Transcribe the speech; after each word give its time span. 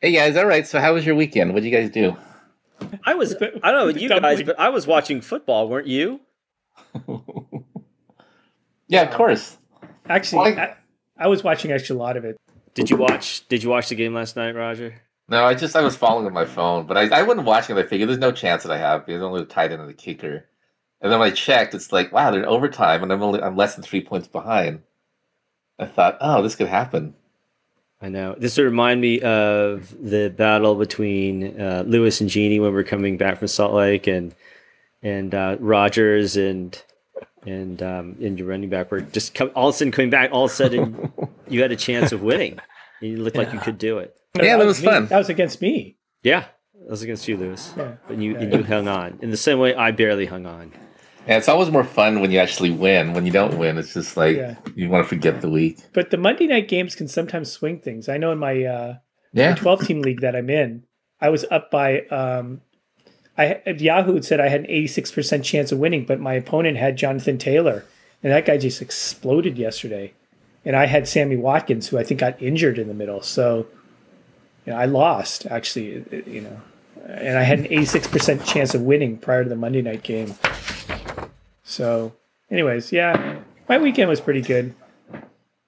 Hey 0.00 0.12
guys, 0.12 0.36
all 0.36 0.44
right. 0.44 0.66
So 0.66 0.78
how 0.78 0.92
was 0.92 1.06
your 1.06 1.14
weekend? 1.14 1.54
What 1.54 1.62
did 1.62 1.70
you 1.70 1.76
guys 1.76 1.90
do? 1.90 2.16
I 3.04 3.14
was 3.14 3.34
I 3.34 3.38
don't 3.38 3.62
know 3.62 3.88
about 3.88 4.00
you 4.00 4.08
guys, 4.10 4.42
but 4.42 4.60
I 4.60 4.68
was 4.68 4.86
watching 4.86 5.22
football, 5.22 5.68
weren't 5.68 5.86
you? 5.86 6.20
yeah, 8.88 9.02
of 9.02 9.14
course. 9.14 9.56
Actually, 10.06 10.58
I, 10.58 10.76
I 11.16 11.28
was 11.28 11.42
watching 11.42 11.72
actually 11.72 11.98
a 11.98 12.02
lot 12.02 12.18
of 12.18 12.26
it. 12.26 12.36
Did 12.74 12.90
you 12.90 12.98
watch 12.98 13.48
did 13.48 13.62
you 13.62 13.70
watch 13.70 13.88
the 13.88 13.94
game 13.94 14.12
last 14.12 14.36
night, 14.36 14.54
Roger? 14.54 14.94
No, 15.28 15.44
I 15.46 15.54
just 15.54 15.74
I 15.74 15.80
was 15.80 15.96
following 15.96 16.26
on 16.26 16.34
my 16.34 16.44
phone, 16.44 16.86
but 16.86 16.98
I, 16.98 17.20
I 17.20 17.22
wasn't 17.22 17.46
watching 17.46 17.74
it. 17.74 17.80
I 17.80 17.88
figured 17.88 18.10
there's 18.10 18.18
no 18.18 18.32
chance 18.32 18.64
that 18.64 18.72
I 18.72 18.78
have 18.78 19.06
because 19.06 19.22
I'm 19.22 19.28
only 19.28 19.46
tied 19.46 19.72
into 19.72 19.86
the 19.86 19.94
kicker. 19.94 20.44
And 21.00 21.10
then 21.10 21.18
when 21.18 21.30
I 21.30 21.34
checked, 21.34 21.74
it's 21.74 21.90
like, 21.90 22.12
wow, 22.12 22.30
they're 22.30 22.40
in 22.42 22.46
overtime, 22.46 23.02
and 23.02 23.10
I'm 23.10 23.22
only 23.22 23.42
I'm 23.42 23.56
less 23.56 23.74
than 23.74 23.82
three 23.82 24.02
points 24.02 24.28
behind. 24.28 24.82
I 25.78 25.86
thought, 25.86 26.18
oh, 26.20 26.42
this 26.42 26.54
could 26.54 26.68
happen. 26.68 27.14
I 28.00 28.08
know. 28.08 28.34
This 28.36 28.56
would 28.58 28.64
remind 28.64 29.00
me 29.00 29.20
of 29.20 29.94
the 29.98 30.28
battle 30.28 30.74
between 30.74 31.58
uh, 31.60 31.84
Lewis 31.86 32.20
and 32.20 32.28
Jeannie 32.28 32.60
when 32.60 32.74
we 32.74 32.80
are 32.80 32.84
coming 32.84 33.16
back 33.16 33.38
from 33.38 33.48
Salt 33.48 33.72
Lake, 33.72 34.06
and 34.06 34.34
and 35.02 35.34
uh, 35.34 35.56
Rogers 35.60 36.36
and 36.36 36.80
and 37.46 37.82
um, 37.82 38.16
and 38.20 38.38
your 38.38 38.48
running 38.48 38.68
back 38.68 38.90
were 38.90 39.00
just 39.00 39.34
come, 39.34 39.50
all 39.54 39.68
of 39.68 39.74
a 39.74 39.78
sudden 39.78 39.92
coming 39.92 40.10
back. 40.10 40.30
All 40.30 40.44
of 40.44 40.50
a 40.50 40.54
sudden, 40.54 41.12
you 41.48 41.62
had 41.62 41.72
a 41.72 41.76
chance 41.76 42.12
of 42.12 42.22
winning. 42.22 42.58
You 43.00 43.16
looked 43.16 43.36
yeah. 43.36 43.42
like 43.44 43.52
you 43.54 43.60
could 43.60 43.78
do 43.78 43.98
it. 43.98 44.14
Yeah, 44.36 44.58
that 44.58 44.66
was 44.66 44.80
me. 44.80 44.88
fun. 44.88 45.06
That 45.06 45.18
was 45.18 45.30
against 45.30 45.62
me. 45.62 45.96
Yeah, 46.22 46.40
that 46.74 46.90
was 46.90 47.02
against 47.02 47.26
you, 47.28 47.38
Lewis. 47.38 47.72
Yeah. 47.76 47.92
But 48.06 48.18
you 48.18 48.32
yeah. 48.32 48.40
and 48.40 48.52
you 48.52 48.62
hung 48.62 48.88
on 48.88 49.18
in 49.22 49.30
the 49.30 49.36
same 49.38 49.58
way 49.58 49.74
I 49.74 49.90
barely 49.92 50.26
hung 50.26 50.44
on. 50.44 50.72
Yeah, 51.26 51.38
it's 51.38 51.48
always 51.48 51.70
more 51.70 51.84
fun 51.84 52.20
when 52.20 52.30
you 52.30 52.38
actually 52.38 52.70
win. 52.70 53.12
When 53.12 53.26
you 53.26 53.32
don't 53.32 53.58
win, 53.58 53.78
it's 53.78 53.94
just 53.94 54.16
like 54.16 54.36
yeah. 54.36 54.56
you 54.74 54.88
want 54.88 55.04
to 55.04 55.08
forget 55.08 55.40
the 55.40 55.50
week. 55.50 55.78
But 55.92 56.10
the 56.10 56.16
Monday 56.16 56.46
night 56.46 56.68
games 56.68 56.94
can 56.94 57.08
sometimes 57.08 57.50
swing 57.50 57.80
things. 57.80 58.08
I 58.08 58.16
know 58.16 58.30
in 58.32 58.38
my 58.38 58.64
uh, 58.64 58.96
yeah. 59.32 59.54
12 59.54 59.86
team 59.86 60.02
league 60.02 60.20
that 60.20 60.36
I'm 60.36 60.50
in, 60.50 60.84
I 61.20 61.30
was 61.30 61.44
up 61.50 61.70
by 61.70 62.02
um, 62.02 62.60
I 63.38 63.60
Yahoo 63.66 64.14
had 64.14 64.24
said 64.24 64.40
I 64.40 64.48
had 64.48 64.62
an 64.62 64.66
86% 64.66 65.44
chance 65.44 65.72
of 65.72 65.78
winning, 65.78 66.04
but 66.04 66.20
my 66.20 66.34
opponent 66.34 66.78
had 66.78 66.96
Jonathan 66.96 67.38
Taylor, 67.38 67.84
and 68.22 68.32
that 68.32 68.46
guy 68.46 68.56
just 68.56 68.80
exploded 68.80 69.58
yesterday. 69.58 70.14
And 70.64 70.74
I 70.74 70.86
had 70.86 71.06
Sammy 71.06 71.36
Watkins, 71.36 71.88
who 71.88 71.98
I 71.98 72.02
think 72.02 72.20
got 72.20 72.40
injured 72.42 72.78
in 72.78 72.88
the 72.88 72.94
middle. 72.94 73.22
So, 73.22 73.66
you 74.64 74.72
know, 74.72 74.78
I 74.78 74.86
lost 74.86 75.46
actually. 75.46 76.04
You 76.26 76.42
know, 76.42 76.60
and 77.04 77.38
I 77.38 77.42
had 77.42 77.60
an 77.60 77.66
86% 77.66 78.44
chance 78.44 78.74
of 78.74 78.82
winning 78.82 79.16
prior 79.16 79.44
to 79.44 79.48
the 79.48 79.54
Monday 79.54 79.82
night 79.82 80.02
game. 80.02 80.34
So, 81.66 82.14
anyways, 82.48 82.92
yeah, 82.92 83.40
my 83.68 83.76
weekend 83.76 84.08
was 84.08 84.20
pretty 84.20 84.40
good. 84.40 84.72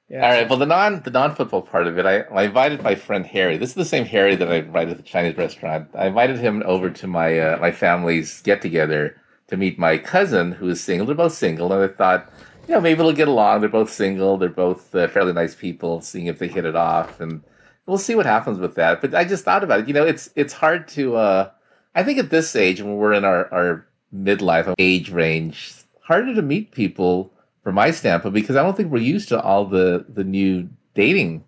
Yeah. 0.08 0.24
All 0.24 0.30
right. 0.30 0.48
Well, 0.48 0.58
the 0.58 0.64
non 0.64 1.02
the 1.02 1.10
non 1.10 1.34
football 1.34 1.60
part 1.60 1.88
of 1.88 1.98
it, 1.98 2.06
I, 2.06 2.20
I 2.20 2.44
invited 2.44 2.82
my 2.82 2.94
friend 2.94 3.26
Harry. 3.26 3.58
This 3.58 3.70
is 3.70 3.74
the 3.74 3.84
same 3.84 4.04
Harry 4.06 4.36
that 4.36 4.50
I 4.50 4.56
invited 4.56 4.92
at 4.92 4.96
the 4.96 5.02
Chinese 5.02 5.36
restaurant. 5.36 5.88
I 5.94 6.06
invited 6.06 6.38
him 6.38 6.62
over 6.64 6.88
to 6.88 7.06
my 7.08 7.38
uh, 7.38 7.58
my 7.58 7.72
family's 7.72 8.40
get 8.42 8.62
together 8.62 9.20
to 9.48 9.56
meet 9.56 9.78
my 9.78 9.98
cousin 9.98 10.52
who 10.52 10.68
is 10.68 10.80
single. 10.80 11.04
They're 11.04 11.16
both 11.16 11.34
single, 11.34 11.72
and 11.72 11.82
I 11.82 11.92
thought, 11.92 12.32
you 12.68 12.74
know, 12.74 12.80
maybe 12.80 12.98
they'll 12.98 13.12
get 13.12 13.28
along. 13.28 13.60
They're 13.60 13.68
both 13.68 13.90
single. 13.90 14.38
They're 14.38 14.48
both 14.48 14.94
uh, 14.94 15.08
fairly 15.08 15.32
nice 15.32 15.56
people. 15.56 16.00
Seeing 16.00 16.26
if 16.26 16.38
they 16.38 16.48
hit 16.48 16.64
it 16.64 16.76
off, 16.76 17.20
and 17.20 17.42
we'll 17.86 17.98
see 17.98 18.14
what 18.14 18.24
happens 18.24 18.60
with 18.60 18.76
that. 18.76 19.00
But 19.00 19.16
I 19.16 19.24
just 19.24 19.44
thought 19.44 19.64
about 19.64 19.80
it. 19.80 19.88
You 19.88 19.94
know, 19.94 20.06
it's 20.06 20.30
it's 20.36 20.52
hard 20.52 20.86
to. 20.88 21.16
Uh, 21.16 21.50
I 21.96 22.04
think 22.04 22.18
at 22.18 22.30
this 22.30 22.54
age, 22.54 22.80
when 22.80 22.94
we're 22.94 23.14
in 23.14 23.24
our 23.24 23.52
our 23.52 23.86
midlife 24.14 24.72
age 24.78 25.10
range, 25.10 25.74
harder 26.08 26.34
to 26.34 26.40
meet 26.40 26.72
people 26.72 27.30
from 27.62 27.74
my 27.74 27.90
standpoint 27.90 28.34
because 28.34 28.56
I 28.56 28.62
don't 28.62 28.74
think 28.74 28.90
we're 28.90 29.02
used 29.02 29.28
to 29.28 29.40
all 29.40 29.66
the 29.66 30.06
the 30.08 30.24
new 30.24 30.68
dating 30.94 31.44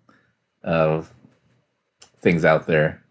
uh, 0.63 1.01
things 2.19 2.45
out 2.45 2.67
there. 2.67 3.03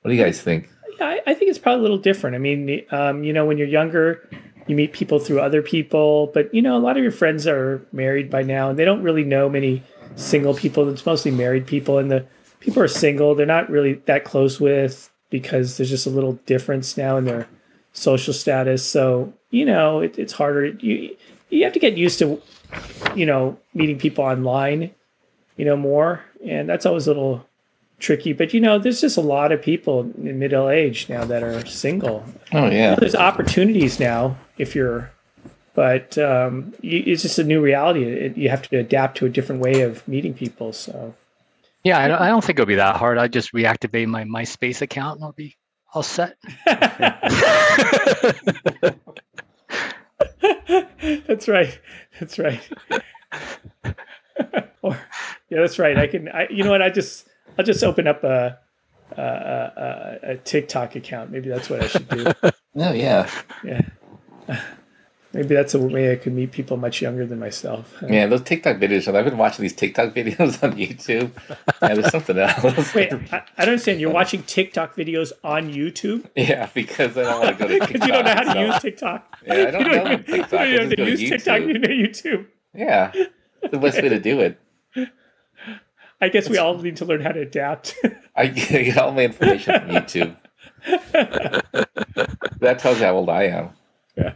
What 0.00 0.10
do 0.10 0.16
you 0.16 0.22
guys 0.22 0.40
think? 0.40 0.70
Yeah, 0.98 1.06
I, 1.06 1.20
I 1.26 1.34
think 1.34 1.50
it's 1.50 1.58
probably 1.58 1.80
a 1.80 1.82
little 1.82 1.98
different. 1.98 2.36
I 2.36 2.38
mean, 2.38 2.84
um, 2.90 3.22
you 3.22 3.34
know, 3.34 3.44
when 3.44 3.58
you're 3.58 3.68
younger, 3.68 4.28
you 4.66 4.74
meet 4.74 4.94
people 4.94 5.18
through 5.18 5.40
other 5.40 5.60
people, 5.60 6.30
but 6.32 6.52
you 6.54 6.62
know, 6.62 6.76
a 6.76 6.80
lot 6.80 6.96
of 6.96 7.02
your 7.02 7.12
friends 7.12 7.46
are 7.46 7.86
married 7.92 8.30
by 8.30 8.42
now, 8.42 8.70
and 8.70 8.78
they 8.78 8.86
don't 8.86 9.02
really 9.02 9.24
know 9.24 9.50
many 9.50 9.82
single 10.16 10.54
people. 10.54 10.88
It's 10.88 11.04
mostly 11.04 11.30
married 11.30 11.66
people, 11.66 11.98
and 11.98 12.10
the 12.10 12.26
people 12.60 12.82
are 12.82 12.88
single. 12.88 13.34
They're 13.34 13.44
not 13.44 13.68
really 13.68 13.94
that 14.06 14.24
close 14.24 14.58
with 14.58 15.10
because 15.28 15.76
there's 15.76 15.90
just 15.90 16.06
a 16.06 16.10
little 16.10 16.34
difference 16.46 16.96
now 16.96 17.18
in 17.18 17.26
their 17.26 17.46
social 17.92 18.32
status. 18.32 18.82
So 18.86 19.34
you 19.50 19.64
know, 19.64 20.00
it, 20.00 20.18
it's 20.18 20.32
harder. 20.32 20.66
You 20.66 21.16
you 21.50 21.64
have 21.64 21.72
to 21.72 21.78
get 21.78 21.96
used 21.96 22.18
to, 22.18 22.42
you 23.14 23.26
know, 23.26 23.58
meeting 23.74 23.98
people 23.98 24.24
online, 24.24 24.90
you 25.56 25.64
know, 25.64 25.76
more, 25.76 26.24
and 26.44 26.68
that's 26.68 26.84
always 26.84 27.06
a 27.06 27.10
little 27.10 27.46
tricky. 27.98 28.32
But 28.32 28.52
you 28.52 28.60
know, 28.60 28.78
there's 28.78 29.00
just 29.00 29.16
a 29.16 29.22
lot 29.22 29.52
of 29.52 29.62
people 29.62 30.12
in 30.22 30.38
middle 30.38 30.68
age 30.68 31.08
now 31.08 31.24
that 31.24 31.42
are 31.42 31.64
single. 31.66 32.24
Oh 32.52 32.66
yeah, 32.66 32.70
you 32.70 32.90
know, 32.90 32.96
there's 33.00 33.14
opportunities 33.14 33.98
now 33.98 34.36
if 34.58 34.74
you're, 34.74 35.10
but 35.74 36.18
um, 36.18 36.74
you, 36.82 37.02
it's 37.06 37.22
just 37.22 37.38
a 37.38 37.44
new 37.44 37.60
reality. 37.60 38.04
It, 38.04 38.36
you 38.36 38.50
have 38.50 38.68
to 38.68 38.78
adapt 38.78 39.18
to 39.18 39.26
a 39.26 39.30
different 39.30 39.62
way 39.62 39.82
of 39.82 40.06
meeting 40.06 40.34
people. 40.34 40.72
So. 40.72 41.14
Yeah, 41.84 42.00
I 42.00 42.08
don't, 42.08 42.20
I 42.20 42.28
don't 42.28 42.44
think 42.44 42.58
it'll 42.58 42.66
be 42.66 42.74
that 42.74 42.96
hard. 42.96 43.18
I 43.18 43.28
just 43.28 43.52
reactivate 43.52 44.08
my 44.08 44.24
MySpace 44.24 44.82
account 44.82 45.16
and 45.16 45.24
I'll 45.24 45.32
be 45.32 45.56
all 45.94 46.02
set. 46.02 46.36
that's 51.26 51.48
right. 51.48 51.78
That's 52.18 52.38
right. 52.38 52.60
or, 54.82 54.98
yeah, 55.50 55.60
that's 55.60 55.78
right. 55.78 55.96
I 55.98 56.06
can. 56.06 56.28
I, 56.28 56.46
you 56.50 56.64
know 56.64 56.70
what? 56.70 56.82
I 56.82 56.90
just 56.90 57.26
I'll 57.58 57.64
just 57.64 57.82
open 57.82 58.06
up 58.06 58.22
a 58.24 58.58
a, 59.16 59.22
a, 59.22 60.18
a 60.32 60.36
TikTok 60.36 60.96
account. 60.96 61.30
Maybe 61.30 61.48
that's 61.48 61.70
what 61.70 61.82
I 61.82 61.86
should 61.88 62.08
do. 62.08 62.32
Oh 62.80 62.92
yeah. 62.92 63.28
Yeah. 63.64 63.80
Maybe 65.38 65.54
that's 65.54 65.72
a 65.72 65.78
way 65.78 66.10
I 66.10 66.16
could 66.16 66.32
meet 66.32 66.50
people 66.50 66.76
much 66.76 67.00
younger 67.00 67.24
than 67.24 67.38
myself. 67.38 67.94
Yeah, 68.08 68.26
those 68.26 68.42
TikTok 68.42 68.78
videos. 68.78 69.06
I've 69.14 69.24
been 69.24 69.38
watching 69.38 69.62
these 69.62 69.72
TikTok 69.72 70.12
videos 70.14 70.60
on 70.64 70.72
YouTube. 70.72 71.30
And 71.80 71.96
there's 71.96 72.10
something 72.10 72.36
else. 72.36 72.92
Wait, 72.92 73.12
I, 73.12 73.44
I, 73.56 73.64
don't 73.64 73.74
understand. 73.74 74.00
You're 74.00 74.10
watching 74.10 74.42
TikTok 74.42 74.96
videos 74.96 75.30
on 75.44 75.72
YouTube? 75.72 76.28
Yeah, 76.34 76.68
because 76.74 77.16
I 77.16 77.22
don't 77.22 77.40
want 77.40 77.56
to 77.56 77.64
go 77.64 77.68
to 77.68 77.86
Because 77.86 78.04
you 78.04 78.12
don't 78.12 78.24
know 78.24 78.34
how 78.34 78.42
to 78.42 78.52
so. 78.52 78.60
use 78.60 78.78
TikTok. 78.82 79.38
Yeah, 79.46 79.52
I 79.52 79.70
don't, 79.70 79.80
you 79.80 79.92
don't 79.92 80.04
know 80.04 80.16
TikTok. 80.16 80.68
You 80.68 80.76
don't 80.76 80.88
know 80.88 81.04
how 81.04 81.04
to 81.04 81.10
use 81.10 81.30
TikTok. 81.30 81.60
You 81.60 81.78
know 81.78 81.88
YouTube. 81.88 82.46
Yeah, 82.74 83.12
the 83.70 83.78
best 83.78 84.02
way 84.02 84.08
to 84.08 84.18
do 84.18 84.40
it. 84.40 84.58
I 86.20 86.30
guess 86.30 86.48
we 86.48 86.58
all 86.58 86.76
need 86.78 86.96
to 86.96 87.04
learn 87.04 87.20
how 87.20 87.30
to 87.30 87.42
adapt. 87.42 87.94
I 88.34 88.48
get 88.48 88.98
all 88.98 89.12
my 89.12 89.22
information 89.22 89.80
from 89.80 89.90
YouTube. 89.90 90.36
that 92.58 92.78
tells 92.80 92.98
you 92.98 93.06
how 93.06 93.14
old 93.14 93.30
I 93.30 93.44
am. 93.44 93.70
Yeah. 94.16 94.32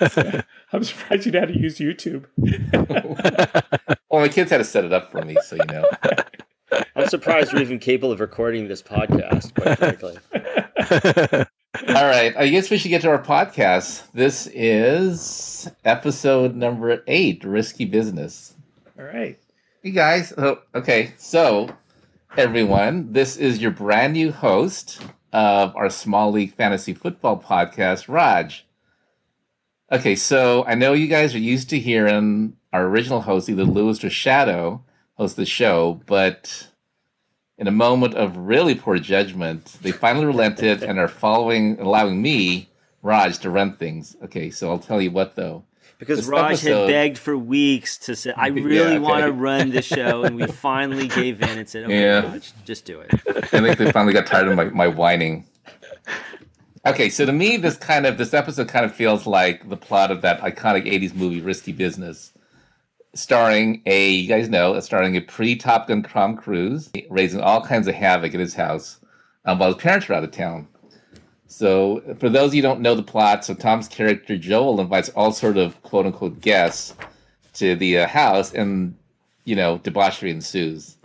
I'm 0.72 0.84
surprised 0.84 1.26
you 1.26 1.32
know 1.32 1.40
how 1.40 1.46
to 1.46 1.58
use 1.58 1.78
YouTube. 1.78 2.26
well, 4.10 4.20
my 4.20 4.28
kids 4.28 4.50
had 4.50 4.58
to 4.58 4.64
set 4.64 4.84
it 4.84 4.92
up 4.92 5.10
for 5.10 5.22
me, 5.22 5.36
so 5.44 5.56
you 5.56 5.64
know. 5.66 5.88
I'm 6.96 7.08
surprised 7.08 7.52
we're 7.52 7.62
even 7.62 7.78
capable 7.78 8.12
of 8.12 8.20
recording 8.20 8.68
this 8.68 8.82
podcast, 8.82 9.54
quite 9.54 9.78
frankly. 9.78 10.18
All 11.88 12.06
right. 12.06 12.34
I 12.36 12.48
guess 12.48 12.70
we 12.70 12.78
should 12.78 12.88
get 12.88 13.02
to 13.02 13.10
our 13.10 13.22
podcast. 13.22 14.04
This 14.12 14.48
is 14.48 15.70
episode 15.84 16.54
number 16.54 17.02
eight 17.06 17.44
Risky 17.44 17.84
Business. 17.84 18.54
All 18.98 19.04
right. 19.04 19.38
You 19.82 19.92
guys. 19.92 20.32
Oh, 20.38 20.60
okay. 20.74 21.12
So, 21.18 21.68
everyone, 22.36 23.12
this 23.12 23.36
is 23.36 23.58
your 23.60 23.70
brand 23.70 24.14
new 24.14 24.32
host 24.32 25.02
of 25.32 25.74
our 25.76 25.90
Small 25.90 26.30
League 26.30 26.54
Fantasy 26.54 26.94
Football 26.94 27.42
podcast, 27.42 28.08
Raj. 28.08 28.63
Okay, 29.92 30.16
so 30.16 30.64
I 30.66 30.74
know 30.74 30.92
you 30.92 31.08
guys 31.08 31.34
are 31.34 31.38
used 31.38 31.70
to 31.70 31.78
hearing 31.78 32.56
our 32.72 32.86
original 32.86 33.20
host, 33.20 33.48
either 33.48 33.64
Lewis 33.64 34.02
or 34.02 34.10
Shadow, 34.10 34.82
host 35.14 35.36
the 35.36 35.46
show, 35.46 36.00
but 36.06 36.68
in 37.58 37.68
a 37.68 37.72
moment 37.72 38.14
of 38.14 38.36
really 38.36 38.74
poor 38.74 38.98
judgment, 38.98 39.76
they 39.82 39.92
finally 39.92 40.26
relented 40.26 40.82
and 40.82 40.98
are 40.98 41.08
following, 41.08 41.78
allowing 41.78 42.20
me, 42.20 42.68
Raj, 43.02 43.38
to 43.38 43.50
run 43.50 43.74
things. 43.74 44.16
Okay, 44.24 44.50
so 44.50 44.70
I'll 44.70 44.78
tell 44.78 45.00
you 45.00 45.10
what 45.10 45.36
though. 45.36 45.64
Because 45.98 46.20
this 46.20 46.26
Raj 46.26 46.52
episode, 46.52 46.80
had 46.80 46.86
begged 46.88 47.18
for 47.18 47.38
weeks 47.38 47.98
to 47.98 48.16
say, 48.16 48.32
I 48.36 48.48
really 48.48 48.76
yeah, 48.76 48.82
okay. 48.84 48.98
want 48.98 49.24
to 49.24 49.32
run 49.32 49.70
the 49.70 49.82
show, 49.82 50.24
and 50.24 50.34
we 50.36 50.46
finally 50.46 51.08
gave 51.08 51.40
in 51.40 51.58
and 51.58 51.68
said, 51.68 51.84
okay, 51.84 52.00
yeah. 52.00 52.32
Raj, 52.32 52.52
just 52.64 52.84
do 52.84 53.00
it. 53.00 53.10
I 53.28 53.60
think 53.60 53.78
they 53.78 53.92
finally 53.92 54.12
got 54.12 54.26
tired 54.26 54.48
of 54.48 54.56
my, 54.56 54.64
my 54.64 54.88
whining. 54.88 55.46
Okay, 56.86 57.08
so 57.08 57.24
to 57.24 57.32
me, 57.32 57.56
this 57.56 57.78
kind 57.78 58.04
of 58.04 58.18
this 58.18 58.34
episode 58.34 58.68
kind 58.68 58.84
of 58.84 58.94
feels 58.94 59.26
like 59.26 59.70
the 59.70 59.76
plot 59.76 60.10
of 60.10 60.20
that 60.20 60.40
iconic 60.42 60.84
'80s 60.84 61.14
movie, 61.14 61.40
Risky 61.40 61.72
Business, 61.72 62.32
starring 63.14 63.80
a 63.86 64.10
you 64.10 64.28
guys 64.28 64.50
know, 64.50 64.78
starring 64.80 65.16
a 65.16 65.22
pre-Top 65.22 65.88
Gun 65.88 66.02
Tom 66.02 66.36
Cruise, 66.36 66.90
raising 67.08 67.40
all 67.40 67.64
kinds 67.64 67.88
of 67.88 67.94
havoc 67.94 68.34
at 68.34 68.40
his 68.40 68.54
house 68.54 69.00
um, 69.46 69.58
while 69.58 69.72
his 69.72 69.82
parents 69.82 70.10
are 70.10 70.14
out 70.14 70.24
of 70.24 70.30
town. 70.30 70.68
So, 71.46 72.02
for 72.18 72.28
those 72.28 72.54
you 72.54 72.60
don't 72.60 72.80
know 72.80 72.94
the 72.94 73.02
plot, 73.02 73.46
so 73.46 73.54
Tom's 73.54 73.88
character 73.88 74.36
Joel 74.36 74.78
invites 74.78 75.08
all 75.10 75.32
sort 75.32 75.56
of 75.56 75.80
quote 75.82 76.04
unquote 76.04 76.42
guests 76.42 76.94
to 77.54 77.76
the 77.76 78.00
uh, 78.00 78.08
house, 78.08 78.52
and 78.52 78.94
you 79.46 79.56
know 79.56 79.78
debauchery 79.78 80.30
ensues. 80.30 80.98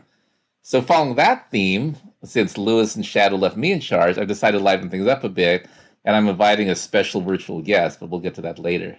So, 0.62 0.82
following 0.82 1.16
that 1.16 1.50
theme, 1.52 1.96
since 2.24 2.58
Lewis 2.58 2.96
and 2.96 3.06
Shadow 3.06 3.36
left 3.36 3.58
me 3.58 3.72
in 3.72 3.80
charge, 3.80 4.18
I've 4.18 4.28
decided 4.28 4.58
to 4.58 4.64
liven 4.64 4.90
things 4.90 5.08
up 5.08 5.24
a 5.24 5.30
bit, 5.30 5.68
and 6.06 6.16
I'm 6.16 6.28
inviting 6.28 6.70
a 6.70 6.76
special 6.76 7.22
virtual 7.22 7.62
guest, 7.62 8.00
but 8.00 8.10
we'll 8.10 8.20
get 8.20 8.36
to 8.36 8.42
that 8.42 8.60
later. 8.60 8.98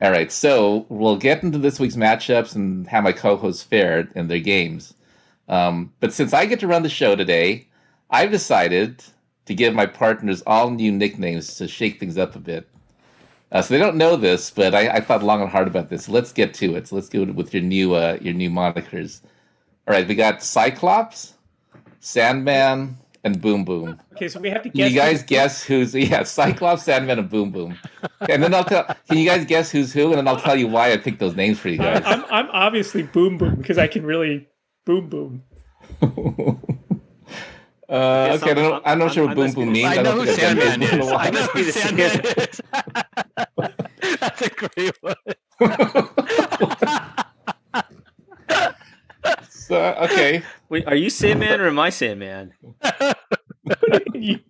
All 0.00 0.10
right, 0.10 0.30
so 0.30 0.86
we'll 0.88 1.16
get 1.16 1.42
into 1.42 1.58
this 1.58 1.80
week's 1.80 1.96
matchups 1.96 2.54
and 2.54 2.86
how 2.86 3.00
my 3.00 3.12
co-hosts 3.12 3.62
fared 3.62 4.10
in 4.14 4.28
their 4.28 4.40
games. 4.40 4.94
Um, 5.48 5.92
but 6.00 6.12
since 6.12 6.32
I 6.32 6.46
get 6.46 6.60
to 6.60 6.66
run 6.66 6.82
the 6.82 6.88
show 6.88 7.16
today, 7.16 7.68
I've 8.10 8.30
decided 8.30 9.02
to 9.46 9.54
give 9.54 9.74
my 9.74 9.86
partners 9.86 10.42
all 10.46 10.70
new 10.70 10.90
nicknames 10.90 11.56
to 11.56 11.68
shake 11.68 12.00
things 12.00 12.18
up 12.18 12.34
a 12.34 12.38
bit. 12.38 12.68
Uh, 13.52 13.62
so 13.62 13.72
they 13.72 13.78
don't 13.78 13.96
know 13.96 14.16
this, 14.16 14.50
but 14.50 14.74
I, 14.74 14.88
I, 14.88 15.00
thought 15.00 15.22
long 15.22 15.40
and 15.40 15.50
hard 15.50 15.68
about 15.68 15.88
this. 15.88 16.08
Let's 16.08 16.32
get 16.32 16.54
to 16.54 16.74
it. 16.74 16.88
So 16.88 16.96
let's 16.96 17.08
go 17.08 17.24
with 17.24 17.54
your 17.54 17.62
new 17.62 17.94
uh, 17.94 18.18
your 18.20 18.34
new 18.34 18.50
monikers. 18.50 19.20
All 19.86 19.94
right, 19.94 20.08
we 20.08 20.14
got 20.16 20.42
Cyclops, 20.42 21.33
Sandman, 22.04 22.98
and 23.24 23.40
Boom 23.40 23.64
Boom. 23.64 23.98
Okay, 24.12 24.28
so 24.28 24.38
we 24.38 24.50
have 24.50 24.62
to 24.62 24.68
guess. 24.68 24.84
Can 24.84 24.92
you 24.92 24.98
guys 25.00 25.22
guess 25.22 25.62
who's 25.64 25.94
yeah? 25.94 26.22
Cyclops, 26.24 26.82
Sandman, 26.82 27.18
and 27.18 27.30
Boom 27.30 27.50
Boom. 27.50 27.78
And 28.28 28.42
then 28.42 28.52
I'll 28.52 28.64
tell. 28.64 28.84
Can 29.08 29.16
you 29.16 29.26
guys 29.26 29.46
guess 29.46 29.70
who's 29.70 29.94
who? 29.94 30.08
And 30.08 30.18
then 30.18 30.28
I'll 30.28 30.38
tell 30.38 30.54
you 30.54 30.68
why 30.68 30.92
I 30.92 30.98
picked 30.98 31.18
those 31.18 31.34
names 31.34 31.58
for 31.58 31.70
you 31.70 31.78
guys. 31.78 32.02
I'm 32.04 32.24
I'm 32.30 32.48
obviously 32.50 33.04
Boom 33.04 33.38
Boom 33.38 33.54
because 33.54 33.78
I 33.78 33.86
can 33.86 34.04
really 34.04 34.48
boom 34.84 35.08
boom. 35.08 35.42
Uh, 37.86 38.38
okay, 38.40 38.52
I'm, 38.52 38.58
I 38.58 38.62
don't, 38.62 38.82
I'm 38.86 38.98
not 38.98 39.12
sure 39.12 39.26
what 39.26 39.36
boom 39.36 39.52
boom 39.52 39.70
means. 39.70 39.86
I 39.86 40.00
know 40.00 40.12
who 40.12 40.26
Sandman 40.26 40.82
is. 40.82 41.12
I 41.12 41.28
know 41.28 41.42
who 41.42 41.64
Sandman 41.64 42.22
is. 42.24 42.60
That's 44.20 44.40
a 44.40 44.48
great 44.48 44.96
one. 45.02 45.14
so, 49.66 49.94
okay. 50.02 50.42
Wait, 50.68 50.86
are 50.86 50.94
you 50.94 51.10
Sandman 51.10 51.60
or 51.60 51.68
am 51.68 51.78
I 51.78 51.90
Sandman? 51.90 52.52
you, 54.14 54.40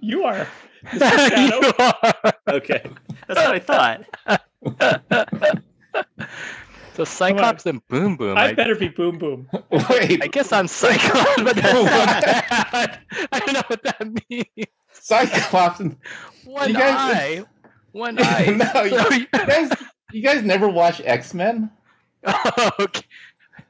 you 0.00 0.24
are. 0.24 0.46
you 0.92 1.72
are. 1.78 2.32
Okay, 2.48 2.82
that's 3.26 3.40
what 3.40 3.54
I 3.54 3.58
thought. 3.58 4.04
So 6.94 7.04
Cyclops 7.04 7.66
and 7.66 7.86
Boom 7.88 8.16
Boom. 8.16 8.38
I, 8.38 8.48
I, 8.48 8.52
better 8.52 8.76
be 8.76 8.88
Boom 8.88 9.18
Boom. 9.18 9.48
Wait. 9.90 10.22
I 10.22 10.28
guess 10.28 10.52
I'm 10.52 10.68
Cyclops, 10.68 11.42
but 11.42 11.56
that's 11.56 11.74
not 11.74 12.72
bad. 12.72 13.00
I 13.32 13.40
don't 13.40 13.52
know 13.52 13.62
what 13.66 13.82
that 13.82 14.06
means. 14.30 14.68
Cyclops 14.92 15.80
and 15.80 15.96
one 16.44 16.72
guys, 16.72 17.16
eye. 17.16 17.44
One 17.90 18.16
eye. 18.20 18.70
no, 18.74 18.82
you, 18.84 19.18
you, 19.18 19.26
guys, 19.32 19.72
you 20.12 20.22
guys 20.22 20.44
never 20.44 20.68
watch 20.68 21.00
X 21.04 21.34
Men? 21.34 21.70
Oh, 22.26 22.70
okay. 22.80 23.02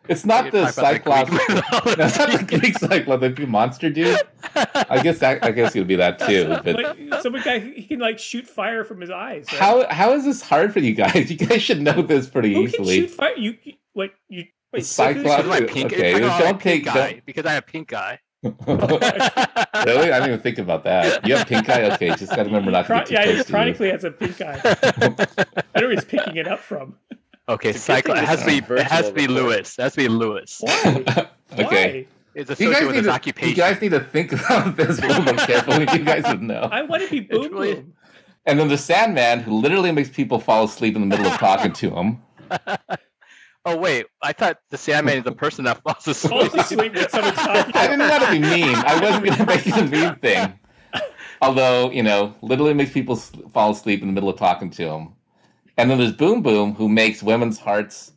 It's 0.09 0.27
not 0.27 0.53
the 0.53 0.71
Cyclops. 0.71 1.31
no, 1.49 1.63
it's 1.87 2.19
not 2.19 2.39
the 2.39 2.59
Greek 2.59 2.79
Cyclops. 2.79 3.23
The 3.23 3.47
monster 3.47 3.89
dude. 3.89 4.19
I 4.55 5.01
guess 5.03 5.19
that. 5.21 5.43
I 5.43 5.51
guess 5.51 5.73
he'll 5.73 5.85
be 5.85 5.97
that 5.97 6.19
too. 6.19 6.57
But 6.63 6.77
like, 6.77 7.23
some 7.23 7.33
guy 7.43 7.59
he 7.61 7.85
can 7.85 8.01
like 8.01 8.19
shoot 8.19 8.47
fire 8.47 8.85
from 8.85 9.01
his 9.01 9.11
eyes. 9.11 9.47
Right? 9.51 9.61
How 9.61 9.89
how 9.89 10.13
is 10.13 10.25
this 10.25 10.43
hard 10.43 10.73
for 10.73 10.81
you 10.81 10.95
guys? 10.95 11.31
You 11.35 11.39
guys 11.39 11.63
should 11.63 11.81
know 11.81 12.03
this 12.03 12.29
pretty 12.29 12.55
Who 12.55 12.65
easily. 12.65 13.01
Can 13.01 13.09
shoot 13.09 13.11
fire? 13.11 13.37
You 13.37 13.57
what 13.93 14.11
you? 14.29 14.45
Wait, 14.73 14.85
Cyclops. 14.85 15.45
So 15.45 15.67
pink, 15.67 15.93
okay, 15.93 16.19
don't 16.21 16.61
take 16.61 16.85
guy, 16.85 17.13
don't... 17.13 17.27
because 17.27 17.47
I 17.47 17.53
have 17.53 17.67
pink 17.67 17.93
eye. 17.93 18.19
really? 18.43 18.53
I 18.67 20.19
didn't 20.19 20.29
even 20.29 20.41
think 20.41 20.59
about 20.59 20.85
that. 20.85 21.27
You 21.27 21.37
have 21.37 21.47
pink 21.47 21.69
eye? 21.69 21.91
Okay, 21.93 22.09
just 22.11 22.31
gotta 22.31 22.45
remember 22.45 22.71
not 22.71 22.87
to 22.87 22.95
get 22.95 23.07
too 23.07 23.15
Yeah, 23.15 23.25
close 23.25 23.37
he 23.39 23.45
chronically 23.45 23.91
has 23.91 24.05
a 24.05 24.11
pink 24.11 24.41
eye. 24.41 24.61
I 24.65 25.09
don't 25.09 25.19
know 25.19 25.55
where 25.75 25.91
he's 25.93 26.05
picking 26.05 26.37
it 26.37 26.47
up 26.47 26.61
from. 26.61 26.97
Okay, 27.49 27.73
cycle. 27.73 28.15
It 28.15 28.25
has 28.25 28.41
to 28.41 28.47
be. 28.47 28.75
It 28.75 28.87
has 28.87 29.09
to 29.09 29.15
be 29.15 29.27
Lewis. 29.27 29.79
It 29.79 29.83
has 29.83 29.93
to 29.93 29.99
be 29.99 30.09
Lewis. 30.09 30.59
Why? 30.61 31.29
okay. 31.59 32.09
It's 32.35 32.51
associated 32.51 32.87
with 32.87 32.97
his 32.97 33.05
to, 33.05 33.13
occupation. 33.13 33.51
You 33.51 33.55
guys 33.55 33.81
need 33.81 33.91
to 33.91 34.01
think 34.01 34.33
about 34.33 34.77
this 34.77 34.99
a 34.99 35.07
little 35.07 35.25
bit 35.25 35.39
carefully. 35.39 35.87
You 35.93 36.05
guys 36.05 36.25
would 36.25 36.43
know. 36.43 36.69
I 36.73 36.83
want 36.83 37.03
to 37.05 37.11
be 37.11 37.21
boom 37.21 37.53
really... 37.53 37.75
boom. 37.75 37.93
And 38.47 38.59
then 38.59 38.69
the 38.69 38.77
Sandman, 38.77 39.41
who 39.41 39.59
literally 39.59 39.93
makes 39.93 40.11
people 40.11 40.39
fall 40.39 40.65
asleep 40.65 40.97
in 40.97 41.01
the 41.01 41.07
middle 41.07 41.27
of 41.27 41.39
talking 41.39 41.73
to 41.73 41.91
him. 41.91 42.23
Oh 43.67 43.79
wait, 43.79 44.05
I 44.21 44.35
thought 44.35 44.59
the 44.69 44.77
Sandman 44.77 45.17
is 45.17 45.25
the 45.25 45.33
person 45.33 45.65
that 45.65 45.83
falls 45.83 46.07
asleep. 46.07 46.31
Falls 46.31 46.55
asleep 46.55 46.95
when 46.95 47.09
someone's 47.09 47.37
talking. 47.37 47.75
I 47.75 47.87
didn't 47.87 48.09
want 48.09 48.23
to 48.25 48.31
be 48.33 48.39
mean. 48.39 48.75
I 48.75 49.01
wasn't 49.01 49.25
going 49.25 49.39
to 49.39 49.47
make 49.47 49.67
it 49.67 49.77
a 49.77 49.85
mean 49.85 50.15
thing. 50.17 50.59
Although 51.41 51.91
you 51.91 52.03
know, 52.03 52.35
literally 52.43 52.75
makes 52.75 52.93
people 52.93 53.17
fall 53.17 53.71
asleep 53.71 54.03
in 54.03 54.09
the 54.09 54.13
middle 54.13 54.29
of 54.29 54.39
talking 54.39 54.69
to 54.71 54.83
him. 54.83 55.15
And 55.77 55.91
then 55.91 55.99
there's 55.99 56.13
Boom 56.13 56.43
Boom, 56.43 56.75
who 56.75 56.89
makes 56.89 57.23
women's 57.23 57.59
hearts 57.59 58.13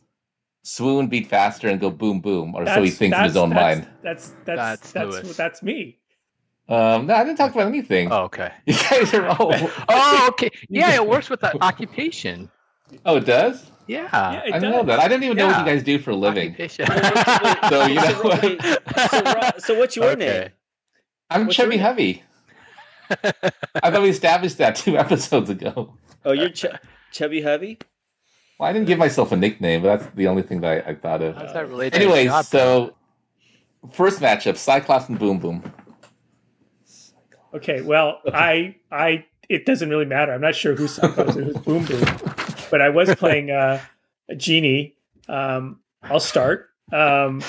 swoon, 0.68 1.06
beat 1.06 1.26
faster, 1.26 1.68
and 1.68 1.80
go 1.80 1.90
boom 1.90 2.20
boom, 2.20 2.54
or 2.54 2.64
that's, 2.64 2.76
so 2.76 2.82
he 2.82 2.90
thinks 2.90 3.16
in 3.16 3.24
his 3.24 3.36
own 3.36 3.50
that's, 3.50 3.78
mind. 3.78 3.88
That's 4.02 4.34
that's 4.44 4.92
that's 4.92 4.92
that's, 4.92 5.36
that's, 5.36 5.62
me. 5.62 5.98
Um, 6.68 7.06
no, 7.06 7.14
I 7.14 7.24
didn't 7.24 7.38
talk 7.38 7.54
about 7.54 7.66
anything. 7.66 8.12
Oh, 8.12 8.24
okay. 8.24 8.52
You 8.66 8.74
guys 8.74 9.14
are 9.14 9.26
all. 9.26 9.52
oh, 9.88 10.26
okay. 10.30 10.50
Yeah, 10.68 10.94
it 10.94 11.06
works 11.06 11.30
with 11.30 11.40
the 11.40 11.60
occupation. 11.64 12.50
Oh, 13.06 13.16
it 13.16 13.24
does. 13.24 13.70
Yeah, 13.86 14.08
yeah 14.12 14.54
I 14.54 14.58
know 14.58 14.82
that. 14.82 15.00
I 15.00 15.08
didn't 15.08 15.24
even 15.24 15.38
yeah. 15.38 15.44
know 15.44 15.52
what 15.52 15.60
you 15.60 15.72
guys 15.72 15.82
do 15.82 15.98
for 15.98 16.10
a 16.10 16.16
living. 16.16 16.54
so 16.68 17.86
you 17.86 17.94
know. 17.94 18.58
so, 19.10 19.50
so, 19.58 19.78
what's 19.78 19.96
your 19.96 20.10
okay. 20.10 20.16
name? 20.16 20.48
I'm 21.30 21.46
what's 21.46 21.56
chubby 21.56 21.78
heavy. 21.78 22.22
I 23.10 23.90
thought 23.90 24.02
we 24.02 24.10
established 24.10 24.58
that 24.58 24.76
two 24.76 24.98
episodes 24.98 25.48
ago. 25.48 25.94
Oh, 26.26 26.32
you're 26.32 26.50
ch- 26.50 26.66
chubby 27.12 27.42
heavy. 27.42 27.78
Well, 28.58 28.68
I 28.68 28.72
didn't 28.72 28.88
give 28.88 28.98
myself 28.98 29.30
a 29.32 29.36
nickname, 29.36 29.82
but 29.82 29.98
that's 29.98 30.14
the 30.14 30.26
only 30.26 30.42
thing 30.42 30.60
that 30.62 30.86
I, 30.86 30.90
I 30.90 30.94
thought 30.94 31.22
of. 31.22 31.36
How's 31.36 31.52
that 31.52 31.68
related? 31.68 32.00
Anyways, 32.00 32.48
so 32.48 32.94
first 33.92 34.20
matchup: 34.20 34.56
Cyclops 34.56 35.08
and 35.08 35.18
Boom 35.18 35.38
Boom. 35.38 35.72
Okay, 37.54 37.80
well, 37.80 38.20
okay. 38.26 38.36
I, 38.36 38.76
I, 38.90 39.24
it 39.48 39.64
doesn't 39.64 39.88
really 39.88 40.04
matter. 40.04 40.32
I'm 40.32 40.40
not 40.40 40.54
sure 40.54 40.74
who's 40.74 40.94
Cyclops 40.94 41.34
and 41.34 41.46
who's 41.46 41.56
Boom 41.58 41.84
Boom, 41.84 42.04
but 42.70 42.82
I 42.82 42.90
was 42.90 43.14
playing 43.14 43.50
uh, 43.50 43.80
a 44.28 44.34
genie. 44.34 44.96
Um, 45.28 45.80
I'll 46.02 46.20
start. 46.20 46.68
Um, 46.92 47.42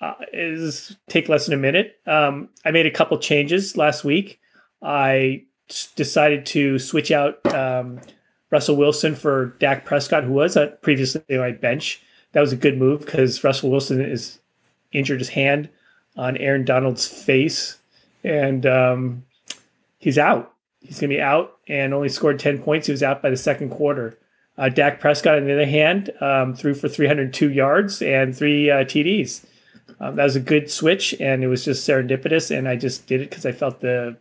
uh, 0.00 0.14
is 0.32 0.96
take 1.08 1.28
less 1.28 1.46
than 1.46 1.54
a 1.54 1.60
minute. 1.60 1.96
Um, 2.06 2.50
I 2.64 2.70
made 2.70 2.86
a 2.86 2.90
couple 2.90 3.18
changes 3.18 3.76
last 3.76 4.04
week. 4.04 4.38
I 4.82 5.44
decided 5.96 6.44
to 6.46 6.78
switch 6.78 7.10
out 7.10 7.44
um, 7.54 8.00
Russell 8.54 8.76
Wilson 8.76 9.16
for 9.16 9.46
Dak 9.58 9.84
Prescott, 9.84 10.22
who 10.22 10.30
was 10.30 10.56
at 10.56 10.80
previously 10.80 11.22
my 11.28 11.50
bench. 11.50 12.00
That 12.30 12.40
was 12.40 12.52
a 12.52 12.56
good 12.56 12.78
move 12.78 13.00
because 13.00 13.42
Russell 13.42 13.68
Wilson 13.68 14.00
is 14.00 14.38
injured 14.92 15.18
his 15.18 15.30
hand 15.30 15.68
on 16.16 16.36
Aaron 16.36 16.64
Donald's 16.64 17.04
face, 17.04 17.78
and 18.22 18.64
um, 18.64 19.24
he's 19.98 20.18
out. 20.18 20.54
He's 20.82 21.00
going 21.00 21.10
to 21.10 21.16
be 21.16 21.20
out 21.20 21.56
and 21.66 21.92
only 21.92 22.08
scored 22.08 22.38
10 22.38 22.62
points. 22.62 22.86
He 22.86 22.92
was 22.92 23.02
out 23.02 23.22
by 23.22 23.30
the 23.30 23.36
second 23.36 23.70
quarter. 23.70 24.16
Uh, 24.56 24.68
Dak 24.68 25.00
Prescott, 25.00 25.38
on 25.38 25.46
the 25.46 25.52
other 25.52 25.66
hand, 25.66 26.12
um, 26.20 26.54
threw 26.54 26.74
for 26.74 26.88
302 26.88 27.50
yards 27.50 28.02
and 28.02 28.36
three 28.36 28.70
uh, 28.70 28.84
TDs. 28.84 29.44
Um, 29.98 30.14
that 30.14 30.22
was 30.22 30.36
a 30.36 30.40
good 30.40 30.70
switch, 30.70 31.12
and 31.18 31.42
it 31.42 31.48
was 31.48 31.64
just 31.64 31.88
serendipitous. 31.88 32.56
And 32.56 32.68
I 32.68 32.76
just 32.76 33.08
did 33.08 33.20
it 33.20 33.30
because 33.30 33.46
I 33.46 33.50
felt 33.50 33.80
the 33.80 34.16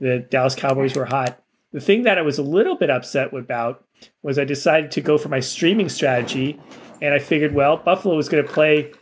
the 0.00 0.18
Dallas 0.18 0.56
Cowboys 0.56 0.96
were 0.96 1.04
hot. 1.04 1.40
The 1.74 1.80
thing 1.80 2.04
that 2.04 2.18
I 2.18 2.22
was 2.22 2.38
a 2.38 2.42
little 2.44 2.76
bit 2.76 2.88
upset 2.88 3.34
about 3.34 3.84
was 4.22 4.38
I 4.38 4.44
decided 4.44 4.92
to 4.92 5.00
go 5.00 5.18
for 5.18 5.28
my 5.28 5.40
streaming 5.40 5.88
strategy, 5.88 6.60
and 7.02 7.12
I 7.12 7.18
figured, 7.18 7.52
well, 7.52 7.76
Buffalo 7.76 8.14
was 8.14 8.28
going 8.28 8.46
to 8.46 8.52
play 8.52 8.92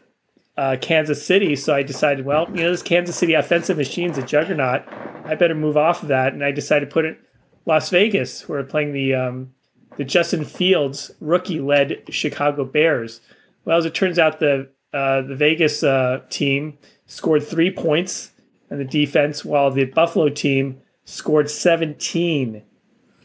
uh, 0.57 0.79
Kansas 0.81 1.25
City, 1.25 1.55
so 1.55 1.75
I 1.75 1.83
decided, 1.83 2.25
well, 2.25 2.49
you 2.49 2.62
know, 2.62 2.71
this 2.71 2.83
Kansas 2.83 3.14
City 3.14 3.35
offensive 3.35 3.76
machine's 3.76 4.17
a 4.17 4.23
juggernaut. 4.23 4.85
I 5.26 5.35
better 5.35 5.55
move 5.55 5.76
off 5.76 6.00
of 6.00 6.09
that, 6.09 6.33
and 6.33 6.43
I 6.43 6.50
decided 6.50 6.88
to 6.88 6.95
put 6.95 7.05
it 7.05 7.19
Las 7.67 7.91
Vegas, 7.91 8.41
who 8.41 8.55
are 8.55 8.64
playing 8.64 8.95
the 8.95 9.14
um, 9.14 9.52
the 9.99 10.05
Justin 10.05 10.47
Fields 10.47 11.11
rookie-led 11.21 12.05
Chicago 12.09 12.64
Bears. 12.64 13.21
Well, 13.67 13.76
as 13.76 13.85
it 13.85 13.95
turns 13.95 14.19
out, 14.19 14.41
the 14.41 14.71
uh, 14.95 15.21
the 15.21 15.37
Vegas 15.37 15.83
uh, 15.83 16.23
team 16.31 16.79
scored 17.05 17.43
three 17.43 17.71
points 17.71 18.31
in 18.71 18.79
the 18.79 18.85
defense, 18.87 19.45
while 19.45 19.71
the 19.71 19.85
Buffalo 19.85 20.31
team 20.31 20.81
scored 21.04 21.50
17 21.50 22.62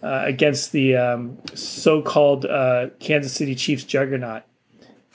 uh, 0.02 0.22
against 0.26 0.72
the 0.72 0.96
um, 0.96 1.38
so-called 1.54 2.46
uh, 2.46 2.90
Kansas 3.00 3.34
City 3.34 3.56
Chiefs 3.56 3.84
juggernaut. 3.84 4.44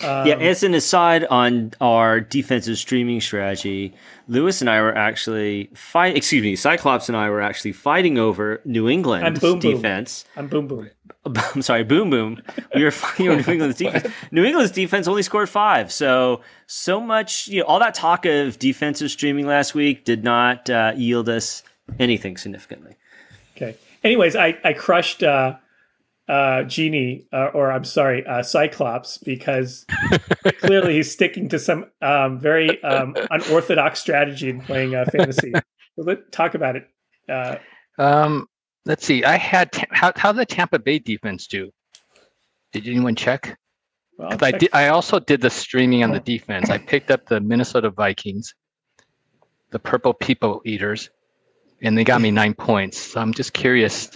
Um, 0.03 0.27
yeah, 0.27 0.35
as 0.35 0.65
an 0.65 0.75
aside 0.75 1.25
on 1.27 1.73
our 1.81 2.19
defensive 2.21 2.77
streaming 2.77 3.21
strategy, 3.21 3.95
Lewis 4.27 4.61
and 4.61 4.69
I 4.69 4.81
were 4.81 4.97
actually 4.97 5.71
fight. 5.75 6.17
Excuse 6.17 6.43
me, 6.43 6.57
Cyclops 6.57 7.09
and 7.09 7.17
I 7.17 7.31
were 7.31 7.41
actually 7.41 7.73
fighting 7.73 8.19
over 8.19 8.61
New 8.65 8.89
England's 8.89 9.39
boom, 9.39 9.61
defense. 9.61 10.25
I'm 10.37 10.49
boom 10.49 10.67
boom. 10.67 10.91
I'm 11.55 11.63
sorry, 11.63 11.85
boom 11.85 12.11
boom. 12.11 12.43
We 12.75 12.83
were 12.83 12.91
fighting 12.91 13.29
over 13.29 13.43
New 13.43 13.53
England's 13.53 13.77
defense. 13.79 14.13
New 14.33 14.45
England's 14.45 14.73
defense 14.73 15.07
only 15.07 15.23
scored 15.23 15.49
five. 15.49 15.93
So 15.93 16.41
so 16.67 17.01
much, 17.01 17.47
you 17.47 17.61
know, 17.61 17.67
all 17.67 17.79
that 17.79 17.95
talk 17.95 18.25
of 18.25 18.59
defensive 18.59 19.11
streaming 19.11 19.47
last 19.47 19.73
week 19.73 20.05
did 20.05 20.25
not 20.25 20.69
uh, 20.69 20.95
yield 20.97 21.29
us 21.29 21.63
anything 21.99 22.37
significantly. 22.37 22.97
Okay. 23.57 23.77
Anyways, 24.05 24.35
I 24.37 24.59
I 24.65 24.73
crushed 24.73 25.23
uh, 25.23 25.57
uh, 26.29 26.63
Genie, 26.65 27.27
uh, 27.33 27.51
or 27.55 27.71
I'm 27.71 27.85
sorry, 27.85 28.25
uh, 28.27 28.43
Cyclops, 28.43 29.19
because 29.19 29.85
clearly 30.61 30.95
he's 30.95 31.13
sticking 31.13 31.49
to 31.51 31.59
some 31.59 31.87
um, 32.01 32.39
very 32.41 32.83
um, 32.83 33.15
unorthodox 33.31 34.01
strategy 34.01 34.49
in 34.49 34.61
playing 34.61 34.95
uh, 34.95 35.05
fantasy. 35.07 35.53
So 35.53 36.03
let's 36.05 36.23
talk 36.31 36.55
about 36.55 36.77
it. 36.77 36.89
Uh, 37.29 37.57
Um, 37.99 38.49
let's 38.87 39.05
see. 39.05 39.23
I 39.25 39.37
had 39.37 39.71
Ta- 39.73 39.87
how 39.91 40.13
how 40.17 40.33
the 40.33 40.47
Tampa 40.47 40.79
Bay 40.79 40.99
defense 40.99 41.47
do? 41.47 41.71
Did 42.73 42.87
anyone 42.89 43.15
check? 43.15 43.59
well, 44.19 44.31
'Cause 44.31 44.43
I 44.43 44.53
did. 44.53 44.71
I 44.73 44.89
also 44.89 45.21
did 45.21 45.41
the 45.43 45.51
streaming 45.51 46.03
on 46.03 46.11
the 46.11 46.21
defense. 46.21 46.71
I 46.71 46.79
picked 46.79 47.11
up 47.11 47.27
the 47.27 47.41
Minnesota 47.41 47.91
Vikings, 47.91 48.55
the 49.71 49.79
Purple 49.79 50.15
People 50.15 50.63
Eaters, 50.65 51.11
and 51.83 51.97
they 51.99 52.05
got 52.05 52.21
me 52.21 52.31
nine 52.31 52.55
points. 52.55 52.99
So 52.99 53.21
I'm 53.21 53.35
just 53.35 53.53
curious. 53.53 54.11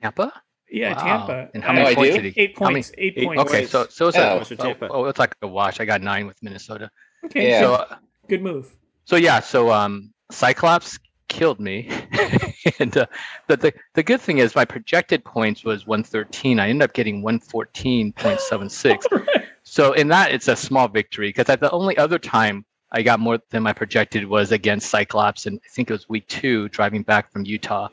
Tampa? 0.00 0.32
yeah, 0.70 0.94
Wow. 0.94 1.02
Tampa. 1.26 1.50
And 1.54 1.62
how 1.62 1.72
many 1.72 1.86
I 1.86 1.94
points 1.94 2.16
do? 2.16 2.22
did 2.22 2.34
he? 2.34 2.40
Eight 2.40 2.56
points. 2.56 2.92
Eight, 2.98 3.14
eight- 3.16 3.26
points. 3.26 3.42
Okay, 3.42 3.66
so 3.66 3.86
so 3.88 4.08
it's 4.08 4.16
Yeah. 4.16 4.32
a 4.32 4.36
What's 4.38 4.50
your 4.50 4.56
Tampa? 4.56 4.88
oh, 4.90 5.04
it's 5.06 5.18
like 5.18 5.34
a 5.42 5.48
wash. 5.48 5.80
I 5.80 5.84
got 5.84 6.00
nine 6.02 6.26
with 6.26 6.42
Minnesota. 6.42 6.90
okay, 7.26 7.50
Yeah. 7.50 7.60
So 7.60 7.74
uh, 7.74 7.96
good 8.28 8.42
move. 8.42 8.74
so 9.04 9.16
yeah, 9.16 9.40
so 9.40 9.70
um, 9.70 10.12
Cyclops 10.30 10.98
killed 11.28 11.60
me, 11.60 11.88
and 12.78 12.96
uh, 12.96 13.06
but 13.46 13.60
the 13.60 13.72
the 13.94 14.02
good 14.02 14.20
thing 14.20 14.38
is 14.38 14.54
my 14.54 14.64
projected 14.64 15.24
points 15.24 15.64
was 15.64 15.86
113. 15.86 16.58
I 16.58 16.68
ended 16.68 16.88
up 16.88 16.94
getting 16.94 17.22
114.76. 17.22 19.28
So 19.64 19.92
in 19.92 20.08
that, 20.08 20.32
it's 20.32 20.48
a 20.48 20.56
small 20.56 20.88
victory 20.88 21.28
because 21.28 21.48
at 21.48 21.60
the 21.60 21.70
only 21.70 21.96
other 21.96 22.18
time 22.18 22.64
I 22.92 23.02
got 23.02 23.20
more 23.20 23.38
than 23.50 23.62
my 23.62 23.72
projected 23.72 24.26
was 24.26 24.52
against 24.52 24.90
Cyclops, 24.90 25.46
and 25.46 25.58
I 25.64 25.68
think 25.68 25.88
it 25.90 25.94
was 25.94 26.08
week 26.08 26.28
two, 26.28 26.68
driving 26.68 27.02
back 27.02 27.32
from 27.32 27.44
Utah, 27.44 27.88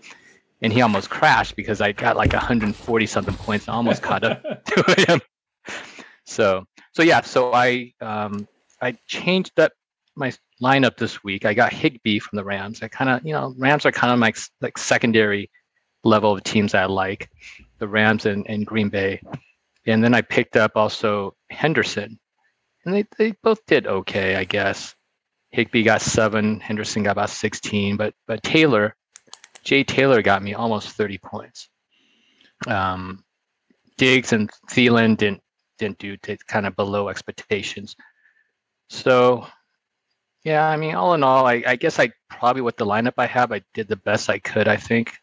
and 0.62 0.74
he 0.74 0.82
almost 0.82 1.10
crashed 1.10 1.56
because 1.56 1.79
I 1.79 1.94
got 1.94 2.18
like 2.18 2.34
140 2.34 3.06
something 3.06 3.36
points, 3.36 3.68
and 3.68 3.75
almost 3.75 4.03
caught 4.03 4.25
up 4.25 4.44
to 4.65 5.06
him. 5.08 5.22
So 6.25 6.65
so 6.94 7.01
yeah, 7.01 7.22
so 7.22 7.53
I 7.53 7.94
um, 8.01 8.48
I 8.82 8.98
changed 9.08 9.58
up 9.60 9.72
my 10.15 10.34
lineup 10.62 10.98
this 10.98 11.24
week. 11.24 11.46
I 11.46 11.53
got 11.53 11.72
Higbee 11.72 12.20
from 12.20 12.36
the 12.36 12.44
Rams. 12.44 12.84
I 12.84 12.89
kind 12.89 13.10
of 13.10 13.25
you 13.25 13.32
know 13.32 13.53
Rams 13.58 13.86
are 13.86 13.91
kind 13.91 14.12
of 14.12 14.20
my 14.20 14.34
like 14.60 14.77
secondary 14.77 15.50
level 16.03 16.34
of 16.34 16.44
teams 16.44 16.74
I 16.74 16.86
like, 16.86 17.29
the 17.77 17.88
Rams 17.88 18.25
and, 18.25 18.46
and 18.50 18.65
Green 18.65 18.89
Bay, 18.89 19.22
and 19.86 20.03
then 20.03 20.13
I 20.13 20.22
picked 20.22 20.58
up 20.58 20.74
also 20.75 21.36
Henderson, 21.50 22.20
and 22.86 22.93
they 22.93 23.05
they 23.17 23.31
both 23.43 23.65
did 23.65 23.88
okay, 23.88 24.36
I 24.36 24.43
guess. 24.43 24.95
Higbee 25.51 25.83
got 25.83 26.01
seven, 26.01 26.59
Henderson 26.59 27.03
got 27.03 27.12
about 27.12 27.31
16, 27.31 27.98
but 27.98 28.13
but 28.27 28.43
Taylor, 28.43 28.95
Jay 29.63 29.83
Taylor 29.83 30.21
got 30.21 30.43
me 30.43 30.53
almost 30.53 30.89
30 30.89 31.17
points. 31.17 31.69
Um, 32.67 33.24
Diggs 33.98 34.31
and 34.31 34.50
Thielen 34.69 35.17
didn't 35.17 35.41
didn't 35.77 35.98
do 35.98 36.17
did 36.17 36.45
kind 36.45 36.67
of 36.67 36.75
below 36.75 37.09
expectations. 37.09 37.95
So, 38.89 39.48
yeah, 40.43 40.67
I 40.67 40.77
mean, 40.77 40.95
all 40.95 41.13
in 41.13 41.24
all, 41.24 41.45
I, 41.45 41.63
I 41.65 41.75
guess 41.75 42.00
I 42.00 42.12
probably 42.29 42.62
with 42.62 42.77
the 42.77 42.86
lineup 42.86 43.13
I 43.17 43.25
have, 43.27 43.51
I 43.51 43.62
did 43.74 43.88
the 43.88 43.95
best 43.95 44.29
I 44.29 44.39
could, 44.39 44.67
I 44.67 44.77
think. 44.77 45.13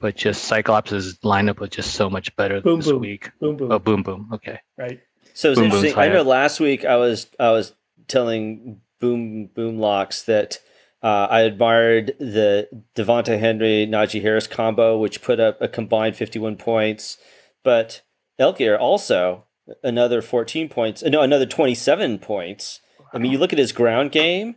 But 0.00 0.16
just 0.16 0.44
Cyclops' 0.44 1.18
lineup 1.24 1.60
was 1.60 1.70
just 1.70 1.94
so 1.94 2.10
much 2.10 2.34
better 2.36 2.60
Boom, 2.60 2.80
this 2.80 2.90
boom. 2.90 3.00
week. 3.00 3.30
Boom, 3.40 3.56
boom. 3.56 3.72
Oh, 3.72 3.78
boom, 3.78 4.02
boom. 4.02 4.30
Okay. 4.34 4.58
Right. 4.76 5.00
So 5.34 5.50
it's 5.50 5.60
Boom 5.60 5.66
interesting. 5.66 5.98
I 5.98 6.08
know 6.08 6.22
last 6.22 6.60
week 6.60 6.84
I 6.84 6.96
was 6.96 7.26
I 7.38 7.50
was 7.50 7.74
telling 8.08 8.80
Boom 9.00 9.46
Boom 9.46 9.78
Locks 9.78 10.22
that 10.22 10.60
uh, 11.02 11.26
I 11.30 11.40
admired 11.40 12.14
the 12.18 12.68
Devonta 12.94 13.38
Henry 13.38 13.86
Najee 13.86 14.22
Harris 14.22 14.46
combo, 14.46 14.96
which 14.96 15.20
put 15.20 15.38
up 15.38 15.60
a 15.60 15.68
combined 15.68 16.16
51 16.16 16.56
points. 16.56 17.18
But 17.62 18.00
Ekeler 18.40 18.78
also 18.78 19.44
another 19.82 20.22
14 20.22 20.68
points. 20.68 21.02
No, 21.02 21.20
another 21.20 21.46
27 21.46 22.18
points. 22.20 22.80
I 23.12 23.18
mean, 23.18 23.30
you 23.30 23.38
look 23.38 23.52
at 23.52 23.58
his 23.58 23.72
ground 23.72 24.12
game; 24.12 24.56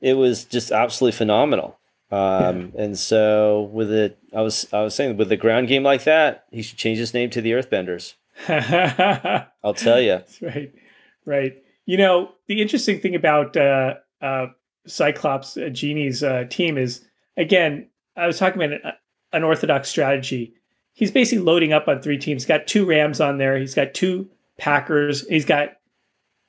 it 0.00 0.14
was 0.14 0.44
just 0.44 0.70
absolutely 0.70 1.16
phenomenal. 1.16 1.78
Um, 2.10 2.72
And 2.78 2.98
so, 2.98 3.68
with 3.72 3.92
it, 3.92 4.18
I 4.34 4.40
was 4.40 4.66
I 4.72 4.82
was 4.82 4.94
saying 4.94 5.16
with 5.16 5.28
the 5.28 5.36
ground 5.36 5.68
game 5.68 5.82
like 5.82 6.04
that, 6.04 6.44
he 6.50 6.62
should 6.62 6.78
change 6.78 6.98
his 6.98 7.12
name 7.12 7.30
to 7.30 7.40
the 7.40 7.52
Earthbenders. 7.52 8.14
I'll 9.64 9.74
tell 9.74 10.00
you. 10.00 10.20
right. 10.42 10.72
Right. 11.24 11.62
You 11.86 11.96
know, 11.96 12.30
the 12.46 12.60
interesting 12.60 13.00
thing 13.00 13.14
about 13.14 13.56
uh, 13.56 13.94
uh, 14.20 14.46
Cyclops 14.86 15.56
uh, 15.56 15.68
Genie's 15.68 16.22
uh, 16.22 16.44
team 16.48 16.78
is, 16.78 17.04
again, 17.36 17.88
I 18.16 18.26
was 18.26 18.38
talking 18.38 18.62
about 18.62 18.78
an 18.84 18.92
unorthodox 19.32 19.88
strategy. 19.88 20.54
He's 20.92 21.10
basically 21.10 21.44
loading 21.44 21.72
up 21.72 21.86
on 21.88 22.02
three 22.02 22.18
teams. 22.18 22.42
He's 22.42 22.48
got 22.48 22.66
two 22.66 22.84
Rams 22.84 23.20
on 23.20 23.38
there. 23.38 23.56
He's 23.56 23.74
got 23.74 23.94
two 23.94 24.28
Packers. 24.58 25.26
He's 25.28 25.44
got 25.44 25.76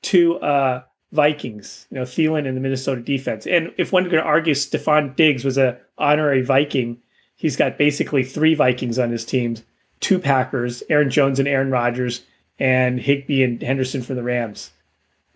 two 0.01 0.39
uh, 0.39 0.83
Vikings. 1.11 1.87
You 1.91 1.99
know, 1.99 2.03
Thielen 2.03 2.47
and 2.47 2.57
the 2.57 2.61
Minnesota 2.61 3.01
defense. 3.01 3.45
And 3.45 3.71
if 3.77 3.91
one 3.91 4.09
could 4.09 4.19
argue 4.19 4.53
Stefon 4.53 5.15
Diggs 5.15 5.43
was 5.45 5.57
a 5.57 5.77
honorary 5.97 6.41
Viking, 6.41 6.97
he's 7.35 7.55
got 7.55 7.77
basically 7.77 8.23
three 8.23 8.55
Vikings 8.55 8.97
on 8.97 9.11
his 9.11 9.25
teams, 9.25 9.63
two 9.99 10.19
Packers, 10.19 10.83
Aaron 10.89 11.09
Jones 11.09 11.39
and 11.39 11.47
Aaron 11.47 11.71
Rodgers, 11.71 12.21
and 12.57 12.99
Higbee 12.99 13.43
and 13.43 13.61
Henderson 13.61 14.01
for 14.01 14.13
the 14.13 14.23
Rams. 14.23 14.71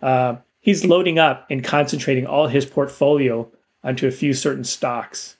Uh, 0.02 0.36
he's 0.60 0.84
loading 0.84 1.18
up 1.18 1.46
and 1.50 1.64
concentrating 1.64 2.26
all 2.26 2.48
his 2.48 2.66
portfolio 2.66 3.48
onto 3.82 4.06
a 4.06 4.10
few 4.10 4.32
certain 4.34 4.64
stocks. 4.64 5.36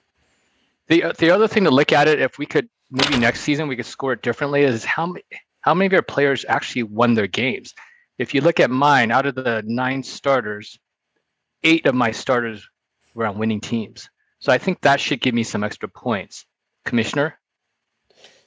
The 0.89 1.15
the 1.19 1.31
other 1.31 1.49
thing 1.49 1.65
to 1.65 1.71
look 1.71 1.93
at 1.93 2.09
it, 2.09 2.21
if 2.21 2.39
we 2.39 2.47
could 2.47 2.69
maybe 2.91 3.19
next 3.19 3.41
season 3.41 3.69
we 3.69 3.77
could 3.77 3.87
score 3.87 4.13
it 4.13 4.23
differently, 4.23 4.63
is 4.63 4.85
how 4.85 5.07
many 5.07 5.23
how 5.61 5.73
many 5.75 5.87
of 5.87 5.93
your 5.93 6.03
players 6.03 6.45
actually 6.49 6.83
won 6.83 7.15
their 7.15 7.27
games. 7.27 7.75
If 8.19 8.35
you 8.35 8.43
look 8.43 8.61
at 8.61 8.71
mine, 8.71 9.11
out 9.11 9.27
of 9.27 9.35
the 9.35 9.63
nine 9.67 10.03
starters, 10.03 10.79
eight 11.63 11.87
of 11.87 11.95
my 11.95 12.11
starters 12.11 12.69
were 13.15 13.27
on 13.27 13.39
winning 13.39 13.61
teams. 13.61 14.09
So 14.39 14.53
I 14.53 14.59
think 14.59 14.83
that 14.83 15.01
should 15.01 15.21
give 15.21 15.35
me 15.35 15.43
some 15.43 15.65
extra 15.65 15.89
points. 15.89 16.45
Commissioner, 16.85 17.39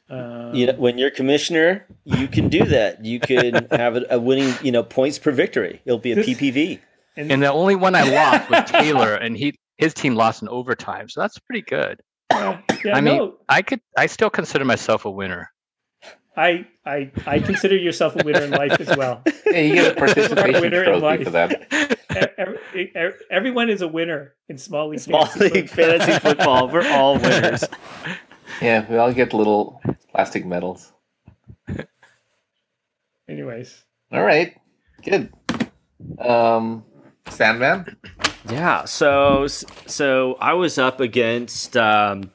Uh, 0.09 0.51
you 0.53 0.65
know, 0.67 0.73
when 0.73 0.97
you're 0.97 1.11
commissioner, 1.11 1.85
you 2.05 2.27
can 2.27 2.47
do 2.49 2.63
that. 2.63 3.03
You 3.03 3.19
can 3.19 3.67
have 3.71 3.97
a, 3.97 4.05
a 4.11 4.19
winning, 4.19 4.53
you 4.63 4.71
know, 4.71 4.83
points 4.83 5.19
per 5.19 5.31
victory. 5.31 5.81
It'll 5.85 5.99
be 5.99 6.13
a 6.13 6.15
This- 6.15 6.27
PPV. 6.27 6.79
and, 7.17 7.31
and 7.31 7.43
the 7.43 7.51
only 7.51 7.75
one 7.75 7.93
I 7.95 8.03
lost 8.03 8.49
was 8.49 8.69
Taylor, 8.71 9.15
and 9.15 9.35
he 9.35 9.55
his 9.77 9.93
team 9.93 10.15
lost 10.15 10.41
in 10.41 10.47
overtime. 10.49 11.09
So 11.09 11.19
that's 11.21 11.37
pretty 11.39 11.61
good. 11.63 11.99
uh, 12.29 12.57
yeah, 12.85 12.95
I 12.95 13.01
mean, 13.01 13.17
no, 13.17 13.35
I 13.49 13.61
could 13.61 13.81
I 13.97 14.05
still 14.07 14.29
consider 14.29 14.63
myself 14.65 15.05
a 15.05 15.09
winner. 15.11 15.51
I, 16.37 16.67
I, 16.85 17.11
I 17.25 17.39
consider 17.39 17.75
yourself 17.75 18.15
a 18.15 18.23
winner 18.23 18.43
in 18.43 18.51
life 18.51 18.79
as 18.79 18.95
well. 18.95 19.23
Yeah, 19.47 19.57
you 19.59 19.73
get 19.73 19.93
a 19.93 19.95
participation 19.99 20.61
Winner 20.61 20.83
in 20.83 21.01
life. 21.01 21.23
for 21.23 21.31
that. 21.31 21.97
Every- 22.37 22.91
every- 22.95 23.19
everyone 23.31 23.69
is 23.71 23.81
a 23.81 23.87
winner 23.87 24.35
in 24.47 24.59
small 24.59 24.89
league. 24.89 24.99
Small 24.99 25.25
fantasy 25.25 25.49
league 25.53 25.69
football. 25.69 25.97
fantasy 25.97 26.19
football. 26.19 26.67
We're 26.69 26.87
all 26.91 27.17
winners. 27.17 27.63
Yeah, 28.61 28.85
we 28.89 28.97
all 28.97 29.13
get 29.13 29.33
little 29.33 29.81
plastic 30.11 30.45
medals. 30.45 30.91
Anyways, 33.29 33.83
All 34.11 34.23
right, 34.23 34.55
good. 35.03 35.31
Um, 36.19 36.85
Sandman. 37.29 37.97
Yeah. 38.49 38.85
So 38.85 39.47
so 39.47 40.37
I 40.39 40.53
was 40.53 40.77
up 40.77 40.99
against 40.99 41.75
um, 41.75 42.31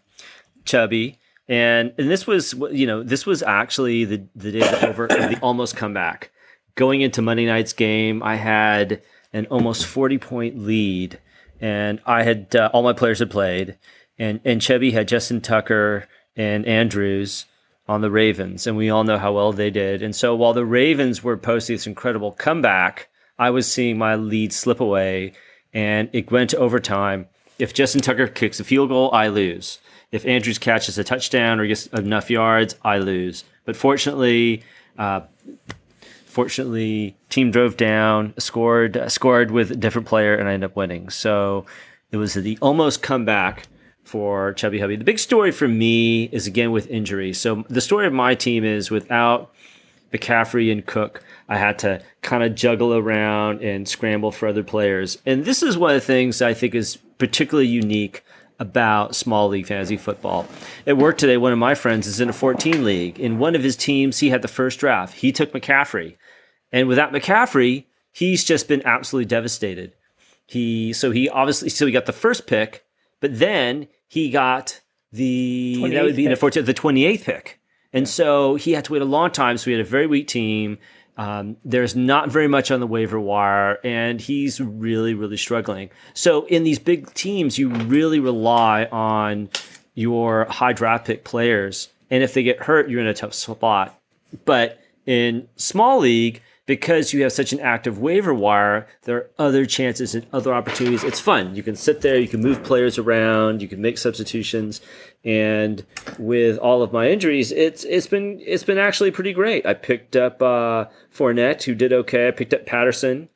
Chubby, 0.64 1.18
and 1.48 1.92
and 1.98 2.10
this 2.10 2.26
was 2.26 2.54
you 2.70 2.86
know 2.86 3.02
this 3.02 3.26
was 3.26 3.42
actually 3.42 4.04
the 4.04 4.26
the 4.34 4.52
day 4.52 4.60
of 4.60 4.80
the 4.80 4.88
over 4.88 5.06
the 5.08 5.38
almost 5.42 5.76
comeback. 5.76 6.30
Going 6.74 7.02
into 7.02 7.20
Monday 7.20 7.46
night's 7.46 7.72
game, 7.72 8.22
I 8.22 8.36
had 8.36 9.02
an 9.32 9.46
almost 9.46 9.86
forty 9.86 10.18
point 10.18 10.58
lead, 10.58 11.18
and 11.60 12.00
I 12.06 12.22
had 12.22 12.54
uh, 12.54 12.70
all 12.72 12.82
my 12.82 12.92
players 12.92 13.18
had 13.18 13.30
played, 13.30 13.78
and 14.18 14.40
and 14.44 14.60
Chubby 14.60 14.90
had 14.92 15.08
Justin 15.08 15.40
Tucker 15.40 16.06
and 16.36 16.66
Andrews 16.66 17.46
on 17.88 18.00
the 18.00 18.10
Ravens, 18.10 18.66
and 18.66 18.76
we 18.76 18.90
all 18.90 19.04
know 19.04 19.18
how 19.18 19.32
well 19.32 19.52
they 19.52 19.70
did. 19.70 20.02
And 20.02 20.14
so 20.14 20.34
while 20.34 20.52
the 20.52 20.64
Ravens 20.64 21.22
were 21.22 21.36
posting 21.36 21.74
this 21.74 21.86
incredible 21.86 22.32
comeback, 22.32 23.08
I 23.38 23.50
was 23.50 23.70
seeing 23.70 23.98
my 23.98 24.14
lead 24.14 24.52
slip 24.52 24.80
away, 24.80 25.32
and 25.72 26.08
it 26.12 26.30
went 26.30 26.50
to 26.50 26.58
overtime. 26.58 27.26
If 27.58 27.74
Justin 27.74 28.00
Tucker 28.00 28.28
kicks 28.28 28.60
a 28.60 28.64
field 28.64 28.88
goal, 28.88 29.10
I 29.12 29.28
lose. 29.28 29.78
If 30.10 30.26
Andrews 30.26 30.58
catches 30.58 30.98
a 30.98 31.04
touchdown 31.04 31.58
or 31.58 31.66
gets 31.66 31.86
enough 31.88 32.30
yards, 32.30 32.76
I 32.82 32.98
lose. 32.98 33.44
But 33.64 33.76
fortunately, 33.76 34.62
uh, 34.98 35.22
fortunately, 36.26 37.16
team 37.30 37.50
drove 37.50 37.76
down, 37.76 38.34
scored, 38.38 39.02
scored 39.08 39.50
with 39.50 39.70
a 39.70 39.76
different 39.76 40.06
player, 40.06 40.34
and 40.34 40.48
I 40.48 40.52
ended 40.52 40.70
up 40.70 40.76
winning. 40.76 41.08
So 41.08 41.66
it 42.10 42.18
was 42.18 42.34
the 42.34 42.58
almost 42.60 43.02
comeback 43.02 43.66
for 44.04 44.52
Chubby 44.54 44.80
Hubby. 44.80 44.96
The 44.96 45.04
big 45.04 45.18
story 45.18 45.50
for 45.50 45.68
me 45.68 46.24
is 46.24 46.46
again 46.46 46.72
with 46.72 46.88
injury. 46.88 47.32
So 47.32 47.64
the 47.68 47.80
story 47.80 48.06
of 48.06 48.12
my 48.12 48.34
team 48.34 48.64
is 48.64 48.90
without 48.90 49.52
McCaffrey 50.12 50.70
and 50.70 50.84
Cook, 50.84 51.22
I 51.48 51.58
had 51.58 51.78
to 51.80 52.02
kind 52.20 52.42
of 52.42 52.54
juggle 52.54 52.94
around 52.94 53.62
and 53.62 53.88
scramble 53.88 54.30
for 54.30 54.46
other 54.46 54.62
players. 54.62 55.18
And 55.24 55.44
this 55.44 55.62
is 55.62 55.78
one 55.78 55.94
of 55.94 56.00
the 56.00 56.06
things 56.06 56.42
I 56.42 56.54
think 56.54 56.74
is 56.74 56.96
particularly 57.18 57.68
unique 57.68 58.24
about 58.58 59.16
small 59.16 59.48
league 59.48 59.66
fantasy 59.66 59.96
football. 59.96 60.46
At 60.86 60.96
work 60.96 61.18
today, 61.18 61.36
one 61.36 61.52
of 61.52 61.58
my 61.58 61.74
friends 61.74 62.06
is 62.06 62.20
in 62.20 62.28
a 62.28 62.32
14 62.32 62.84
league. 62.84 63.18
In 63.18 63.38
one 63.38 63.54
of 63.54 63.62
his 63.62 63.76
teams, 63.76 64.18
he 64.18 64.30
had 64.30 64.42
the 64.42 64.48
first 64.48 64.78
draft. 64.78 65.14
He 65.16 65.32
took 65.32 65.52
McCaffrey. 65.52 66.16
And 66.70 66.88
without 66.88 67.12
McCaffrey, 67.12 67.86
he's 68.12 68.44
just 68.44 68.68
been 68.68 68.82
absolutely 68.84 69.26
devastated. 69.26 69.94
He 70.46 70.92
so 70.92 71.10
he 71.10 71.28
obviously 71.28 71.70
so 71.70 71.86
he 71.86 71.92
got 71.92 72.06
the 72.06 72.12
first 72.12 72.46
pick, 72.46 72.84
but 73.22 73.38
then 73.38 73.86
he 74.08 74.28
got 74.28 74.80
the 75.12 75.88
that 75.90 76.04
would 76.04 76.16
be 76.16 76.26
the 76.26 76.34
14th, 76.34 76.66
the 76.66 76.74
28th 76.74 77.24
pick. 77.24 77.60
And 77.92 78.08
so 78.08 78.56
he 78.56 78.72
had 78.72 78.84
to 78.86 78.92
wait 78.92 79.00
a 79.00 79.06
long 79.06 79.30
time. 79.30 79.56
So 79.56 79.66
he 79.66 79.72
had 79.72 79.80
a 79.80 79.88
very 79.88 80.06
weak 80.06 80.26
team. 80.26 80.78
Um, 81.16 81.56
there's 81.64 81.94
not 81.94 82.30
very 82.30 82.48
much 82.48 82.70
on 82.70 82.80
the 82.80 82.86
waiver 82.86 83.20
wire, 83.20 83.78
and 83.84 84.20
he's 84.20 84.60
really, 84.60 85.14
really 85.14 85.36
struggling. 85.36 85.90
So 86.14 86.46
in 86.46 86.64
these 86.64 86.78
big 86.78 87.12
teams, 87.14 87.58
you 87.58 87.68
really 87.68 88.18
rely 88.18 88.86
on 88.86 89.50
your 89.94 90.46
high 90.46 90.72
draft 90.72 91.06
pick 91.06 91.22
players, 91.22 91.90
and 92.10 92.22
if 92.22 92.32
they 92.32 92.42
get 92.42 92.62
hurt, 92.62 92.88
you're 92.88 93.00
in 93.00 93.06
a 93.06 93.14
tough 93.14 93.34
spot. 93.34 94.00
But 94.46 94.80
in 95.04 95.48
small 95.56 95.98
league, 95.98 96.42
because 96.66 97.12
you 97.12 97.22
have 97.22 97.32
such 97.32 97.52
an 97.52 97.60
active 97.60 97.98
waiver 97.98 98.32
wire, 98.32 98.86
there 99.02 99.16
are 99.16 99.30
other 99.38 99.66
chances 99.66 100.14
and 100.14 100.26
other 100.32 100.54
opportunities. 100.54 101.02
It's 101.02 101.18
fun. 101.18 101.56
You 101.56 101.62
can 101.62 101.74
sit 101.74 102.02
there, 102.02 102.18
you 102.18 102.28
can 102.28 102.40
move 102.40 102.62
players 102.62 102.98
around, 102.98 103.62
you 103.62 103.68
can 103.68 103.82
make 103.82 103.98
substitutions, 103.98 104.80
and 105.24 105.84
with 106.18 106.58
all 106.58 106.82
of 106.82 106.92
my 106.92 107.08
injuries, 107.08 107.50
it's 107.52 107.84
it's 107.84 108.06
been 108.06 108.40
it's 108.44 108.64
been 108.64 108.78
actually 108.78 109.10
pretty 109.10 109.32
great. 109.32 109.66
I 109.66 109.74
picked 109.74 110.16
up 110.16 110.40
uh, 110.40 110.86
Fournette, 111.12 111.64
who 111.64 111.74
did 111.74 111.92
okay. 111.92 112.28
I 112.28 112.30
picked 112.30 112.54
up 112.54 112.66
Patterson, 112.66 113.28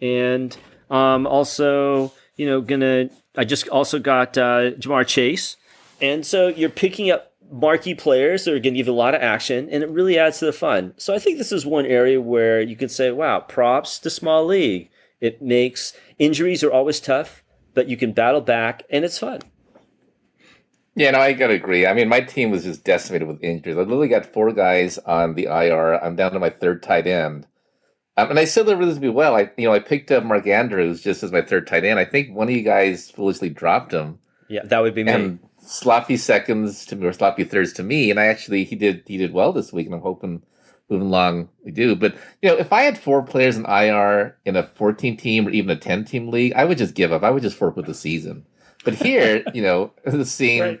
and 0.00 0.56
um, 0.90 1.26
also 1.26 2.12
you 2.36 2.46
know 2.46 2.60
gonna. 2.60 3.10
I 3.36 3.44
just 3.44 3.68
also 3.68 3.98
got 3.98 4.36
uh, 4.38 4.72
Ja'Marr 4.72 5.06
Chase, 5.06 5.56
and 6.00 6.24
so 6.24 6.48
you're 6.48 6.70
picking 6.70 7.10
up 7.10 7.32
marquee 7.50 7.94
players 7.94 8.44
that 8.44 8.52
are 8.52 8.60
going 8.60 8.74
to 8.74 8.78
give 8.78 8.86
you 8.86 8.92
a 8.92 8.94
lot 8.94 9.14
of 9.14 9.22
action, 9.22 9.68
and 9.70 9.82
it 9.82 9.90
really 9.90 10.18
adds 10.18 10.38
to 10.38 10.46
the 10.46 10.52
fun. 10.52 10.94
So 10.96 11.14
I 11.14 11.18
think 11.18 11.38
this 11.38 11.52
is 11.52 11.64
one 11.64 11.86
area 11.86 12.20
where 12.20 12.60
you 12.60 12.76
can 12.76 12.88
say, 12.88 13.10
"Wow, 13.10 13.40
props 13.40 13.98
to 14.00 14.10
small 14.10 14.44
league." 14.44 14.90
It 15.20 15.42
makes 15.42 15.94
injuries 16.18 16.62
are 16.62 16.72
always 16.72 17.00
tough, 17.00 17.42
but 17.74 17.88
you 17.88 17.96
can 17.96 18.12
battle 18.12 18.40
back, 18.40 18.84
and 18.90 19.04
it's 19.04 19.18
fun. 19.18 19.40
Yeah, 20.94 21.12
no, 21.12 21.20
I 21.20 21.32
gotta 21.32 21.54
agree. 21.54 21.86
I 21.86 21.94
mean, 21.94 22.08
my 22.08 22.20
team 22.20 22.50
was 22.50 22.64
just 22.64 22.84
decimated 22.84 23.28
with 23.28 23.42
injuries. 23.42 23.76
I 23.76 23.80
literally 23.80 24.08
got 24.08 24.26
four 24.26 24.52
guys 24.52 24.98
on 24.98 25.34
the 25.34 25.44
IR. 25.44 25.94
I'm 25.94 26.16
down 26.16 26.32
to 26.32 26.40
my 26.40 26.50
third 26.50 26.82
tight 26.82 27.06
end, 27.06 27.46
um, 28.16 28.30
and 28.30 28.38
I 28.38 28.44
still 28.44 28.64
did 28.64 28.78
reasonably 28.78 29.10
well. 29.10 29.36
I, 29.36 29.50
you 29.56 29.68
know, 29.68 29.72
I 29.72 29.78
picked 29.78 30.10
up 30.10 30.24
Mark 30.24 30.46
Andrews 30.48 31.00
just 31.00 31.22
as 31.22 31.30
my 31.30 31.40
third 31.40 31.68
tight 31.68 31.84
end. 31.84 32.00
I 32.00 32.04
think 32.04 32.34
one 32.34 32.48
of 32.48 32.54
you 32.54 32.62
guys 32.62 33.10
foolishly 33.10 33.48
dropped 33.48 33.92
him. 33.92 34.18
Yeah, 34.48 34.64
that 34.64 34.80
would 34.80 34.94
be 34.94 35.04
me. 35.04 35.12
And 35.12 35.38
sloppy 35.68 36.16
seconds 36.16 36.86
to 36.86 36.96
me, 36.96 37.06
or 37.06 37.12
sloppy 37.12 37.44
thirds 37.44 37.72
to 37.74 37.82
me, 37.82 38.10
and 38.10 38.18
I 38.18 38.26
actually 38.26 38.64
he 38.64 38.76
did 38.76 39.02
he 39.06 39.16
did 39.16 39.32
well 39.32 39.52
this 39.52 39.72
week, 39.72 39.86
and 39.86 39.94
I'm 39.94 40.00
hoping 40.00 40.42
moving 40.88 41.08
along 41.08 41.48
we 41.64 41.70
do. 41.70 41.94
But 41.94 42.16
you 42.42 42.48
know, 42.48 42.56
if 42.56 42.72
I 42.72 42.82
had 42.82 42.98
four 42.98 43.22
players 43.22 43.56
in 43.56 43.66
IR 43.66 44.36
in 44.44 44.56
a 44.56 44.62
14 44.62 45.16
team 45.16 45.46
or 45.46 45.50
even 45.50 45.70
a 45.70 45.76
10 45.76 46.04
team 46.04 46.28
league, 46.28 46.52
I 46.54 46.64
would 46.64 46.78
just 46.78 46.94
give 46.94 47.12
up. 47.12 47.22
I 47.22 47.30
would 47.30 47.42
just 47.42 47.56
fork 47.56 47.76
with 47.76 47.86
the 47.86 47.94
season. 47.94 48.44
But 48.84 48.94
here, 48.94 49.44
you 49.54 49.62
know, 49.62 49.92
seeing 50.24 50.62
right 50.62 50.80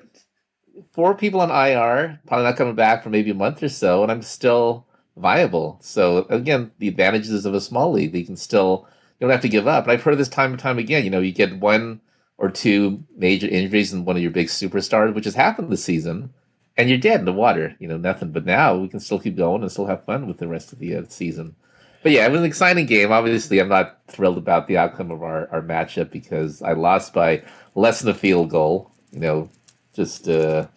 four 0.92 1.14
people 1.14 1.40
on 1.40 1.50
IR, 1.50 2.20
probably 2.26 2.44
not 2.44 2.56
coming 2.56 2.74
back 2.74 3.02
for 3.02 3.10
maybe 3.10 3.30
a 3.30 3.34
month 3.34 3.62
or 3.62 3.68
so, 3.68 4.02
and 4.02 4.12
I'm 4.12 4.22
still 4.22 4.86
viable. 5.16 5.78
So 5.80 6.26
again, 6.30 6.70
the 6.78 6.88
advantages 6.88 7.44
of 7.44 7.54
a 7.54 7.60
small 7.60 7.92
league, 7.92 8.14
you 8.14 8.24
can 8.24 8.36
still 8.36 8.86
you 9.18 9.26
don't 9.26 9.32
have 9.32 9.42
to 9.42 9.48
give 9.48 9.66
up. 9.66 9.84
And 9.84 9.92
I've 9.92 10.02
heard 10.02 10.18
this 10.18 10.28
time 10.28 10.52
and 10.52 10.60
time 10.60 10.78
again. 10.78 11.04
You 11.04 11.10
know, 11.10 11.20
you 11.20 11.32
get 11.32 11.58
one 11.58 12.00
or 12.38 12.50
two 12.50 13.04
major 13.16 13.48
injuries 13.48 13.92
in 13.92 14.04
one 14.04 14.16
of 14.16 14.22
your 14.22 14.30
big 14.30 14.46
superstars, 14.46 15.12
which 15.14 15.24
has 15.24 15.34
happened 15.34 15.70
this 15.70 15.84
season, 15.84 16.32
and 16.76 16.88
you're 16.88 16.98
dead 16.98 17.18
in 17.18 17.26
the 17.26 17.32
water. 17.32 17.74
You 17.80 17.88
know, 17.88 17.96
nothing. 17.96 18.30
But 18.30 18.46
now 18.46 18.76
we 18.76 18.88
can 18.88 19.00
still 19.00 19.18
keep 19.18 19.36
going 19.36 19.62
and 19.62 19.70
still 19.70 19.86
have 19.86 20.04
fun 20.04 20.26
with 20.26 20.38
the 20.38 20.48
rest 20.48 20.72
of 20.72 20.78
the 20.78 20.94
uh, 20.96 21.02
season. 21.08 21.56
But 22.02 22.12
yeah, 22.12 22.24
it 22.24 22.30
was 22.30 22.40
an 22.40 22.46
exciting 22.46 22.86
game. 22.86 23.10
Obviously, 23.10 23.58
I'm 23.58 23.68
not 23.68 23.98
thrilled 24.06 24.38
about 24.38 24.68
the 24.68 24.78
outcome 24.78 25.10
of 25.10 25.22
our, 25.22 25.48
our 25.50 25.60
matchup 25.60 26.10
because 26.10 26.62
I 26.62 26.72
lost 26.72 27.12
by 27.12 27.42
less 27.74 28.00
than 28.00 28.10
a 28.10 28.14
field 28.14 28.50
goal. 28.50 28.92
You 29.10 29.20
know, 29.20 29.50
just 29.94 30.28
uh, 30.28 30.68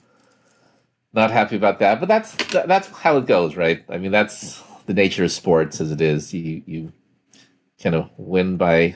not 1.13 1.29
happy 1.29 1.55
about 1.55 1.77
that. 1.79 1.99
But 1.99 2.09
that's 2.09 2.35
that's 2.51 2.87
how 2.87 3.17
it 3.17 3.27
goes, 3.27 3.55
right? 3.55 3.83
I 3.87 3.99
mean, 3.99 4.11
that's 4.11 4.63
the 4.87 4.95
nature 4.95 5.23
of 5.23 5.31
sports 5.31 5.79
as 5.79 5.91
it 5.91 6.01
is. 6.01 6.33
You 6.33 6.63
you 6.65 6.91
kind 7.81 7.95
of 7.95 8.09
win 8.17 8.57
by 8.57 8.95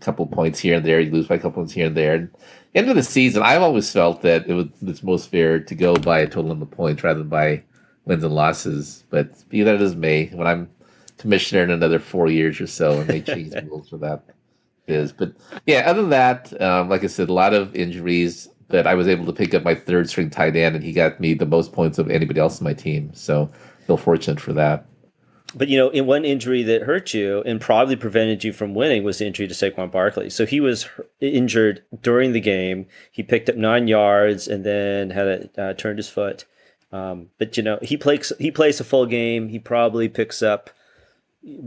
couple 0.00 0.26
points 0.26 0.58
here 0.58 0.76
and 0.76 0.84
there. 0.84 1.00
You 1.00 1.10
lose 1.10 1.28
by 1.28 1.36
a 1.36 1.38
couple 1.38 1.62
points 1.62 1.72
here 1.72 1.86
and 1.86 1.96
there. 1.96 2.14
And 2.14 2.30
end 2.74 2.88
of 2.88 2.96
the 2.96 3.02
season, 3.02 3.42
I've 3.42 3.62
always 3.62 3.90
felt 3.90 4.22
that 4.22 4.46
it 4.46 4.54
was 4.54 4.66
it's 4.82 5.02
most 5.02 5.30
fair 5.30 5.60
to 5.60 5.74
go 5.74 5.94
by 5.94 6.20
a 6.20 6.26
total 6.26 6.48
number 6.48 6.64
of 6.64 6.70
points 6.70 7.02
rather 7.04 7.20
than 7.20 7.28
by 7.28 7.62
wins 8.04 8.24
and 8.24 8.34
losses. 8.34 9.04
But 9.10 9.48
be 9.48 9.62
that 9.62 9.80
as 9.80 9.94
may, 9.94 10.26
when 10.28 10.46
I'm 10.46 10.70
commissioner 11.18 11.62
in 11.62 11.70
another 11.70 11.98
four 11.98 12.28
years 12.28 12.60
or 12.60 12.66
so, 12.66 13.00
and 13.00 13.08
they 13.08 13.20
change 13.20 13.50
the 13.50 13.62
rules 13.62 13.90
for 13.90 13.98
that 13.98 14.24
is. 14.86 15.12
But 15.12 15.32
yeah, 15.66 15.80
other 15.86 16.02
than 16.02 16.10
that, 16.10 16.60
um, 16.60 16.88
like 16.88 17.04
I 17.04 17.06
said, 17.06 17.28
a 17.28 17.34
lot 17.34 17.54
of 17.54 17.74
injuries 17.74 18.48
that 18.68 18.86
I 18.86 18.94
was 18.94 19.08
able 19.08 19.26
to 19.26 19.32
pick 19.32 19.54
up 19.54 19.62
my 19.62 19.74
third 19.74 20.08
string 20.08 20.30
tight 20.30 20.56
end, 20.56 20.76
and 20.76 20.84
he 20.84 20.92
got 20.92 21.20
me 21.20 21.34
the 21.34 21.46
most 21.46 21.72
points 21.72 21.98
of 21.98 22.10
anybody 22.10 22.40
else 22.40 22.60
in 22.60 22.64
my 22.64 22.74
team. 22.74 23.12
So 23.14 23.50
feel 23.86 23.96
fortunate 23.96 24.40
for 24.40 24.52
that. 24.54 24.86
But 25.54 25.68
you 25.68 25.76
know, 25.76 25.88
in 25.90 26.06
one 26.06 26.24
injury 26.24 26.62
that 26.64 26.82
hurt 26.82 27.12
you 27.12 27.42
and 27.44 27.60
probably 27.60 27.96
prevented 27.96 28.44
you 28.44 28.52
from 28.52 28.74
winning 28.74 29.02
was 29.02 29.18
the 29.18 29.26
injury 29.26 29.48
to 29.48 29.54
Saquon 29.54 29.90
Barkley. 29.90 30.30
So 30.30 30.46
he 30.46 30.60
was 30.60 30.88
injured 31.20 31.82
during 32.02 32.32
the 32.32 32.40
game. 32.40 32.86
He 33.10 33.22
picked 33.22 33.48
up 33.48 33.56
nine 33.56 33.88
yards 33.88 34.46
and 34.46 34.64
then 34.64 35.10
had 35.10 35.26
a, 35.26 35.62
uh, 35.62 35.74
turned 35.74 35.98
his 35.98 36.08
foot. 36.08 36.44
Um, 36.92 37.30
but 37.38 37.56
you 37.56 37.62
know, 37.62 37.78
he 37.82 37.96
plays 37.96 38.32
he 38.38 38.50
plays 38.50 38.80
a 38.80 38.84
full 38.84 39.06
game. 39.06 39.48
He 39.48 39.58
probably 39.58 40.08
picks 40.08 40.42
up 40.42 40.70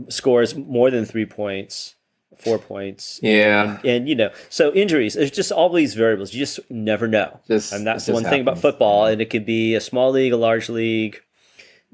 scores 0.08 0.54
more 0.54 0.90
than 0.90 1.04
three 1.04 1.26
points 1.26 1.96
four 2.38 2.58
points. 2.58 3.20
Yeah. 3.22 3.78
And, 3.78 3.84
and, 3.84 4.08
you 4.08 4.14
know, 4.14 4.30
so 4.48 4.72
injuries, 4.72 5.14
there's 5.14 5.30
just 5.30 5.52
all 5.52 5.72
these 5.72 5.94
variables. 5.94 6.32
You 6.32 6.40
just 6.40 6.60
never 6.70 7.08
know. 7.08 7.40
Just, 7.46 7.72
and 7.72 7.86
that's 7.86 8.06
the 8.06 8.12
one 8.12 8.24
happens. 8.24 8.34
thing 8.34 8.40
about 8.42 8.58
football. 8.58 9.06
And 9.06 9.20
it 9.20 9.30
could 9.30 9.46
be 9.46 9.74
a 9.74 9.80
small 9.80 10.10
league, 10.10 10.32
a 10.32 10.36
large 10.36 10.68
league. 10.68 11.20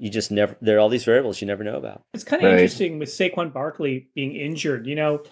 You 0.01 0.11
just 0.11 0.31
never, 0.31 0.57
there 0.61 0.77
are 0.77 0.81
all 0.81 0.89
these 0.89 1.05
variables 1.05 1.41
you 1.41 1.47
never 1.47 1.63
know 1.63 1.77
about. 1.77 2.03
It's 2.15 2.25
kind 2.25 2.43
of 2.43 2.47
right. 2.47 2.55
interesting 2.55 2.99
with 2.99 3.09
Saquon 3.09 3.53
Barkley 3.53 4.09
being 4.15 4.35
injured. 4.35 4.87
You 4.87 4.97
know, 4.97 5.23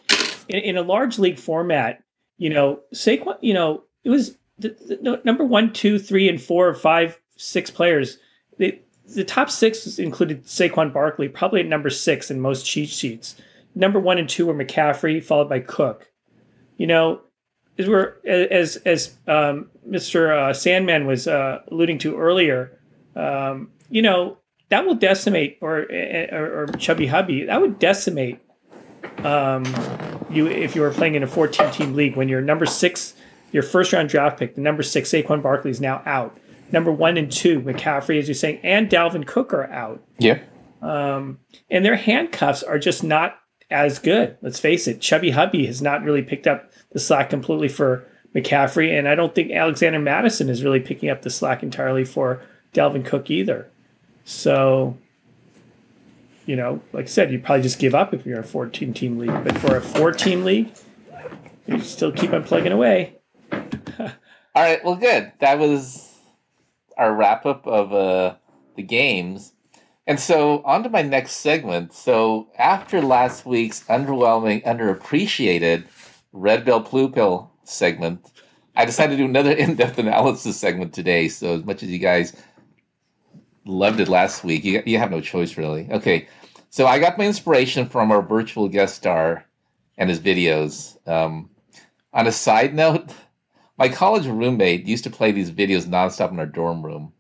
in, 0.49 0.61
in, 0.61 0.77
a 0.77 0.83
large 0.83 1.19
league 1.19 1.39
format, 1.39 2.03
you 2.37 2.51
know, 2.51 2.81
Saquon, 2.95 3.39
you 3.41 3.55
know, 3.55 3.85
it 4.05 4.11
was 4.11 4.37
the, 4.59 4.69
the 4.69 5.21
number 5.25 5.45
one, 5.45 5.73
two, 5.73 5.99
three, 5.99 6.29
and 6.29 6.41
four, 6.41 6.73
five, 6.75 7.19
six 7.37 7.71
players. 7.71 8.19
They, 8.59 8.83
the 9.07 9.25
top 9.25 9.51
six 9.51 9.99
included 9.99 10.45
Saquon 10.45 10.93
Barkley, 10.93 11.29
probably 11.29 11.61
at 11.61 11.67
number 11.67 11.89
six 11.89 12.31
in 12.31 12.41
most 12.41 12.67
cheat 12.67 12.91
sheets 12.91 13.37
number 13.79 14.01
one 14.01 14.19
and 14.19 14.29
two 14.29 14.47
were 14.47 14.55
McCaffrey, 14.55 15.23
followed 15.23 15.49
by 15.49 15.61
Cook. 15.61 16.11
You 16.77 16.87
know, 16.87 17.21
as 17.79 17.89
we're 17.89 18.15
as 18.27 18.77
as 18.77 19.17
um, 19.27 19.71
Mr. 19.89 20.37
Uh, 20.37 20.53
Sandman 20.53 21.07
was 21.07 21.27
uh, 21.27 21.63
alluding 21.69 21.99
to 21.99 22.17
earlier, 22.17 22.79
um, 23.17 23.71
you 23.89 24.03
know 24.03 24.39
that 24.71 24.87
will 24.87 24.95
decimate, 24.95 25.59
or, 25.61 25.87
or, 26.33 26.63
or 26.63 26.67
Chubby 26.79 27.07
Hubby, 27.07 27.45
that 27.45 27.61
would 27.61 27.79
decimate 27.79 28.41
um, 29.19 29.65
you 30.31 30.47
if 30.47 30.75
you 30.75 30.83
were 30.83 30.91
playing 30.91 31.15
in 31.15 31.23
a 31.23 31.27
14 31.27 31.71
team 31.73 31.95
league 31.95 32.17
when 32.17 32.29
you're 32.29 32.41
number 32.41 32.67
six, 32.67 33.15
your 33.53 33.63
first 33.63 33.93
round 33.93 34.09
draft 34.09 34.39
pick, 34.39 34.55
the 34.55 34.61
number 34.61 34.83
six 34.83 35.11
Saquon 35.11 35.43
Barkley 35.43 35.71
is 35.71 35.81
now 35.81 36.03
out. 36.05 36.37
Number 36.71 36.93
one 36.93 37.17
and 37.17 37.33
two, 37.33 37.61
McCaffrey, 37.61 38.19
as 38.19 38.29
you're 38.29 38.35
saying, 38.35 38.61
and 38.63 38.91
Dalvin 38.91 39.27
Cook 39.27 39.55
are 39.55 39.71
out. 39.71 40.03
Yeah. 40.19 40.41
Um, 40.83 41.39
and 41.71 41.85
their 41.85 41.97
handcuffs 41.97 42.63
are 42.63 42.79
just 42.79 43.03
not 43.03 43.39
as 43.71 43.99
good. 43.99 44.37
Let's 44.43 44.61
face 44.61 44.87
it, 44.87 45.01
Chubby 45.01 45.31
Hubby 45.31 45.67
has 45.67 45.81
not 45.81 46.03
really 46.03 46.23
picked 46.23 46.47
up 46.47 46.71
the 46.93 46.99
slack 46.99 47.31
completely 47.31 47.69
for 47.69 48.07
McCaffrey, 48.35 48.97
and 48.97 49.09
I 49.09 49.15
don't 49.15 49.35
think 49.35 49.51
Alexander 49.51 49.99
Mattison 49.99 50.51
is 50.51 50.63
really 50.63 50.81
picking 50.81 51.09
up 51.09 51.23
the 51.23 51.31
slack 51.31 51.63
entirely 51.63 52.05
for 52.05 52.43
Dalvin 52.75 53.05
Cook 53.05 53.31
either. 53.31 53.71
So, 54.29 54.95
you 56.45 56.55
know, 56.55 56.83
like 56.93 57.07
I 57.07 57.09
said, 57.09 57.33
you 57.33 57.39
probably 57.39 57.63
just 57.63 57.79
give 57.79 57.95
up 57.95 58.13
if 58.13 58.27
you're 58.27 58.41
a 58.41 58.45
14 58.45 58.93
team 58.93 59.19
league, 59.19 59.43
but 59.43 59.57
for 59.57 59.77
a 59.77 59.81
four 59.81 60.13
team 60.13 60.45
league, 60.45 60.71
you 61.67 61.81
still 61.81 62.13
keep 62.13 62.35
on 62.35 62.45
plugging 62.45 62.73
away. 62.73 63.17
All 63.53 64.13
right, 64.55 64.85
well, 64.85 64.97
good. 64.97 65.33
That 65.39 65.59
was 65.59 66.15
our 66.99 67.15
wrap 67.15 67.47
up 67.47 67.67
of 67.67 67.95
uh, 67.95 68.35
the 68.77 68.83
games. 68.83 69.55
And 70.07 70.21
so, 70.21 70.63
on 70.63 70.83
to 70.83 70.91
my 70.91 71.01
next 71.01 71.37
segment. 71.37 71.95
So, 71.95 72.49
after 72.59 73.01
last 73.01 73.47
week's 73.47 73.83
underwhelming, 73.85 74.63
underappreciated 74.65 75.87
Red 76.35 76.67
Bell 76.67 76.81
Blue 76.81 77.09
Pill 77.09 77.51
segment, 77.65 78.31
I 78.77 78.85
decided 78.85 79.17
to 79.17 79.23
do 79.23 79.25
another 79.25 79.53
in 79.57 79.75
depth 79.75 79.99
analysis 79.99 80.61
segment 80.61 80.93
today. 80.93 81.29
So, 81.29 81.55
as 81.55 81.65
much 81.65 81.83
as 81.83 81.89
you 81.89 81.99
guys 81.99 82.35
loved 83.69 84.01
it 84.01 84.09
last 84.09 84.45
week, 84.45 84.65
you, 84.65 84.83
you 84.87 84.99
have 84.99 85.11
no 85.11 85.21
choice, 85.21 85.57
really. 85.57 85.89
Okay. 85.91 86.29
So, 86.71 86.87
I 86.87 86.99
got 86.99 87.19
my 87.19 87.25
inspiration 87.25 87.89
from 87.89 88.11
our 88.11 88.23
virtual 88.23 88.69
guest 88.69 88.97
star 88.97 89.45
and 89.97 90.09
his 90.09 90.21
videos. 90.21 90.97
Um, 91.09 91.51
on 92.13 92.27
a 92.27 92.33
side 92.33 92.75
note, 92.75 93.11
my 93.79 93.89
college 93.89 94.27
roommate 94.27 94.87
used 94.87 95.05
to 95.05 95.11
play 95.11 95.33
these 95.33 95.51
videos 95.51 95.85
nonstop 95.87 96.31
in 96.31 96.39
our 96.39 96.47
dorm 96.47 96.85
room. 96.85 97.13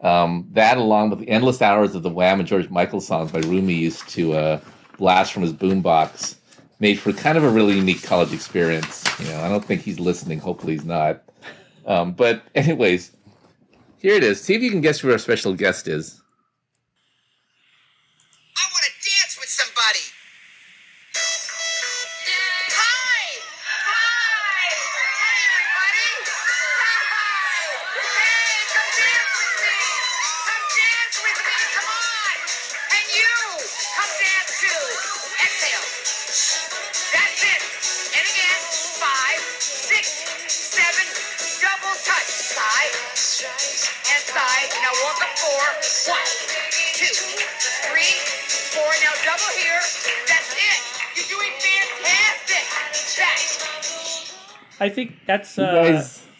Um, 0.00 0.48
that, 0.52 0.76
along 0.76 1.10
with 1.10 1.20
the 1.20 1.28
endless 1.28 1.62
hours 1.62 1.94
of 1.94 2.02
the 2.02 2.10
Wham 2.10 2.38
and 2.38 2.48
George 2.48 2.68
Michael 2.68 3.00
songs 3.00 3.32
my 3.32 3.40
roomie 3.40 3.78
used 3.78 4.06
to 4.10 4.34
uh, 4.34 4.60
blast 4.98 5.32
from 5.32 5.42
his 5.42 5.52
boombox, 5.52 6.36
made 6.78 6.98
for 6.98 7.12
kind 7.12 7.38
of 7.38 7.44
a 7.44 7.48
really 7.48 7.76
unique 7.76 8.02
college 8.02 8.32
experience. 8.32 9.04
You 9.18 9.28
know, 9.28 9.40
I 9.40 9.48
don't 9.48 9.64
think 9.64 9.80
he's 9.80 9.98
listening. 9.98 10.40
Hopefully, 10.40 10.74
he's 10.74 10.84
not. 10.84 11.22
Um, 11.86 12.12
but, 12.12 12.42
anyways, 12.54 13.12
here 14.04 14.16
it 14.16 14.22
is. 14.22 14.38
See 14.38 14.54
if 14.54 14.60
you 14.60 14.70
can 14.70 14.82
guess 14.82 15.00
who 15.00 15.10
our 15.10 15.16
special 15.16 15.54
guest 15.54 15.88
is. 15.88 16.20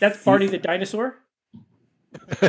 That's 0.09 0.25
Barney 0.25 0.47
the 0.47 0.59
dinosaur. 0.59 1.17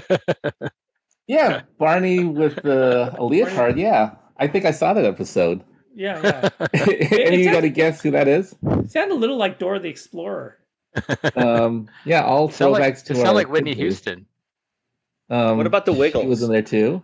Yeah, 1.28 1.62
Barney 1.80 2.24
with 2.24 2.56
the 2.58 3.15
a 3.18 3.24
leotard. 3.24 3.78
Yeah, 3.78 4.15
I 4.38 4.48
think 4.48 4.65
I 4.65 4.72
saw 4.72 4.94
that 4.94 5.06
episode. 5.06 5.63
Yeah, 5.96 6.22
yeah. 6.62 6.68
and 6.76 7.36
you 7.36 7.52
got 7.52 7.62
to 7.62 7.70
guess 7.70 8.02
who 8.02 8.12
that 8.12 8.28
is? 8.28 8.54
It 8.63 8.91
sounded 8.91 9.15
a 9.15 9.18
little 9.18 9.38
like 9.38 9.58
Dora 9.60 9.80
the 9.80 9.88
Explorer. 9.89 10.60
Um, 11.36 11.88
yeah, 12.06 12.24
all 12.24 12.50
Sound 12.52 12.74
like, 12.74 12.84
throwbacks 12.84 13.02
it 13.02 13.06
to 13.08 13.15
sound 13.15 13.36
like 13.36 13.50
Whitney 13.50 13.74
kid. 13.74 13.82
Houston. 13.82 14.26
Um, 15.30 15.58
What 15.58 15.65
about 15.65 15.86
the 15.86 15.94
He 15.94 16.28
was 16.28 16.44
in 16.44 16.52
there 16.52 16.62
too. 16.62 17.02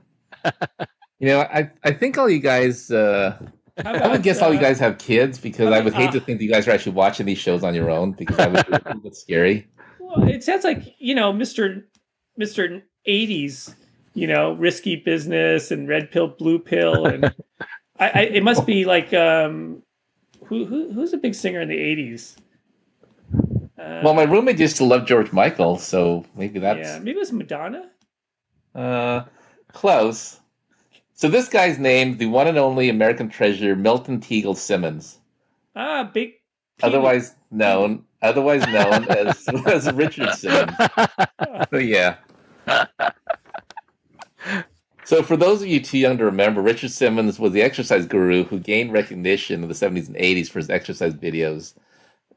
you 1.19 1.27
know, 1.27 1.39
I 1.41 1.71
I 1.83 1.91
think 1.91 2.17
all 2.17 2.29
you 2.29 2.39
guys. 2.39 2.91
Uh, 2.91 3.37
How 3.83 3.93
I 3.93 4.07
would 4.07 4.21
guess 4.21 4.41
all 4.41 4.53
you 4.53 4.59
uh, 4.59 4.61
guys 4.61 4.77
have 4.79 4.99
kids 4.99 5.39
because 5.39 5.69
how 5.69 5.73
I 5.73 5.79
would 5.79 5.93
about, 5.93 6.01
hate 6.01 6.11
to 6.11 6.21
uh, 6.21 6.25
think 6.25 6.37
that 6.39 6.45
you 6.45 6.51
guys 6.51 6.67
are 6.67 6.71
actually 6.71 6.91
watching 6.91 7.25
these 7.25 7.39
shows 7.39 7.63
on 7.63 7.73
your 7.73 7.89
own 7.89 8.11
because 8.11 8.37
that 8.37 8.51
would 8.51 8.67
be 8.67 8.73
a 8.73 8.81
little 8.85 9.01
bit 9.01 9.15
scary. 9.15 9.67
It 10.17 10.43
sounds 10.43 10.63
like 10.63 10.95
you 10.99 11.15
know, 11.15 11.31
Mister 11.33 11.85
Mister 12.37 12.83
Eighties. 13.05 13.75
You 14.13 14.27
know, 14.27 14.51
risky 14.51 14.97
business 14.97 15.71
and 15.71 15.87
red 15.87 16.11
pill, 16.11 16.27
blue 16.27 16.59
pill, 16.59 17.05
and 17.05 17.33
I, 17.97 18.09
I, 18.09 18.21
it 18.23 18.43
must 18.43 18.65
be 18.65 18.83
like 18.83 19.13
um, 19.13 19.83
who, 20.47 20.65
who 20.65 20.91
who's 20.91 21.13
a 21.13 21.17
big 21.17 21.33
singer 21.33 21.61
in 21.61 21.69
the 21.69 21.77
eighties? 21.77 22.35
Uh, 23.79 24.01
Well, 24.03 24.13
my 24.13 24.23
roommate 24.23 24.59
used 24.59 24.75
to 24.77 24.83
love 24.83 25.05
George 25.05 25.31
Michael, 25.31 25.77
so 25.77 26.25
maybe 26.35 26.59
that's 26.59 26.79
yeah, 26.79 26.99
maybe 26.99 27.11
it 27.11 27.19
was 27.19 27.31
Madonna. 27.31 27.89
Uh, 28.75 29.23
close. 29.71 30.41
So 31.13 31.29
this 31.29 31.47
guy's 31.47 31.79
named 31.79 32.19
the 32.19 32.25
one 32.25 32.47
and 32.47 32.57
only 32.57 32.89
American 32.89 33.29
treasure, 33.29 33.77
Milton 33.77 34.19
Teagle 34.19 34.57
Simmons, 34.57 35.19
Ah, 35.73 36.03
big. 36.03 36.33
otherwise 36.83 37.33
known, 37.49 38.03
otherwise 38.21 38.65
known 38.67 39.05
as, 39.09 39.47
as 39.67 39.91
Richard 39.93 40.33
Simmons. 40.33 40.75
So 41.71 41.77
yeah. 41.77 42.17
So 45.05 45.23
for 45.23 45.37
those 45.37 45.61
of 45.61 45.67
you 45.67 45.81
too 45.81 45.97
young 45.97 46.17
to 46.17 46.25
remember, 46.25 46.61
Richard 46.61 46.91
Simmons 46.91 47.39
was 47.39 47.53
the 47.53 47.61
exercise 47.61 48.05
guru 48.05 48.43
who 48.45 48.59
gained 48.59 48.93
recognition 48.93 49.63
in 49.63 49.69
the 49.69 49.75
70s 49.75 50.07
and 50.07 50.15
80s 50.15 50.49
for 50.49 50.59
his 50.59 50.69
exercise 50.69 51.13
videos, 51.13 51.73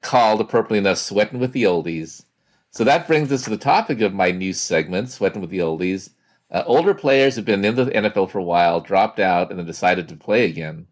called 0.03 0.41
appropriately 0.41 0.79
enough 0.79 0.99
"Sweating 0.99 1.41
with 1.41 1.53
the 1.53 1.65
Oldies." 1.65 2.25
So 2.71 2.85
that 2.85 3.07
brings 3.07 3.31
us 3.33 3.43
to 3.45 3.51
the 3.51 3.57
topic 3.57 4.01
of 4.01 4.15
my 4.15 4.31
new 4.31 4.53
segment, 4.53 5.11
"Sweating 5.11 5.41
with 5.41 5.51
the 5.51 5.61
Oldies." 5.61 6.11
Uh, 6.51 6.63
older 6.67 6.95
players 6.95 7.37
have 7.37 7.45
been 7.45 7.65
in 7.65 7.75
the 7.75 7.87
NFL 7.87 8.31
for 8.31 8.39
a 8.39 8.45
while, 8.45 8.81
dropped 8.81 9.19
out, 9.21 9.51
and 9.51 9.59
then 9.59 9.67
decided 9.67 10.09
to 10.09 10.17
play 10.17 10.45
again. 10.47 10.87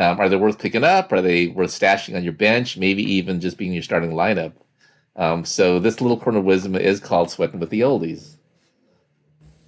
Um, 0.00 0.18
are 0.18 0.30
they 0.30 0.36
worth 0.36 0.58
picking 0.58 0.82
up? 0.82 1.12
Are 1.12 1.20
they 1.20 1.48
worth 1.48 1.70
stashing 1.70 2.16
on 2.16 2.24
your 2.24 2.32
bench? 2.32 2.78
Maybe 2.78 3.02
even 3.02 3.38
just 3.38 3.58
being 3.58 3.74
your 3.74 3.82
starting 3.82 4.12
lineup. 4.12 4.54
Um, 5.14 5.44
so 5.44 5.78
this 5.78 6.00
little 6.00 6.18
corner 6.18 6.38
of 6.38 6.46
wisdom 6.46 6.74
is 6.74 7.00
called 7.00 7.30
"Sweating 7.30 7.60
with 7.60 7.68
the 7.68 7.82
Oldies." 7.82 8.36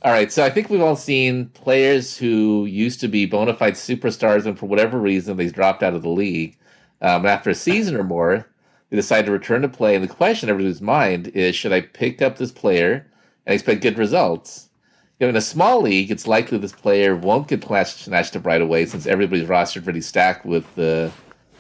All 0.00 0.10
right, 0.10 0.32
so 0.32 0.42
I 0.42 0.48
think 0.48 0.70
we've 0.70 0.80
all 0.80 0.96
seen 0.96 1.50
players 1.50 2.16
who 2.16 2.64
used 2.64 2.98
to 3.00 3.08
be 3.08 3.26
bona 3.26 3.52
fide 3.54 3.74
superstars, 3.74 4.46
and 4.46 4.58
for 4.58 4.66
whatever 4.66 4.98
reason 4.98 5.36
they 5.36 5.48
dropped 5.50 5.82
out 5.82 5.94
of 5.94 6.02
the 6.02 6.08
league. 6.08 6.56
Um, 7.02 7.26
after 7.26 7.50
a 7.50 7.54
season 7.54 7.94
or 7.94 8.02
more, 8.02 8.48
they 8.88 8.96
decide 8.96 9.26
to 9.26 9.32
return 9.32 9.60
to 9.62 9.68
play, 9.68 9.94
and 9.94 10.02
the 10.02 10.08
question 10.08 10.48
in 10.48 10.54
everybody's 10.54 10.80
mind 10.80 11.28
is: 11.28 11.54
Should 11.54 11.74
I 11.74 11.82
pick 11.82 12.22
up 12.22 12.38
this 12.38 12.52
player 12.52 13.06
and 13.44 13.52
expect 13.52 13.82
good 13.82 13.98
results? 13.98 14.70
You 15.18 15.26
know, 15.26 15.30
in 15.30 15.36
a 15.36 15.40
small 15.40 15.82
league, 15.82 16.10
it's 16.10 16.26
likely 16.26 16.58
this 16.58 16.72
player 16.72 17.14
won't 17.14 17.48
get 17.48 17.62
snatched, 17.62 18.36
up 18.36 18.44
right 18.46 18.60
away 18.60 18.86
since 18.86 19.06
everybody's 19.06 19.48
rostered 19.48 19.84
pretty 19.84 20.00
stacked 20.00 20.44
with 20.44 20.74
the 20.74 21.12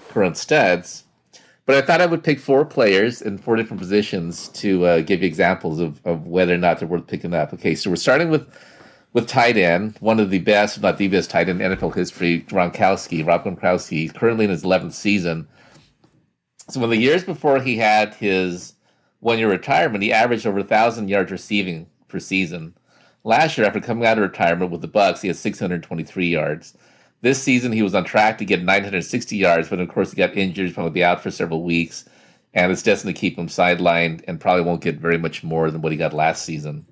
current 0.08 0.36
studs. 0.36 1.04
But 1.64 1.76
I 1.76 1.82
thought 1.82 2.00
I 2.00 2.06
would 2.06 2.24
pick 2.24 2.40
four 2.40 2.64
players 2.64 3.22
in 3.22 3.38
four 3.38 3.54
different 3.54 3.80
positions 3.80 4.48
to 4.48 4.84
uh, 4.84 5.00
give 5.00 5.20
you 5.20 5.28
examples 5.28 5.78
of, 5.78 6.00
of 6.04 6.26
whether 6.26 6.54
or 6.54 6.58
not 6.58 6.80
they're 6.80 6.88
worth 6.88 7.06
picking 7.06 7.34
up. 7.34 7.52
Okay, 7.52 7.76
so 7.76 7.88
we're 7.88 7.96
starting 7.96 8.30
with 8.30 8.52
with 9.12 9.28
tight 9.28 9.56
end, 9.56 9.96
one 10.00 10.18
of 10.18 10.30
the 10.30 10.38
best, 10.38 10.76
if 10.76 10.82
not 10.82 10.96
the 10.96 11.08
best 11.08 11.30
tight 11.30 11.48
end 11.48 11.60
in 11.60 11.72
NFL 11.72 11.94
history, 11.94 12.46
Gronkowski, 12.48 13.26
Rob 13.26 13.44
Gronkowski, 13.44 14.12
currently 14.14 14.46
in 14.46 14.50
his 14.50 14.64
11th 14.64 14.94
season. 14.94 15.46
So 16.70 16.82
in 16.82 16.90
the 16.90 16.96
years 16.96 17.22
before 17.22 17.60
he 17.60 17.76
had 17.76 18.14
his 18.14 18.74
one-year 19.20 19.50
retirement, 19.50 20.02
he 20.02 20.12
averaged 20.12 20.46
over 20.46 20.60
1,000 20.60 21.08
yards 21.08 21.30
receiving 21.30 21.86
per 22.08 22.18
season. 22.18 22.74
Last 23.24 23.56
year, 23.56 23.66
after 23.66 23.80
coming 23.80 24.04
out 24.04 24.18
of 24.18 24.22
retirement 24.22 24.70
with 24.70 24.80
the 24.80 24.88
Bucs, 24.88 25.20
he 25.20 25.28
had 25.28 25.36
623 25.36 26.26
yards. 26.26 26.76
This 27.20 27.40
season, 27.40 27.70
he 27.70 27.82
was 27.82 27.94
on 27.94 28.04
track 28.04 28.38
to 28.38 28.44
get 28.44 28.64
960 28.64 29.36
yards, 29.36 29.68
but 29.68 29.78
of 29.78 29.88
course, 29.88 30.10
he 30.10 30.16
got 30.16 30.36
injured. 30.36 30.74
Probably 30.74 30.90
be 30.90 31.04
out 31.04 31.22
for 31.22 31.30
several 31.30 31.62
weeks, 31.62 32.04
and 32.52 32.72
it's 32.72 32.82
destined 32.82 33.14
to 33.14 33.20
keep 33.20 33.38
him 33.38 33.46
sidelined, 33.46 34.24
and 34.26 34.40
probably 34.40 34.64
won't 34.64 34.80
get 34.80 34.96
very 34.96 35.18
much 35.18 35.44
more 35.44 35.70
than 35.70 35.82
what 35.82 35.92
he 35.92 35.98
got 35.98 36.12
last 36.12 36.44
season. 36.44 36.84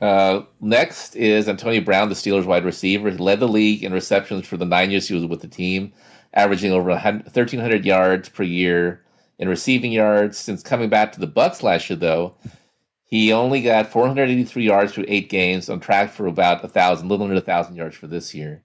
Uh, 0.00 0.44
next 0.60 1.14
is 1.16 1.46
Antonio 1.46 1.82
Brown, 1.82 2.08
the 2.08 2.14
Steelers 2.14 2.46
wide 2.46 2.64
receiver. 2.64 3.10
He 3.10 3.18
led 3.18 3.40
the 3.40 3.48
league 3.48 3.84
in 3.84 3.92
receptions 3.92 4.46
for 4.46 4.56
the 4.56 4.64
nine 4.64 4.90
years 4.90 5.06
he 5.06 5.14
was 5.14 5.26
with 5.26 5.42
the 5.42 5.48
team, 5.48 5.92
averaging 6.32 6.72
over 6.72 6.88
1,300 6.88 7.84
yards 7.84 8.30
per 8.30 8.42
year 8.42 9.02
in 9.38 9.48
receiving 9.48 9.92
yards. 9.92 10.38
Since 10.38 10.62
coming 10.62 10.88
back 10.88 11.12
to 11.12 11.20
the 11.20 11.28
Bucs 11.28 11.62
last 11.62 11.90
year, 11.90 11.98
though, 11.98 12.34
he 13.10 13.32
only 13.32 13.60
got 13.60 13.90
483 13.90 14.64
yards 14.64 14.92
through 14.92 15.06
eight 15.08 15.28
games, 15.28 15.68
on 15.68 15.80
track 15.80 16.12
for 16.12 16.28
about 16.28 16.64
a 16.64 16.68
thousand, 16.68 17.08
little 17.08 17.26
under 17.26 17.36
a 17.36 17.40
thousand 17.40 17.74
yards 17.74 17.96
for 17.96 18.06
this 18.06 18.32
year. 18.34 18.62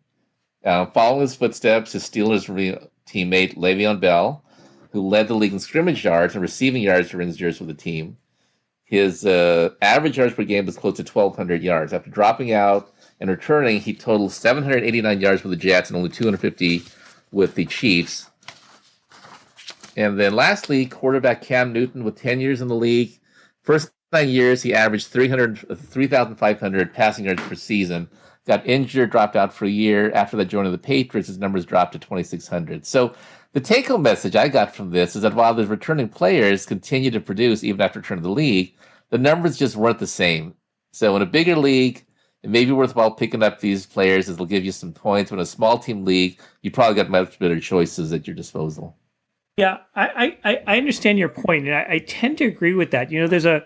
Uh, 0.63 0.85
following 0.85 1.21
his 1.21 1.35
footsteps, 1.35 1.93
his 1.93 2.03
Steelers 2.03 2.53
re- 2.53 2.77
teammate 3.07 3.57
Le'Veon 3.57 3.99
Bell, 3.99 4.43
who 4.91 5.01
led 5.01 5.27
the 5.27 5.33
league 5.33 5.51
in 5.51 5.59
scrimmage 5.59 6.05
yards 6.05 6.35
and 6.35 6.43
receiving 6.43 6.83
yards 6.83 7.09
during 7.09 7.27
his 7.27 7.41
years 7.41 7.59
with 7.59 7.67
the 7.67 7.73
team. 7.73 8.17
His 8.83 9.25
uh, 9.25 9.71
average 9.81 10.17
yards 10.19 10.35
per 10.35 10.43
game 10.43 10.67
was 10.67 10.77
close 10.77 10.97
to 10.97 11.03
1,200 11.03 11.63
yards. 11.63 11.91
After 11.91 12.11
dropping 12.11 12.53
out 12.53 12.93
and 13.19 13.31
returning, 13.31 13.79
he 13.79 13.95
totaled 13.95 14.31
789 14.31 15.19
yards 15.19 15.43
with 15.43 15.51
the 15.51 15.57
Jets 15.57 15.89
and 15.89 15.97
only 15.97 16.09
250 16.09 16.83
with 17.31 17.55
the 17.55 17.65
Chiefs. 17.65 18.29
And 19.97 20.19
then 20.19 20.35
lastly, 20.35 20.85
quarterback 20.85 21.41
Cam 21.41 21.73
Newton 21.73 22.03
with 22.03 22.15
10 22.15 22.39
years 22.39 22.61
in 22.61 22.67
the 22.67 22.75
league. 22.75 23.19
First 23.63 23.89
nine 24.11 24.29
years, 24.29 24.61
he 24.61 24.73
averaged 24.73 25.07
300, 25.07 25.77
3,500 25.77 26.93
passing 26.93 27.25
yards 27.25 27.43
per 27.43 27.55
season. 27.55 28.09
Got 28.45 28.65
injured, 28.67 29.09
dropped 29.09 29.35
out 29.35 29.53
for 29.53 29.65
a 29.65 29.69
year. 29.69 30.11
After 30.11 30.37
that, 30.37 30.45
joining 30.45 30.71
the 30.71 30.77
Patriots, 30.77 31.27
his 31.27 31.39
numbers 31.39 31.65
dropped 31.65 31.93
to 31.93 31.99
2,600. 31.99 32.85
So 32.85 33.13
the 33.53 33.59
take 33.59 33.87
home 33.87 34.03
message 34.03 34.35
I 34.35 34.47
got 34.47 34.75
from 34.75 34.91
this 34.91 35.15
is 35.15 35.23
that 35.23 35.33
while 35.33 35.53
the 35.53 35.65
returning 35.65 36.09
players 36.09 36.65
continue 36.65 37.09
to 37.11 37.19
produce 37.19 37.63
even 37.63 37.81
after 37.81 37.99
returning 37.99 38.23
to 38.23 38.27
the 38.27 38.33
league, 38.33 38.75
the 39.09 39.17
numbers 39.17 39.57
just 39.57 39.75
weren't 39.75 39.99
the 39.99 40.07
same. 40.07 40.53
So 40.93 41.15
in 41.15 41.21
a 41.21 41.25
bigger 41.25 41.55
league, 41.55 42.05
it 42.43 42.49
may 42.51 42.65
be 42.65 42.71
worthwhile 42.71 43.11
picking 43.11 43.41
up 43.41 43.59
these 43.59 43.85
players 43.87 44.29
as 44.29 44.37
they'll 44.37 44.45
give 44.45 44.63
you 44.63 44.71
some 44.71 44.93
points. 44.93 45.31
But 45.31 45.37
in 45.37 45.41
a 45.41 45.47
small 45.47 45.79
team 45.79 46.05
league, 46.05 46.39
you 46.61 46.69
probably 46.69 46.95
got 46.95 47.09
much 47.09 47.39
better 47.39 47.59
choices 47.59 48.13
at 48.13 48.27
your 48.27 48.35
disposal. 48.35 48.95
Yeah, 49.57 49.77
I, 49.95 50.37
I, 50.43 50.61
I 50.67 50.77
understand 50.77 51.17
your 51.17 51.29
point, 51.29 51.65
and 51.65 51.75
I, 51.75 51.85
I 51.89 51.99
tend 51.99 52.37
to 52.39 52.45
agree 52.45 52.73
with 52.73 52.91
that. 52.91 53.09
You 53.09 53.21
know, 53.21 53.27
there's 53.27 53.45
a 53.45 53.63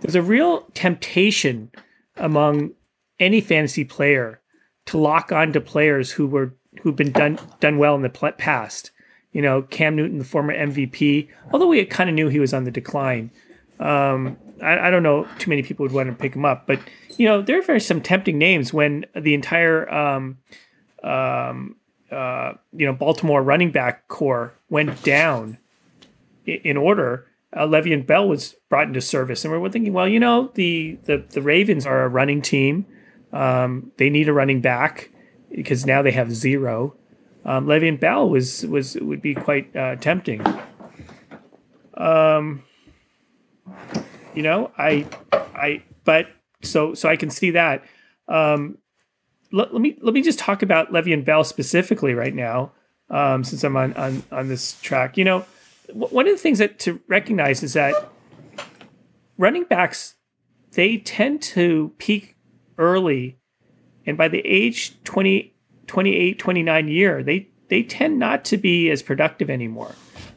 there's 0.00 0.14
a 0.14 0.22
real 0.22 0.62
temptation 0.74 1.70
among 2.16 2.72
any 3.18 3.40
fantasy 3.40 3.84
player 3.84 4.40
to 4.86 4.98
lock 4.98 5.30
on 5.30 5.52
to 5.52 5.60
players 5.60 6.10
who 6.12 6.26
were 6.26 6.54
who've 6.82 6.96
been 6.96 7.12
done 7.12 7.38
done 7.60 7.78
well 7.78 7.94
in 7.94 8.02
the 8.02 8.08
past. 8.08 8.90
You 9.32 9.42
know, 9.42 9.62
Cam 9.62 9.94
Newton, 9.94 10.18
the 10.18 10.24
former 10.24 10.52
MVP, 10.52 11.28
although 11.52 11.68
we 11.68 11.84
kind 11.84 12.10
of 12.10 12.14
knew 12.14 12.28
he 12.28 12.40
was 12.40 12.52
on 12.52 12.64
the 12.64 12.70
decline. 12.70 13.30
Um, 13.78 14.36
I, 14.60 14.88
I 14.88 14.90
don't 14.90 15.04
know 15.04 15.28
too 15.38 15.48
many 15.48 15.62
people 15.62 15.84
would 15.84 15.92
want 15.92 16.08
to 16.08 16.14
pick 16.14 16.34
him 16.34 16.44
up, 16.44 16.66
but 16.66 16.80
you 17.16 17.26
know, 17.26 17.42
there 17.42 17.62
are 17.68 17.78
some 17.78 18.00
tempting 18.00 18.38
names 18.38 18.72
when 18.72 19.04
the 19.14 19.34
entire 19.34 19.92
um, 19.92 20.38
um, 21.04 21.76
uh, 22.10 22.54
you 22.72 22.86
know 22.86 22.92
Baltimore 22.92 23.42
running 23.42 23.70
back 23.70 24.08
core 24.08 24.54
went 24.68 25.02
down 25.02 25.58
in 26.46 26.76
order. 26.76 27.26
Uh, 27.52 27.66
Le'Veon 27.66 28.06
Bell 28.06 28.28
was 28.28 28.54
brought 28.68 28.86
into 28.86 29.00
service, 29.00 29.44
and 29.44 29.52
we 29.52 29.58
were 29.58 29.70
thinking, 29.70 29.92
well, 29.92 30.08
you 30.08 30.20
know, 30.20 30.50
the 30.54 30.98
the, 31.04 31.24
the 31.30 31.42
Ravens 31.42 31.86
are 31.86 32.04
a 32.04 32.08
running 32.08 32.42
team. 32.42 32.86
Um, 33.32 33.92
they 33.96 34.10
need 34.10 34.28
a 34.28 34.32
running 34.32 34.60
back 34.60 35.10
because 35.54 35.84
now 35.86 36.02
they 36.02 36.12
have 36.12 36.32
zero. 36.32 36.96
Um, 37.44 37.66
Le'Veon 37.66 37.98
Bell 37.98 38.28
was 38.28 38.64
was 38.66 38.94
would 38.96 39.22
be 39.22 39.34
quite 39.34 39.74
uh, 39.74 39.96
tempting. 39.96 40.44
Um, 41.94 42.62
you 44.34 44.42
know, 44.42 44.70
I 44.78 45.06
I 45.32 45.82
but 46.04 46.28
so 46.62 46.94
so 46.94 47.08
I 47.08 47.16
can 47.16 47.30
see 47.30 47.50
that. 47.52 47.84
Um, 48.28 48.78
let, 49.52 49.72
let 49.72 49.82
me 49.82 49.98
let 50.00 50.14
me 50.14 50.22
just 50.22 50.38
talk 50.38 50.62
about 50.62 50.92
Le'Veon 50.92 51.24
Bell 51.24 51.44
specifically 51.44 52.14
right 52.14 52.34
now, 52.34 52.72
um, 53.08 53.42
since 53.42 53.64
I'm 53.64 53.76
on, 53.76 53.92
on 53.94 54.22
on 54.30 54.48
this 54.48 54.80
track. 54.80 55.16
You 55.16 55.24
know, 55.24 55.44
one 55.92 56.26
of 56.26 56.32
the 56.32 56.38
things 56.38 56.58
that 56.58 56.78
to 56.80 57.00
recognize 57.08 57.62
is 57.62 57.74
that 57.74 58.10
running 59.36 59.64
backs 59.64 60.14
they 60.72 60.98
tend 60.98 61.42
to 61.42 61.92
peak 61.98 62.36
early, 62.78 63.38
and 64.06 64.16
by 64.16 64.28
the 64.28 64.40
age 64.40 65.02
20, 65.04 65.54
28, 65.86 66.38
29 66.38 66.88
year, 66.88 67.22
they 67.22 67.48
they 67.68 67.82
tend 67.82 68.18
not 68.18 68.44
to 68.46 68.56
be 68.56 68.90
as 68.90 69.02
productive 69.02 69.48
anymore. 69.48 69.94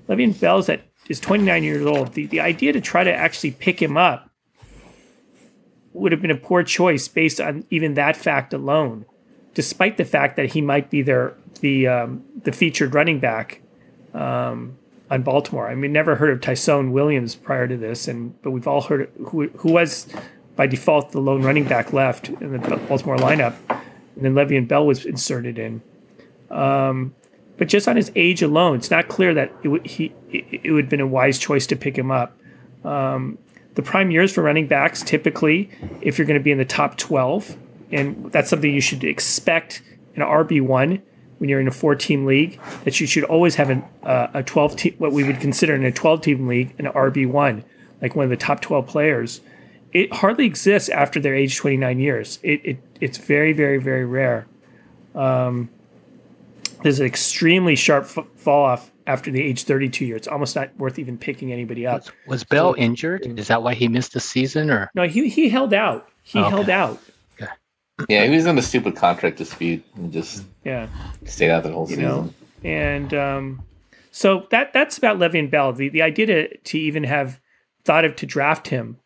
Le'Veon 0.08 0.40
Bell's 0.40 0.70
at 0.70 0.82
is 1.08 1.20
29 1.20 1.64
years 1.64 1.86
old. 1.86 2.14
The 2.14 2.26
the 2.28 2.40
idea 2.40 2.74
to 2.74 2.82
try 2.82 3.04
to 3.04 3.14
actually 3.14 3.52
pick 3.52 3.82
him 3.82 3.98
up 3.98 4.30
would 5.94 6.12
have 6.12 6.22
been 6.22 6.32
a 6.32 6.36
poor 6.36 6.64
choice 6.64 7.08
based 7.08 7.40
on 7.40 7.66
even 7.70 7.94
that 7.94 8.18
fact 8.18 8.54
alone, 8.54 9.06
despite 9.54 9.98
the 9.98 10.06
fact 10.06 10.36
that 10.38 10.54
he 10.54 10.62
might 10.62 10.90
be 10.90 11.02
their 11.02 11.36
the 11.62 11.88
um, 11.88 12.24
the 12.44 12.52
featured 12.52 12.94
running 12.94 13.20
back 13.20 13.62
um, 14.14 14.78
on 15.14 15.22
Baltimore. 15.22 15.70
I 15.70 15.76
mean, 15.76 15.94
never 15.94 16.16
heard 16.16 16.32
of 16.32 16.42
Ty'Son 16.42 16.92
Williams 16.92 17.36
prior 17.36 17.68
to 17.68 17.78
this, 17.78 18.08
and 18.08 18.42
but 18.42 18.52
we've 18.52 18.68
all 18.68 18.82
heard 18.82 19.12
who 19.28 19.48
who 19.50 19.72
was 19.72 20.08
by 20.56 20.66
default 20.66 21.12
the 21.12 21.22
lone 21.22 21.44
running 21.44 21.66
back 21.66 21.94
left 21.94 22.30
in 22.30 22.52
the 22.52 22.60
Baltimore 22.60 23.18
lineup, 23.18 23.56
and 23.70 24.26
then 24.26 24.34
Le'Veon 24.34 24.68
Bell 24.68 24.86
was 24.86 25.06
inserted 25.06 25.60
in. 25.60 25.82
Um, 26.50 27.14
but 27.58 27.68
just 27.68 27.88
on 27.88 27.96
his 27.96 28.12
age 28.16 28.42
alone, 28.42 28.78
it's 28.78 28.90
not 28.90 29.08
clear 29.08 29.36
that 29.36 29.52
it 29.62 29.68
would 29.68 29.86
he 29.86 30.12
it, 30.32 30.62
it 30.64 30.72
would 30.72 30.86
have 30.86 30.90
been 30.90 31.02
a 31.02 31.08
wise 31.08 31.38
choice 31.38 31.68
to 31.68 31.76
pick 31.76 31.96
him 31.96 32.10
up. 32.10 32.36
Um, 32.84 33.38
the 33.76 33.84
prime 33.84 34.12
years 34.12 34.34
for 34.34 34.44
running 34.44 34.68
backs 34.68 35.02
typically 35.02 35.70
if 36.02 36.18
you're 36.18 36.28
going 36.28 36.40
to 36.40 36.44
be 36.44 36.52
in 36.52 36.58
the 36.58 36.66
top 36.66 36.98
12 36.98 37.58
and 37.92 38.32
that's 38.32 38.50
something 38.50 38.72
you 38.72 38.82
should 38.82 39.04
expect 39.04 39.82
in 40.14 40.22
an 40.22 40.28
rb1 40.28 41.02
when 41.44 41.50
you're 41.50 41.60
in 41.60 41.68
a 41.68 41.72
four 41.72 41.94
team 41.94 42.26
league 42.26 42.58
that 42.86 43.02
you 43.02 43.06
should 43.06 43.26
always 43.26 43.56
have 43.56 43.70
an, 43.70 43.84
uh, 44.04 44.28
a 44.34 44.42
12 44.44 44.76
team 44.78 44.96
what 44.98 45.12
we 45.12 45.26
would 45.26 45.42
consider 45.42 45.76
in 45.76 45.84
a 45.84 45.92
12 45.92 46.22
team 46.22 46.48
league 46.48 46.74
an 46.80 46.86
rb1 46.86 47.62
like 48.02 48.16
one 48.16 48.24
of 48.24 48.30
the 48.30 48.38
top 48.38 48.62
12 48.62 48.88
players 48.88 49.42
it 49.92 50.14
hardly 50.14 50.46
exists 50.46 50.88
after 50.88 51.20
their 51.20 51.36
age 51.36 51.58
29 51.58 52.00
years 52.00 52.40
it, 52.44 52.62
it 52.64 52.78
it's 53.02 53.18
very 53.18 53.52
very 53.52 53.78
very 53.78 54.06
rare 54.06 54.48
um, 55.16 55.70
there's 56.82 57.02
an 57.02 57.06
extremely 57.06 57.76
sharp 57.76 58.06
f- 58.06 58.26
fall 58.38 58.64
off 58.64 58.90
after 59.06 59.30
the 59.30 59.42
age 59.44 59.64
32 59.66 60.06
year 60.06 60.16
it's 60.16 60.30
almost 60.30 60.56
not 60.56 60.70
worth 60.78 60.98
even 60.98 61.18
picking 61.18 61.52
anybody 61.52 61.86
up 61.86 62.04
Was, 62.04 62.12
was 62.26 62.44
Bell 62.46 62.74
injured? 62.78 63.38
Is 63.38 63.50
that 63.50 63.64
why 63.64 63.74
he 63.74 63.90
missed 63.90 64.14
the 64.14 64.22
season? 64.22 64.70
Or 64.72 64.90
no, 64.96 65.06
he 65.10 65.28
he 65.28 65.50
held 65.50 65.74
out. 65.74 66.08
He 66.24 66.40
Okay. 66.40 66.50
held 66.50 66.70
out. 66.70 67.02
Yeah, 68.10 68.24
he 68.26 68.30
was 68.30 68.46
in 68.46 68.58
a 68.58 68.62
stupid 68.62 68.96
contract 68.96 69.38
dispute 69.38 69.86
and 69.96 70.12
just 70.12 70.44
Yeah, 70.64 70.88
stayed 71.26 71.52
out 71.52 71.64
the 71.64 71.72
whole 71.72 71.88
you 71.88 71.96
season. 71.96 72.04
know, 72.04 72.34
and 72.64 73.14
um, 73.14 73.64
so 74.12 74.48
that 74.52 74.74
that's 74.74 74.98
about 74.98 75.18
Le'Veon 75.18 75.50
Bell. 75.50 75.74
The 75.74 75.90
the 75.90 76.02
idea 76.02 76.26
to 76.26 76.58
to 76.58 76.78
even 76.80 77.04
have 77.04 77.40
thought 77.84 78.06
of 78.06 78.16
to 78.18 78.26
draft 78.26 78.68
him 78.68 78.98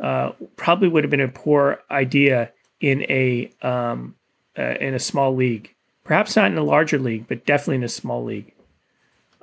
uh, 0.00 0.32
probably 0.56 0.88
would 0.88 1.04
have 1.04 1.10
been 1.10 1.20
a 1.20 1.28
poor 1.28 1.82
idea 1.90 2.52
in 2.80 3.02
a 3.08 3.50
um, 3.62 4.14
uh, 4.58 4.74
in 4.80 4.94
a 4.94 4.98
small 4.98 5.34
league. 5.34 5.74
Perhaps 6.04 6.36
not 6.36 6.50
in 6.50 6.58
a 6.58 6.64
larger 6.64 6.98
league, 6.98 7.26
but 7.28 7.46
definitely 7.46 7.76
in 7.76 7.84
a 7.84 7.88
small 7.88 8.24
league. 8.24 8.52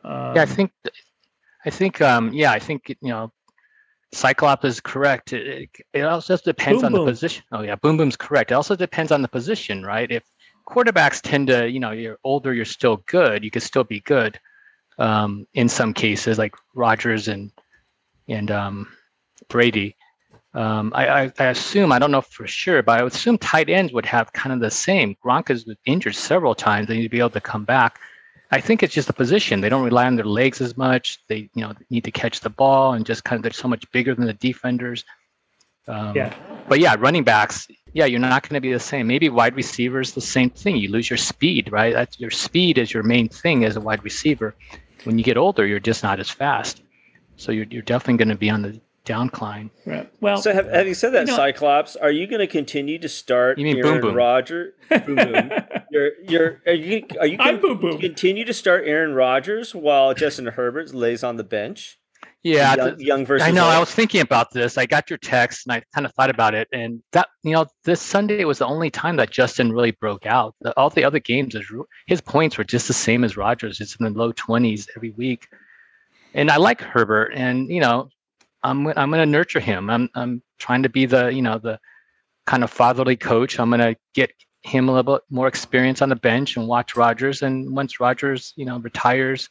Um, 0.04 0.36
yeah, 0.36 0.42
I 0.42 0.46
think, 0.46 0.72
I 1.65 1.70
think, 1.70 2.02
um, 2.02 2.34
yeah, 2.34 2.52
I 2.52 2.60
think 2.60 2.89
you 2.89 3.10
know, 3.10 3.32
Cyclops 4.12 4.65
is 4.65 4.80
correct. 4.80 5.34
It, 5.34 5.69
it, 5.93 6.02
also 6.02 6.34
just 6.34 6.45
depends 6.45 6.82
Boom 6.82 6.86
on 6.88 6.91
Boom. 6.93 7.06
the 7.06 7.12
position. 7.12 7.43
Oh 7.52 7.62
yeah, 7.62 7.76
Boom 7.76 7.98
Boom's 7.98 8.15
correct. 8.15 8.52
It 8.52 8.56
also 8.56 8.76
depends 8.76 9.12
on 9.12 9.22
the 9.22 9.28
position, 9.28 9.84
right? 9.84 10.10
If 10.10 10.24
quarterbacks 10.67 11.22
tend 11.22 11.48
to, 11.48 11.69
you 11.69 11.80
know, 11.80 11.91
you're 11.91 12.17
older, 12.24 12.54
you're 12.54 12.65
still 12.65 12.98
good. 13.06 13.43
You 13.43 13.52
could 13.52 13.63
still 13.63 13.84
be 13.84 14.00
good. 14.02 14.39
Um, 14.98 15.48
in 15.54 15.69
some 15.69 15.93
cases, 15.93 16.38
like 16.38 16.56
Rodgers 16.74 17.28
and 17.28 17.52
and 18.28 18.52
um, 18.52 18.88
Brady. 19.48 19.95
Um, 20.56 20.91
I, 20.95 21.08
I, 21.08 21.32
I 21.38 21.45
assume 21.45 21.91
I 21.91 22.00
don't 22.00 22.12
know 22.12 22.22
for 22.22 22.48
sure, 22.48 22.82
but 22.82 23.00
I 23.00 23.04
would 23.04 23.13
assume 23.13 23.38
tight 23.38 23.69
ends 23.69 23.93
would 23.93 24.06
have 24.08 24.34
kind 24.34 24.52
of 24.52 24.60
the 24.60 24.72
same. 24.72 25.15
Gronk 25.24 25.52
is 25.52 25.65
injured 25.86 26.15
several 26.15 26.56
times; 26.56 26.88
they 26.88 26.98
need 26.98 27.04
to 27.04 27.10
be 27.10 27.19
able 27.19 27.30
to 27.32 27.41
come 27.41 27.65
back. 27.65 28.00
I 28.52 28.60
think 28.60 28.82
it's 28.84 28.94
just 28.94 29.08
the 29.08 29.14
position. 29.14 29.62
They 29.62 29.70
don't 29.70 29.84
rely 29.84 30.08
on 30.08 30.16
their 30.16 30.26
legs 30.26 30.60
as 30.62 30.76
much. 30.76 31.20
They, 31.28 31.50
you 31.54 31.62
know, 31.62 31.74
need 31.90 32.04
to 32.06 32.12
catch 32.12 32.40
the 32.40 32.50
ball 32.50 32.94
and 32.94 33.06
just 33.06 33.24
kind 33.24 33.38
of 33.38 33.44
they're 33.44 33.52
so 33.52 33.68
much 33.68 33.90
bigger 33.92 34.16
than 34.16 34.26
the 34.26 34.34
defenders. 34.34 35.06
Um, 35.88 36.16
Yeah. 36.16 36.34
But 36.68 36.80
yeah, 36.80 36.96
running 37.00 37.24
backs. 37.24 37.68
Yeah, 37.94 38.06
you're 38.06 38.20
not 38.20 38.44
going 38.48 38.56
to 38.56 38.62
be 38.62 38.72
the 38.74 38.80
same. 38.80 39.08
Maybe 39.08 39.30
wide 39.30 39.56
receivers, 39.56 40.14
the 40.14 40.22
same 40.22 40.50
thing. 40.52 40.78
You 40.78 40.90
lose 40.90 41.10
your 41.10 41.18
speed, 41.18 41.72
right? 41.72 41.94
That's 41.94 42.20
your 42.20 42.30
speed 42.32 42.78
is 42.78 42.94
your 42.94 43.02
main 43.04 43.28
thing 43.30 43.66
as 43.66 43.76
a 43.76 43.82
wide 43.82 44.04
receiver. 44.04 44.54
When 45.06 45.18
you 45.18 45.24
get 45.24 45.38
older, 45.38 45.66
you're 45.66 45.80
just 45.80 46.04
not 46.04 46.20
as 46.20 46.30
fast. 46.30 46.82
So 47.38 47.52
you're 47.52 47.66
you're 47.70 47.82
definitely 47.82 48.18
going 48.18 48.30
to 48.30 48.36
be 48.36 48.50
on 48.50 48.62
the 48.62 48.80
downcline. 49.06 49.70
right. 49.88 50.12
Well, 50.22 50.40
So 50.42 50.54
have, 50.54 50.68
having 50.68 50.94
said 50.94 51.14
that, 51.14 51.22
You 51.22 51.32
know- 51.32 51.38
Cyclops, 51.38 51.96
are 51.96 52.12
you 52.12 52.28
going 52.28 52.42
to 52.42 52.48
continue 52.48 53.00
to 53.00 53.10
start 53.10 53.58
You 53.58 53.64
mean 53.66 53.78
Boom 53.82 53.86
Aaron 53.92 54.02
Boom. 54.02 54.16
Rodgers? 54.16 54.74
Boom 54.90 55.16
Boom. 55.16 55.52
You're, 55.91 56.12
you're, 56.23 56.62
are 56.65 56.73
you, 56.73 57.06
are 57.19 57.25
you 57.25 57.38
I'm 57.39 57.60
going 57.60 57.62
Boom 57.62 57.80
Boom. 57.80 57.99
to 57.99 58.08
continue 58.08 58.45
to 58.45 58.54
start 58.54 58.84
Aaron 58.86 59.13
Rodgers 59.13 59.73
while 59.73 60.13
Justin 60.13 60.47
Herbert 60.47 60.93
lays 60.93 61.23
on 61.23 61.38
the 61.38 61.43
bench? 61.43 61.99
Yeah, 62.41 62.75
young, 62.75 62.95
th- 62.95 63.08
young 63.08 63.25
versus 63.25 63.47
I 63.47 63.52
know. 63.52 63.65
old? 63.65 63.73
I 63.73 63.80
was 63.80 63.91
thinking 63.91 64.21
about 64.21 64.52
this. 64.52 64.78
I 64.78 64.86
got 64.86 65.10
your 65.10 65.17
text 65.17 65.67
and 65.67 65.73
I 65.73 65.84
kind 65.93 66.06
of 66.06 66.13
thought 66.13 66.30
about 66.30 66.56
it. 66.56 66.69
And 66.71 67.02
that, 67.12 67.28
you 67.43 67.52
know, 67.52 67.65
this 67.84 68.02
Sunday 68.02 68.45
was 68.45 68.60
the 68.60 68.65
only 68.65 68.89
time 68.89 69.17
that 69.17 69.30
Justin 69.30 69.73
really 69.73 69.91
broke 69.91 70.25
out. 70.25 70.56
The, 70.62 70.78
all 70.78 70.89
the 70.89 71.04
other 71.04 71.19
games, 71.19 71.54
his, 71.54 71.65
his 72.08 72.21
points 72.21 72.58
were 72.58 72.63
just 72.63 72.88
the 72.88 72.93
same 72.93 73.25
as 73.25 73.36
Rodgers. 73.36 73.82
It's 73.82 73.95
in 73.95 74.06
the 74.06 74.17
low 74.17 74.32
20s 74.32 74.88
every 74.95 75.12
week. 75.12 75.47
And 76.34 76.49
I 76.49 76.58
like 76.58 76.80
Herbert. 76.80 77.34
And, 77.36 77.67
you 77.67 77.82
know, 77.82 78.10
I'm, 78.63 78.88
I'm 78.88 79.10
going 79.10 79.21
to 79.21 79.25
nurture 79.25 79.60
him. 79.60 79.89
I'm, 79.89 80.10
I'm 80.15 80.41
trying 80.60 80.84
to 80.84 80.89
be 80.89 81.06
the, 81.06 81.34
you 81.34 81.41
know, 81.41 81.58
the 81.58 81.78
kind 82.45 82.63
of 82.63 82.71
fatherly 82.71 83.17
coach. 83.17 83.60
I'm 83.60 83.69
going 83.69 83.80
to 83.82 83.97
get 84.13 84.32
him 84.62 84.89
a 84.89 84.93
little 84.93 85.15
bit 85.17 85.24
more 85.30 85.48
experience 85.48 86.02
on 86.02 86.10
the 86.10 86.15
bench 86.15 86.58
and 86.58 86.67
watch 86.67 86.95
Rodgers. 86.95 87.41
And 87.41 87.76
once 87.76 88.00
Rodgers, 88.00 88.54
you 88.58 88.65
know, 88.65 88.78
retires, 88.80 89.50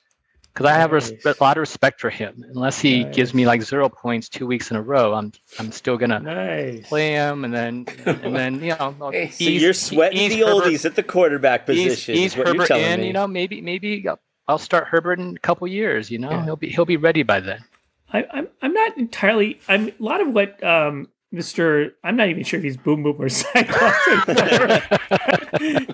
because 0.52 0.66
I 0.66 0.74
have 0.74 0.92
res- 0.92 1.12
Nice. 1.24 1.38
a 1.40 1.44
lot 1.44 1.56
of 1.56 1.60
respect 1.60 2.00
for 2.00 2.10
him. 2.10 2.44
Unless 2.54 2.80
he 2.80 3.04
gives 3.04 3.32
me 3.32 3.46
like 3.46 3.62
zero 3.62 3.88
points 3.88 4.28
two 4.28 4.46
weeks 4.46 4.70
in 4.70 4.76
a 4.76 4.82
row, 4.82 5.14
I'm 5.14 5.32
I'm 5.58 5.70
still 5.72 5.96
gonna 5.96 6.18
nice. 6.20 6.86
play 6.88 7.12
him, 7.12 7.44
and 7.44 7.54
then 7.54 7.86
and 8.06 8.34
then 8.34 8.62
you 8.62 8.74
know 8.78 9.10
Hey, 9.12 9.30
so 9.30 9.44
So 9.44 9.50
you're 9.50 9.72
sweating 9.72 10.18
ease 10.18 10.32
the 10.34 10.40
Herbert- 10.40 10.64
oldies 10.64 10.84
at 10.84 10.96
the 10.96 11.02
quarterback 11.04 11.64
position. 11.66 12.14
ease 12.16 12.32
is 12.32 12.36
you're 12.36 12.46
Herbert 12.46 12.66
telling 12.66 12.84
in. 12.84 13.00
me. 13.00 13.06
You 13.08 13.12
know, 13.12 13.26
maybe 13.28 13.60
maybe 13.60 14.04
I'll 14.48 14.58
start 14.58 14.88
Herbert 14.88 15.20
in 15.20 15.36
a 15.36 15.38
couple 15.40 15.66
years. 15.68 16.10
You 16.10 16.18
know, 16.18 16.30
Yeah. 16.30 16.44
he'll 16.44 16.56
be 16.56 16.68
he'll 16.70 16.84
be 16.86 16.96
ready 16.96 17.22
by 17.22 17.38
then. 17.40 17.62
I, 18.12 18.26
I'm 18.32 18.48
I'm 18.62 18.72
not 18.72 18.96
entirely. 18.98 19.60
I'm 19.68 19.88
a 19.88 19.92
lot 20.00 20.20
of 20.20 20.28
what 20.32 20.62
um, 20.64 21.08
Mr. 21.32 21.92
I'm 22.04 22.16
not 22.16 22.28
even 22.28 22.42
sure 22.44 22.58
if 22.58 22.64
he's 22.64 22.76
Boom 22.76 23.02
Boom 23.02 23.16
or 23.18 23.28
Cyclops. 23.28 24.06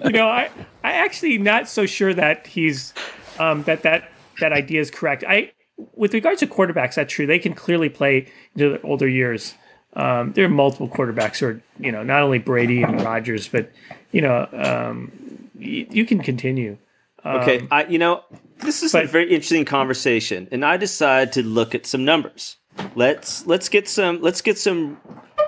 you 0.04 0.10
know, 0.12 0.28
I 0.28 0.50
I 0.82 0.92
actually 0.92 1.38
not 1.38 1.68
so 1.68 1.86
sure 1.86 2.14
that 2.14 2.46
he's 2.46 2.94
um, 3.38 3.62
that 3.64 3.82
that 3.82 4.10
that 4.40 4.52
idea 4.52 4.80
is 4.80 4.90
correct. 4.90 5.24
I 5.26 5.52
with 5.94 6.14
regards 6.14 6.40
to 6.40 6.46
quarterbacks, 6.46 6.94
that's 6.94 7.12
true. 7.12 7.26
They 7.26 7.38
can 7.38 7.54
clearly 7.54 7.88
play 7.88 8.28
into 8.54 8.70
their 8.70 8.86
older 8.86 9.08
years. 9.08 9.54
Um, 9.94 10.32
there 10.32 10.44
are 10.44 10.48
multiple 10.48 10.88
quarterbacks 10.88 11.38
who 11.38 11.46
are 11.46 11.60
you 11.78 11.90
know 11.92 12.02
not 12.02 12.22
only 12.22 12.38
Brady 12.38 12.82
and 12.82 13.00
Rodgers, 13.02 13.48
but 13.48 13.70
you 14.12 14.20
know 14.20 14.48
um, 14.52 15.10
y- 15.56 15.86
you 15.90 16.04
can 16.06 16.20
continue. 16.20 16.78
Okay, 17.26 17.60
Um, 17.60 17.68
I 17.70 17.86
you 17.86 17.98
know 17.98 18.22
this 18.58 18.82
is 18.82 18.94
a 18.94 19.02
very 19.04 19.30
interesting 19.30 19.64
conversation, 19.64 20.46
and 20.52 20.64
I 20.64 20.76
decided 20.76 21.32
to 21.34 21.42
look 21.42 21.74
at 21.74 21.86
some 21.86 22.04
numbers. 22.04 22.56
Let's 22.94 23.46
let's 23.46 23.68
get 23.68 23.88
some 23.88 24.20
let's 24.20 24.40
get 24.42 24.58
some 24.58 24.98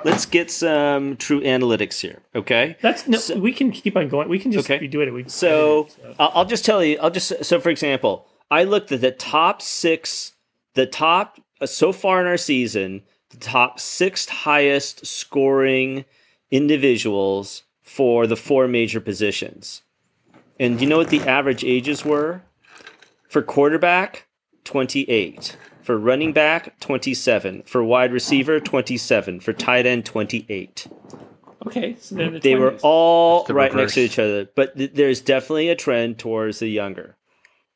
let's 0.05 0.27
get 0.27 0.51
some 0.51 1.17
true 1.17 1.41
analytics 1.43 2.01
here. 2.01 2.21
Okay, 2.35 2.77
That's 2.83 3.07
no. 3.09 3.19
So- 3.19 3.39
we 3.39 3.53
can 3.53 3.71
keep 3.71 3.97
on 3.97 4.09
going. 4.09 4.29
We 4.29 4.39
can 4.39 4.53
just 4.53 4.69
Okay. 4.69 4.79
be 4.79 4.89
doing 4.89 5.09
it. 5.09 5.13
We 5.13 5.25
so 5.29 5.89
I'll 6.19 6.31
I'll 6.35 6.45
just 6.45 6.65
tell 6.65 6.83
you. 6.85 6.99
I'll 7.01 7.11
just 7.11 7.45
so 7.45 7.61
for 7.61 7.71
example, 7.71 8.27
I 8.51 8.65
looked 8.65 8.93
at 8.93 9.01
the 9.01 9.11
top 9.11 9.61
six, 9.63 10.33
the 10.75 10.87
top 10.87 11.41
uh, 11.61 11.67
so 11.67 11.93
far 11.93 12.21
in 12.21 12.27
our 12.27 12.37
season, 12.37 13.03
the 13.31 13.37
top 13.39 13.81
six 13.81 14.29
highest 14.29 15.07
scoring 15.07 16.05
individuals 16.51 17.63
for 17.83 18.27
the 18.27 18.37
four 18.37 18.69
major 18.69 19.01
positions. 19.01 19.83
And 20.59 20.79
do 20.79 20.85
you 20.85 20.91
know 20.91 20.97
what 20.99 21.11
the 21.11 21.21
average 21.21 21.65
ages 21.65 22.05
were? 22.05 22.43
For 23.29 23.43
quarterback, 23.43 24.27
28. 24.65 25.57
For 25.87 25.97
running 25.97 26.33
back, 26.33 26.81
27. 26.81 27.63
For 27.65 27.85
wide 27.85 28.13
receiver, 28.13 28.59
27. 28.59 29.39
For 29.39 29.53
tight 29.53 29.87
end, 29.87 30.05
28. 30.05 30.89
Okay, 31.65 31.97
so 32.01 32.17
they're 32.17 32.29
the 32.31 32.41
They 32.41 32.57
were 32.57 32.73
20s. 32.73 32.81
all 32.83 33.45
the 33.45 33.55
right 33.55 33.73
next 33.73 33.95
to 33.95 34.01
each 34.01 34.19
other, 34.19 34.49
but 34.57 34.77
th- 34.77 34.91
there's 34.95 35.21
definitely 35.21 35.69
a 35.69 35.77
trend 35.77 36.19
towards 36.19 36.59
the 36.59 36.67
younger. 36.69 37.17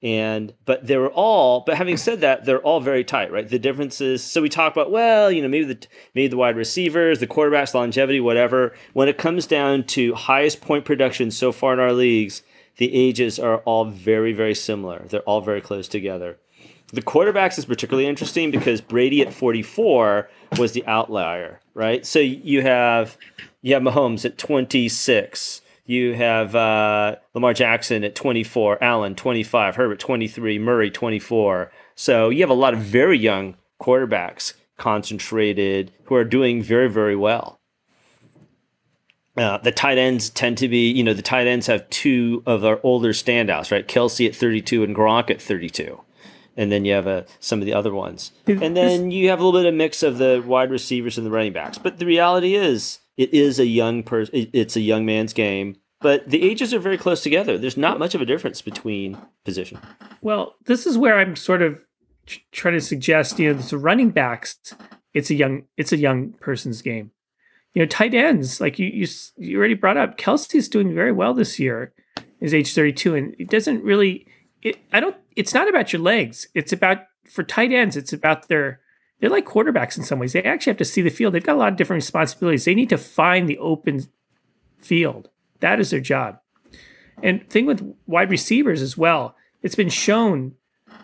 And 0.03 0.53
but 0.65 0.89
they 0.89 0.97
were 0.97 1.11
all. 1.13 1.61
But 1.65 1.77
having 1.77 1.97
said 1.97 2.23
that, 2.23 2.45
they're 2.47 2.59
all 2.63 2.81
very 2.81 3.05
tight, 3.05 3.31
right? 3.31 3.49
The 3.49 3.59
differences. 3.61 4.25
So 4.25 4.43
we 4.43 4.49
talk 4.49 4.73
about 4.73 4.91
well, 4.91 5.31
you 5.31 5.41
know, 5.41 5.49
maybe 5.49 5.75
the 5.75 5.87
maybe 6.15 6.27
the 6.27 6.37
wide 6.37 6.57
receivers, 6.57 7.21
the 7.21 7.29
quarterbacks, 7.29 7.75
longevity, 7.75 8.19
whatever. 8.19 8.75
When 8.93 9.09
it 9.09 9.19
comes 9.19 9.47
down 9.47 9.85
to 9.89 10.15
highest 10.15 10.61
point 10.63 10.85
production 10.85 11.31
so 11.31 11.53
far 11.53 11.75
in 11.75 11.79
our 11.81 11.93
leagues, 11.93 12.43
the 12.79 12.93
ages 12.93 13.39
are 13.39 13.59
all 13.59 13.85
very 13.85 14.33
very 14.33 14.55
similar. 14.55 15.05
They're 15.07 15.21
all 15.21 15.43
very 15.43 15.61
close 15.61 15.87
together. 15.87 16.39
The 16.93 17.03
quarterbacks 17.03 17.57
is 17.57 17.65
particularly 17.65 18.09
interesting 18.09 18.51
because 18.51 18.81
Brady 18.81 19.23
at 19.23 19.33
44 19.33 20.29
was 20.59 20.73
the 20.73 20.85
outlier, 20.87 21.61
right? 21.75 22.05
So 22.05 22.19
you 22.19 22.63
have 22.63 23.17
you 23.63 23.75
have 23.75 23.83
Mahomes 23.83 24.25
at 24.25 24.39
26. 24.39 25.63
You 25.85 26.15
have 26.15 26.55
uh, 26.55 27.17
Lamar 27.35 27.53
Jackson 27.53 28.05
at 28.05 28.15
24, 28.15 28.83
Allen 28.83 29.15
25, 29.15 29.77
Herbert 29.77 29.99
23, 29.99 30.59
Murray 30.59 30.91
24. 30.91 31.73
So 31.95 32.29
you 32.29 32.41
have 32.41 32.51
a 32.51 32.55
lot 32.55 32.75
of 32.75 32.81
very 32.81 33.19
young 33.19 33.57
quarterbacks 33.81 34.55
concentrated 34.77 35.93
who 36.05 36.15
are 36.15 36.25
doing 36.25 36.63
very, 36.63 36.89
very 36.89 37.17
well. 37.17 37.61
Uh, 39.37 39.59
the 39.59 39.73
tight 39.73 39.99
ends 39.99 40.29
tend 40.31 40.59
to 40.59 40.69
be, 40.69 40.91
you 40.91 41.05
know, 41.05 41.15
the 41.15 41.23
tight 41.23 41.47
ends 41.47 41.67
have 41.67 41.89
two 41.91 42.43
of 42.47 42.65
our 42.65 42.81
older 42.83 43.13
standouts, 43.13 43.71
right? 43.71 43.87
Kelce 43.87 44.29
at 44.29 44.35
32 44.35 44.83
and 44.83 44.95
Gronk 44.95 45.31
at 45.31 45.41
32. 45.41 46.01
And 46.61 46.71
then 46.71 46.85
you 46.85 46.93
have 46.93 47.07
uh, 47.07 47.23
some 47.39 47.61
of 47.61 47.65
the 47.65 47.73
other 47.73 47.91
ones. 47.91 48.33
And 48.47 48.77
then 48.77 49.11
you 49.11 49.31
have 49.31 49.41
a 49.41 49.43
little 49.43 49.59
bit 49.59 49.67
of 49.67 49.73
a 49.73 49.77
mix 49.79 50.03
of 50.03 50.19
the 50.19 50.45
wide 50.47 50.71
receivers 50.71 51.17
and 51.17 51.27
the 51.27 51.31
running 51.31 51.55
backs. 51.55 51.79
But 51.79 51.99
the 51.99 52.05
reality 52.05 52.55
is, 52.55 52.99
it 53.17 53.33
is 53.33 53.59
a 53.59 53.65
young 53.65 54.03
person. 54.03 54.51
It's 54.53 54.77
a 54.77 54.83
young 54.83 55.07
man's 55.07 55.33
game. 55.33 55.77
But 56.03 56.29
the 56.29 56.43
ages 56.43 56.75
are 56.75 56.79
very 56.79 56.99
close 56.99 57.23
together. 57.23 57.57
There's 57.57 57.79
not 57.79 57.99
much 57.99 58.15
of 58.15 58.21
a 58.21 58.27
difference 58.27 58.61
between 58.61 59.17
position. 59.43 59.79
Well, 60.21 60.57
this 60.67 60.87
is 60.87 60.99
where 60.99 61.19
I'm 61.19 61.35
sort 61.35 61.63
of 61.63 61.83
tr- 62.27 62.41
trying 62.53 62.75
to 62.75 62.83
suggest, 62.83 63.39
you 63.39 63.55
know, 63.55 63.59
the 63.59 63.79
running 63.79 64.11
backs. 64.11 64.59
It's 65.15 65.31
a 65.31 65.35
young, 65.35 65.63
it's 65.79 65.93
a 65.93 65.97
young 65.97 66.33
person's 66.41 66.83
game. 66.83 67.11
You 67.73 67.81
know, 67.81 67.87
tight 67.87 68.13
ends, 68.13 68.61
like 68.61 68.79
you, 68.79 68.87
you, 68.87 69.07
you 69.39 69.57
already 69.57 69.75
brought 69.75 69.97
up, 69.97 70.19
Kelce's 70.19 70.69
doing 70.69 70.95
very 70.95 71.13
well 71.13 71.33
this 71.33 71.59
year. 71.59 71.95
Is 72.39 72.53
age 72.53 72.75
32, 72.75 73.15
and 73.15 73.35
it 73.39 73.49
doesn't 73.49 73.83
really. 73.83 74.27
It, 74.63 74.79
I 74.93 75.01
don't. 75.01 75.17
It's 75.37 75.55
not 75.55 75.69
about 75.69 75.93
your 75.93 76.03
legs. 76.03 76.49
It's 76.55 76.73
about 76.73 76.99
for 77.25 77.43
tight 77.43 77.73
ends. 77.73 77.97
It's 77.97 78.13
about 78.13 78.49
their. 78.49 78.81
They're 79.21 79.31
like 79.31 79.47
quarterbacks 79.47 79.99
in 79.99 80.05
some 80.05 80.19
ways. 80.19 80.33
They 80.33 80.43
actually 80.43 80.71
have 80.71 80.79
to 80.79 80.85
see 80.85 81.03
the 81.03 81.11
field. 81.11 81.35
They've 81.35 81.45
got 81.45 81.57
a 81.57 81.59
lot 81.59 81.73
of 81.73 81.77
different 81.77 82.03
responsibilities. 82.03 82.65
They 82.65 82.75
need 82.75 82.89
to 82.89 82.99
find 82.99 83.49
the 83.49 83.59
open 83.59 84.09
field. 84.79 85.29
That 85.61 85.79
is 85.79 85.91
their 85.91 86.01
job. 86.01 86.41
And 87.23 87.49
thing 87.51 87.67
with 87.67 87.95
wide 88.07 88.31
receivers 88.31 88.81
as 88.81 88.97
well, 88.97 89.37
it's 89.63 89.75
been 89.75 89.91
shown 89.91 90.55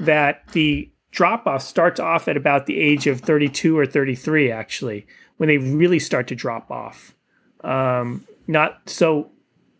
that 0.00 0.48
the 0.52 0.90
drop 1.10 1.46
off 1.46 1.62
starts 1.62 2.00
off 2.00 2.26
at 2.26 2.36
about 2.36 2.66
the 2.66 2.78
age 2.78 3.06
of 3.06 3.20
32 3.20 3.78
or 3.78 3.84
33, 3.84 4.50
actually, 4.50 5.06
when 5.36 5.48
they 5.48 5.58
really 5.58 5.98
start 5.98 6.26
to 6.28 6.34
drop 6.34 6.70
off. 6.70 7.14
Um, 7.62 8.26
not 8.46 8.80
so 8.88 9.30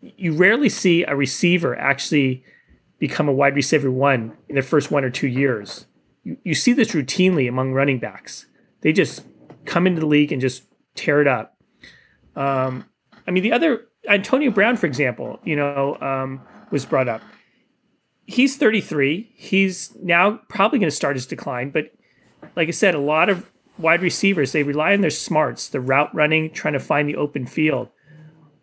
you 0.00 0.32
rarely 0.32 0.68
see 0.68 1.04
a 1.04 1.16
receiver 1.16 1.78
actually 1.78 2.44
become 2.98 3.28
a 3.28 3.32
wide 3.32 3.54
receiver 3.54 3.90
one 3.90 4.36
in 4.48 4.54
their 4.54 4.62
first 4.62 4.90
one 4.90 5.04
or 5.04 5.10
two 5.10 5.28
years. 5.28 5.86
You, 6.24 6.36
you 6.44 6.54
see 6.54 6.72
this 6.72 6.92
routinely 6.92 7.48
among 7.48 7.72
running 7.72 7.98
backs. 7.98 8.46
They 8.80 8.92
just 8.92 9.24
come 9.64 9.86
into 9.86 10.00
the 10.00 10.06
league 10.06 10.32
and 10.32 10.40
just 10.40 10.64
tear 10.94 11.20
it 11.20 11.26
up. 11.26 11.56
Um, 12.34 12.86
I 13.26 13.30
mean, 13.30 13.42
the 13.42 13.52
other 13.52 13.86
Antonio 14.08 14.50
Brown, 14.50 14.76
for 14.76 14.86
example, 14.86 15.40
you 15.44 15.56
know, 15.56 15.96
um, 16.00 16.40
was 16.70 16.84
brought 16.84 17.08
up. 17.08 17.22
He's 18.26 18.56
33. 18.56 19.32
He's 19.34 19.94
now 20.02 20.40
probably 20.48 20.78
going 20.78 20.90
to 20.90 20.96
start 20.96 21.16
his 21.16 21.26
decline. 21.26 21.70
But 21.70 21.92
like 22.56 22.68
I 22.68 22.72
said, 22.72 22.94
a 22.94 23.00
lot 23.00 23.28
of 23.28 23.50
wide 23.78 24.02
receivers 24.02 24.52
they 24.52 24.62
rely 24.62 24.92
on 24.94 25.00
their 25.00 25.10
smarts, 25.10 25.68
the 25.68 25.80
route 25.80 26.14
running, 26.14 26.50
trying 26.50 26.74
to 26.74 26.80
find 26.80 27.08
the 27.08 27.16
open 27.16 27.46
field. 27.46 27.88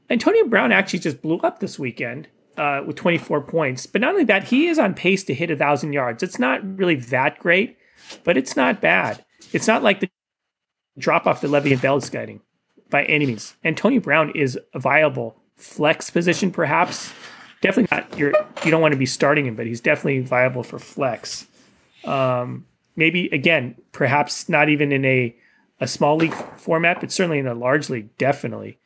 Antonio 0.09 0.45
Brown 0.45 0.71
actually 0.71 0.99
just 0.99 1.21
blew 1.21 1.37
up 1.39 1.59
this 1.59 1.79
weekend 1.79 2.27
uh, 2.57 2.83
with 2.85 2.95
24 2.95 3.41
points. 3.41 3.85
But 3.85 4.01
not 4.01 4.11
only 4.11 4.25
that, 4.25 4.45
he 4.45 4.67
is 4.67 4.79
on 4.79 4.93
pace 4.93 5.23
to 5.25 5.33
hit 5.33 5.51
a 5.51 5.55
thousand 5.55 5.93
yards. 5.93 6.23
It's 6.23 6.39
not 6.39 6.77
really 6.77 6.95
that 6.95 7.39
great, 7.39 7.77
but 8.23 8.37
it's 8.37 8.55
not 8.55 8.81
bad. 8.81 9.23
It's 9.51 9.67
not 9.67 9.83
like 9.83 9.99
the 9.99 10.09
drop 10.97 11.25
off 11.27 11.41
that 11.41 11.49
Le'Veon 11.49 11.81
Bell 11.81 11.97
is 11.97 12.09
getting 12.09 12.41
by 12.89 13.05
any 13.05 13.25
means. 13.25 13.55
Antonio 13.63 13.99
Brown 13.99 14.31
is 14.31 14.57
a 14.73 14.79
viable 14.79 15.35
flex 15.55 16.09
position, 16.09 16.51
perhaps. 16.51 17.11
Definitely 17.61 17.97
not 17.97 18.17
your. 18.17 18.33
You 18.65 18.71
don't 18.71 18.81
want 18.81 18.91
to 18.91 18.97
be 18.97 19.05
starting 19.05 19.45
him, 19.45 19.55
but 19.55 19.65
he's 19.65 19.79
definitely 19.79 20.19
viable 20.19 20.63
for 20.63 20.79
flex. 20.79 21.47
Um, 22.03 22.65
maybe 22.95 23.27
again, 23.29 23.75
perhaps 23.93 24.49
not 24.49 24.69
even 24.69 24.91
in 24.91 25.05
a 25.05 25.35
a 25.79 25.87
small 25.87 26.15
league 26.17 26.33
format, 26.57 26.99
but 26.99 27.11
certainly 27.11 27.39
in 27.39 27.47
a 27.47 27.53
large 27.53 27.89
league, 27.89 28.15
definitely. 28.17 28.77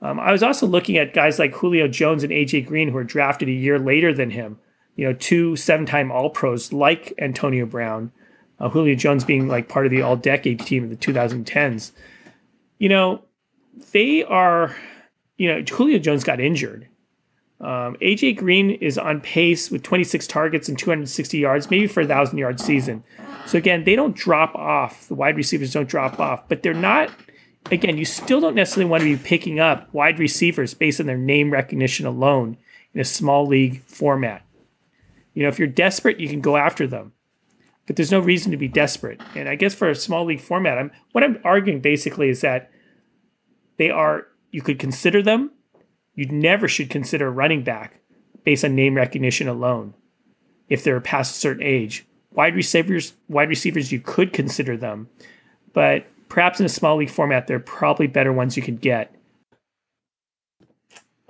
Um, 0.00 0.20
I 0.20 0.32
was 0.32 0.42
also 0.42 0.66
looking 0.66 0.96
at 0.96 1.12
guys 1.12 1.38
like 1.38 1.54
Julio 1.54 1.88
Jones 1.88 2.22
and 2.22 2.32
AJ 2.32 2.66
Green, 2.66 2.88
who 2.88 2.94
were 2.94 3.04
drafted 3.04 3.48
a 3.48 3.52
year 3.52 3.78
later 3.78 4.12
than 4.12 4.30
him. 4.30 4.58
You 4.96 5.06
know, 5.06 5.12
two 5.12 5.56
seven-time 5.56 6.10
All 6.10 6.30
Pros 6.30 6.72
like 6.72 7.12
Antonio 7.18 7.66
Brown. 7.66 8.12
Uh, 8.60 8.68
Julio 8.68 8.94
Jones 8.94 9.24
being 9.24 9.48
like 9.48 9.68
part 9.68 9.86
of 9.86 9.92
the 9.92 10.02
All-Decade 10.02 10.60
team 10.60 10.84
of 10.84 10.90
the 10.90 10.96
2010s. 10.96 11.92
You 12.78 12.88
know, 12.88 13.22
they 13.92 14.24
are. 14.24 14.74
You 15.36 15.48
know, 15.52 15.62
Julio 15.62 15.98
Jones 15.98 16.24
got 16.24 16.40
injured. 16.40 16.88
Um, 17.60 17.96
AJ 18.00 18.36
Green 18.36 18.70
is 18.70 18.98
on 18.98 19.20
pace 19.20 19.70
with 19.70 19.82
26 19.82 20.26
targets 20.28 20.68
and 20.68 20.78
260 20.78 21.38
yards, 21.38 21.70
maybe 21.70 21.88
for 21.88 22.02
a 22.02 22.06
thousand 22.06 22.38
yard 22.38 22.60
season. 22.60 23.02
So 23.46 23.58
again, 23.58 23.84
they 23.84 23.96
don't 23.96 24.14
drop 24.14 24.54
off. 24.54 25.08
The 25.08 25.14
wide 25.14 25.36
receivers 25.36 25.72
don't 25.72 25.88
drop 25.88 26.20
off, 26.20 26.48
but 26.48 26.62
they're 26.62 26.74
not. 26.74 27.10
Again, 27.70 27.98
you 27.98 28.04
still 28.04 28.40
don't 28.40 28.54
necessarily 28.54 28.90
want 28.90 29.02
to 29.02 29.16
be 29.16 29.22
picking 29.22 29.60
up 29.60 29.92
wide 29.92 30.18
receivers 30.18 30.72
based 30.72 31.00
on 31.00 31.06
their 31.06 31.18
name 31.18 31.52
recognition 31.52 32.06
alone 32.06 32.56
in 32.94 33.00
a 33.00 33.04
small 33.04 33.46
league 33.46 33.82
format. 33.82 34.42
You 35.34 35.42
know, 35.42 35.48
if 35.48 35.58
you're 35.58 35.68
desperate, 35.68 36.18
you 36.18 36.28
can 36.28 36.40
go 36.40 36.56
after 36.56 36.86
them, 36.86 37.12
but 37.86 37.96
there's 37.96 38.10
no 38.10 38.20
reason 38.20 38.50
to 38.52 38.56
be 38.56 38.68
desperate. 38.68 39.20
And 39.34 39.48
I 39.48 39.54
guess 39.54 39.74
for 39.74 39.88
a 39.88 39.94
small 39.94 40.24
league 40.24 40.40
format, 40.40 40.78
I'm 40.78 40.90
what 41.12 41.22
I'm 41.22 41.38
arguing 41.44 41.80
basically 41.80 42.28
is 42.28 42.40
that 42.40 42.70
they 43.76 43.90
are. 43.90 44.26
You 44.50 44.62
could 44.62 44.78
consider 44.78 45.22
them, 45.22 45.50
you 46.14 46.24
never 46.26 46.68
should 46.68 46.88
consider 46.88 47.28
a 47.28 47.30
running 47.30 47.62
back 47.62 48.00
based 48.44 48.64
on 48.64 48.74
name 48.74 48.94
recognition 48.94 49.46
alone 49.46 49.92
if 50.70 50.82
they're 50.82 51.00
past 51.00 51.36
a 51.36 51.38
certain 51.38 51.62
age. 51.62 52.06
Wide 52.32 52.56
receivers, 52.56 53.12
wide 53.28 53.50
receivers, 53.50 53.92
you 53.92 54.00
could 54.00 54.32
consider 54.32 54.76
them, 54.76 55.08
but 55.74 56.06
perhaps 56.28 56.60
in 56.60 56.66
a 56.66 56.68
small 56.68 56.96
league 56.96 57.10
format, 57.10 57.46
they're 57.46 57.60
probably 57.60 58.06
better 58.06 58.32
ones 58.32 58.56
you 58.56 58.62
could 58.62 58.80
get. 58.80 59.14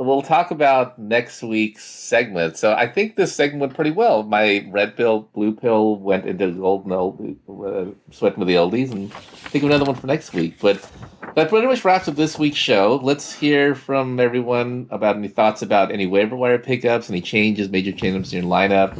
We'll 0.00 0.22
talk 0.22 0.52
about 0.52 0.96
next 0.96 1.42
week's 1.42 1.84
segment. 1.84 2.56
So 2.56 2.72
I 2.72 2.86
think 2.86 3.16
this 3.16 3.34
segment 3.34 3.60
went 3.60 3.74
pretty 3.74 3.90
well. 3.90 4.22
My 4.22 4.64
red 4.70 4.96
pill, 4.96 5.28
blue 5.34 5.52
pill 5.52 5.96
went 5.96 6.24
into 6.24 6.52
golden 6.52 6.92
old, 6.92 7.36
uh, 7.48 7.86
sweating 8.12 8.38
with 8.38 8.46
the 8.46 8.54
oldies, 8.54 8.92
and 8.92 9.12
think 9.12 9.64
of 9.64 9.70
another 9.70 9.86
one 9.86 9.96
for 9.96 10.06
next 10.06 10.32
week. 10.32 10.60
But 10.60 10.88
that 11.34 11.48
pretty 11.48 11.66
much 11.66 11.84
wraps 11.84 12.06
up 12.06 12.14
this 12.14 12.38
week's 12.38 12.58
show. 12.58 13.00
Let's 13.02 13.32
hear 13.32 13.74
from 13.74 14.20
everyone 14.20 14.86
about 14.90 15.16
any 15.16 15.26
thoughts 15.26 15.62
about 15.62 15.90
any 15.90 16.06
waiver 16.06 16.36
wire 16.36 16.58
pickups, 16.58 17.10
any 17.10 17.20
changes, 17.20 17.68
major 17.68 17.90
changes 17.90 18.32
in 18.32 18.44
your 18.44 18.48
lineup, 18.52 18.96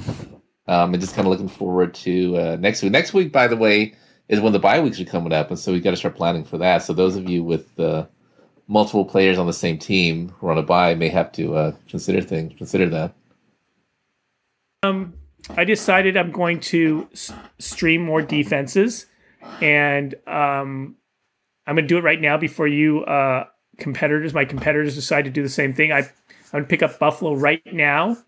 um, 0.66 0.94
and 0.94 1.01
just 1.01 1.14
kind 1.14 1.28
of 1.28 1.30
looking 1.30 1.49
forward 1.49 1.94
to 1.94 2.36
uh, 2.36 2.57
next 2.59 2.82
week. 2.82 2.90
Next 2.90 3.14
week, 3.14 3.30
by 3.30 3.46
the 3.46 3.57
way, 3.57 3.94
is 4.29 4.41
when 4.41 4.53
the 4.53 4.59
bye 4.59 4.81
weeks 4.81 5.01
are 5.01 5.05
coming 5.05 5.33
up, 5.33 5.51
and 5.51 5.59
so 5.59 5.72
we've 5.72 5.83
got 5.83 5.91
to 5.91 5.97
start 5.97 6.16
planning 6.16 6.45
for 6.45 6.59
that. 6.59 6.83
So 6.83 6.93
those 6.93 7.16
of 7.16 7.29
you 7.29 7.43
with 7.43 7.79
uh, 7.81 8.07
multiple 8.66 9.05
players 9.05 9.39
on 9.39 9.47
the 9.47 9.53
same 9.53 9.79
team 9.79 10.29
who 10.39 10.49
are 10.49 10.53
on 10.53 10.59
a 10.59 10.62
bye 10.62 10.95
may 10.95 11.09
have 11.09 11.33
to 11.33 11.57
uh, 11.57 11.72
consider 11.89 12.20
things. 12.20 12.53
Consider 12.57 12.89
that. 12.91 13.14
Um, 14.83 15.14
I 15.57 15.64
decided 15.64 16.16
I'm 16.16 16.31
going 16.31 16.61
to 16.61 17.09
s- 17.12 17.33
stream 17.59 18.03
more 18.03 18.22
defenses, 18.22 19.07
and 19.61 20.14
um, 20.26 20.97
I'm 21.66 21.74
going 21.74 21.85
to 21.85 21.89
do 21.89 21.99
it 21.99 22.05
right 22.05 22.20
now 22.20 22.37
before 22.37 22.68
you 22.68 23.05
uh, 23.05 23.47
competitors, 23.79 24.35
my 24.35 24.45
competitors, 24.45 24.95
decide 24.95 25.24
to 25.24 25.31
do 25.31 25.43
the 25.43 25.49
same 25.49 25.72
thing. 25.72 25.91
I, 25.91 25.99
I'm 25.99 26.09
going 26.53 26.64
to 26.64 26.68
pick 26.68 26.83
up 26.83 26.99
Buffalo 26.99 27.35
right 27.35 27.62
now 27.72 28.18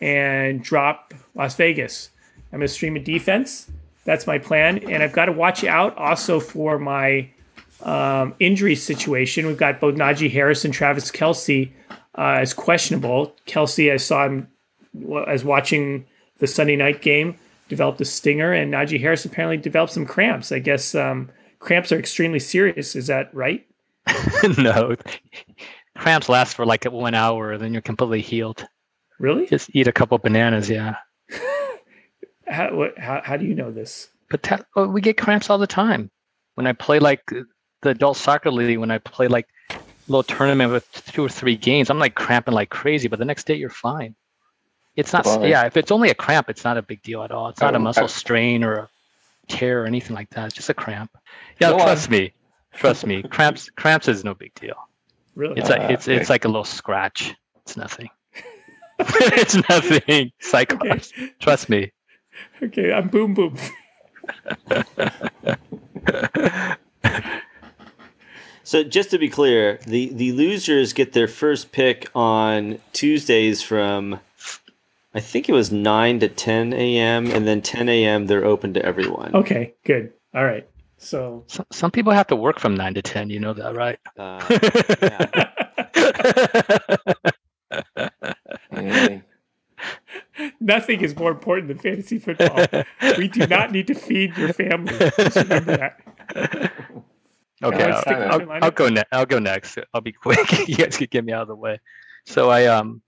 and 0.00 0.62
drop 0.62 1.14
Las 1.34 1.54
Vegas. 1.56 2.10
I'm 2.52 2.58
going 2.58 2.68
to 2.68 2.72
stream 2.72 2.96
a 2.96 3.00
defense. 3.00 3.70
That's 4.04 4.26
my 4.26 4.38
plan, 4.38 4.78
and 4.90 5.02
I've 5.02 5.12
got 5.12 5.26
to 5.26 5.32
watch 5.32 5.64
out 5.64 5.96
also 5.96 6.38
for 6.38 6.78
my 6.78 7.30
um, 7.82 8.34
injury 8.38 8.74
situation. 8.74 9.46
We've 9.46 9.56
got 9.56 9.80
both 9.80 9.94
Najee 9.94 10.30
Harris 10.30 10.64
and 10.64 10.74
Travis 10.74 11.10
Kelce 11.10 11.70
uh, 12.16 12.38
as 12.40 12.52
questionable. 12.52 13.34
Kelce, 13.46 13.92
I 13.92 13.96
saw 13.96 14.26
him 14.26 14.48
as 15.26 15.44
watching 15.44 16.06
the 16.38 16.46
Sunday 16.46 16.76
night 16.76 17.02
game, 17.02 17.36
developed 17.68 18.00
a 18.00 18.04
stinger, 18.04 18.52
and 18.52 18.72
Najee 18.72 19.00
Harris 19.00 19.24
apparently 19.24 19.56
developed 19.56 19.92
some 19.92 20.06
cramps. 20.06 20.52
I 20.52 20.58
guess 20.58 20.94
um, 20.94 21.30
cramps 21.58 21.90
are 21.92 21.98
extremely 21.98 22.40
serious. 22.40 22.94
Is 22.94 23.06
that 23.06 23.34
right? 23.34 23.66
no, 24.58 24.96
cramps 25.96 26.28
last 26.28 26.54
for 26.54 26.66
like 26.66 26.84
one 26.84 27.14
hour, 27.14 27.56
then 27.56 27.72
you're 27.72 27.82
completely 27.82 28.20
healed. 28.20 28.66
Really? 29.18 29.46
Just 29.46 29.70
eat 29.74 29.86
a 29.86 29.92
couple 29.92 30.18
bananas, 30.18 30.68
yeah. 30.68 30.96
How, 32.46 32.74
what, 32.74 32.98
how, 32.98 33.20
how 33.24 33.36
do 33.36 33.44
you 33.46 33.54
know 33.54 33.70
this? 33.70 34.08
But 34.30 34.42
that, 34.44 34.66
oh, 34.76 34.86
we 34.86 35.00
get 35.00 35.16
cramps 35.16 35.50
all 35.50 35.58
the 35.58 35.66
time. 35.66 36.10
When 36.54 36.66
I 36.66 36.72
play 36.72 36.98
like 36.98 37.22
the 37.82 37.88
adult 37.90 38.16
soccer 38.16 38.50
league, 38.50 38.78
when 38.78 38.90
I 38.90 38.98
play 38.98 39.28
like 39.28 39.46
a 39.70 39.76
little 40.08 40.22
tournament 40.22 40.70
with 40.72 40.90
two 41.12 41.24
or 41.24 41.28
three 41.28 41.56
games, 41.56 41.90
I'm 41.90 41.98
like 41.98 42.14
cramping 42.14 42.54
like 42.54 42.70
crazy. 42.70 43.08
But 43.08 43.18
the 43.18 43.24
next 43.24 43.46
day, 43.46 43.54
you're 43.54 43.70
fine. 43.70 44.14
It's 44.96 45.12
not. 45.12 45.24
Well, 45.26 45.46
yeah, 45.46 45.64
if 45.66 45.76
it's 45.76 45.90
only 45.90 46.10
a 46.10 46.14
cramp, 46.14 46.48
it's 46.48 46.64
not 46.64 46.76
a 46.76 46.82
big 46.82 47.02
deal 47.02 47.22
at 47.22 47.32
all. 47.32 47.48
It's 47.48 47.60
not 47.60 47.74
a 47.74 47.76
Um, 47.76 47.82
muscle 47.82 48.04
I- 48.04 48.08
strain 48.08 48.62
or 48.62 48.74
a 48.74 48.88
tear 49.48 49.82
or 49.82 49.86
anything 49.86 50.14
like 50.14 50.30
that. 50.30 50.46
It's 50.46 50.54
just 50.54 50.70
a 50.70 50.74
cramp. 50.74 51.10
Yeah, 51.60 51.70
Go 51.70 51.78
trust 51.78 52.06
on. 52.08 52.12
me. 52.12 52.32
Trust 52.74 53.06
me. 53.06 53.22
Cramps. 53.24 53.70
Cramps 53.70 54.06
is 54.08 54.24
no 54.24 54.34
big 54.34 54.54
deal. 54.54 54.76
Really? 55.34 55.58
It's 55.60 55.68
like 55.68 55.80
Ah, 55.80 55.88
it's 55.88 56.06
it's 56.08 56.30
like 56.30 56.44
a 56.44 56.48
little 56.48 56.64
scratch. 56.64 57.34
It's 57.62 57.76
nothing. 57.76 58.08
it's 58.98 59.56
nothing. 59.68 60.30
Cyclops. 60.40 61.12
Trust 61.40 61.68
me. 61.68 61.92
Okay, 62.62 62.92
I'm 62.92 63.08
boom 63.08 63.34
boom. 63.34 63.56
So 68.66 68.82
just 68.82 69.10
to 69.10 69.18
be 69.18 69.28
clear, 69.28 69.78
the 69.86 70.08
the 70.08 70.32
losers 70.32 70.94
get 70.94 71.12
their 71.12 71.28
first 71.28 71.70
pick 71.70 72.08
on 72.14 72.78
Tuesdays 72.94 73.60
from 73.62 74.20
I 75.14 75.20
think 75.20 75.48
it 75.50 75.52
was 75.52 75.70
nine 75.70 76.18
to 76.20 76.28
ten 76.28 76.72
a.m. 76.72 77.30
and 77.30 77.46
then 77.46 77.60
ten 77.60 77.88
a.m. 77.90 78.26
they're 78.26 78.44
open 78.44 78.72
to 78.74 78.84
everyone. 78.84 79.34
Okay, 79.34 79.74
good. 79.84 80.12
All 80.34 80.44
right. 80.44 80.66
So 80.96 81.44
Some, 81.48 81.66
some 81.70 81.90
people 81.90 82.12
have 82.14 82.26
to 82.28 82.36
work 82.36 82.58
from 82.58 82.74
nine 82.74 82.94
to 82.94 83.02
ten. 83.02 83.28
You 83.28 83.38
know 83.40 83.52
that, 83.52 83.76
right? 83.76 83.98
Uh, 84.18 84.40
Hey, 88.70 89.22
nothing 90.60 91.00
is 91.00 91.16
more 91.16 91.30
important 91.30 91.68
than 91.68 91.78
fantasy 91.78 92.18
football. 92.18 92.66
we 93.18 93.28
do 93.28 93.46
not 93.46 93.72
need 93.72 93.86
to 93.86 93.94
feed 93.94 94.36
your 94.36 94.52
family. 94.52 94.96
Just 95.16 95.36
remember 95.36 95.76
that. 95.76 96.72
Okay, 97.62 97.86
let's 97.86 98.06
I'll, 98.06 98.52
I'll. 98.52 98.64
I'll 98.64 98.70
go 98.70 98.88
next. 98.88 99.08
I'll 99.12 99.26
go 99.26 99.38
next. 99.38 99.78
I'll 99.94 100.00
be 100.00 100.12
quick. 100.12 100.68
you 100.68 100.76
guys 100.76 100.96
could 100.98 101.10
get 101.10 101.24
me 101.24 101.32
out 101.32 101.42
of 101.42 101.48
the 101.48 101.56
way. 101.56 101.80
So 102.26 102.50
I 102.50 102.66
um 102.66 103.00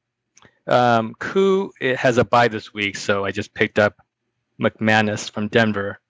um 0.67 1.15
Koo 1.19 1.71
it 1.81 1.97
has 1.97 2.17
a 2.17 2.25
bye 2.25 2.49
this 2.49 2.73
week, 2.73 2.97
so 2.97 3.25
I 3.25 3.33
just 3.33 3.53
picked 3.53 3.79
up 3.79 3.95
McManus 4.61 5.31
from 5.31 5.49
Denver. 5.49 6.01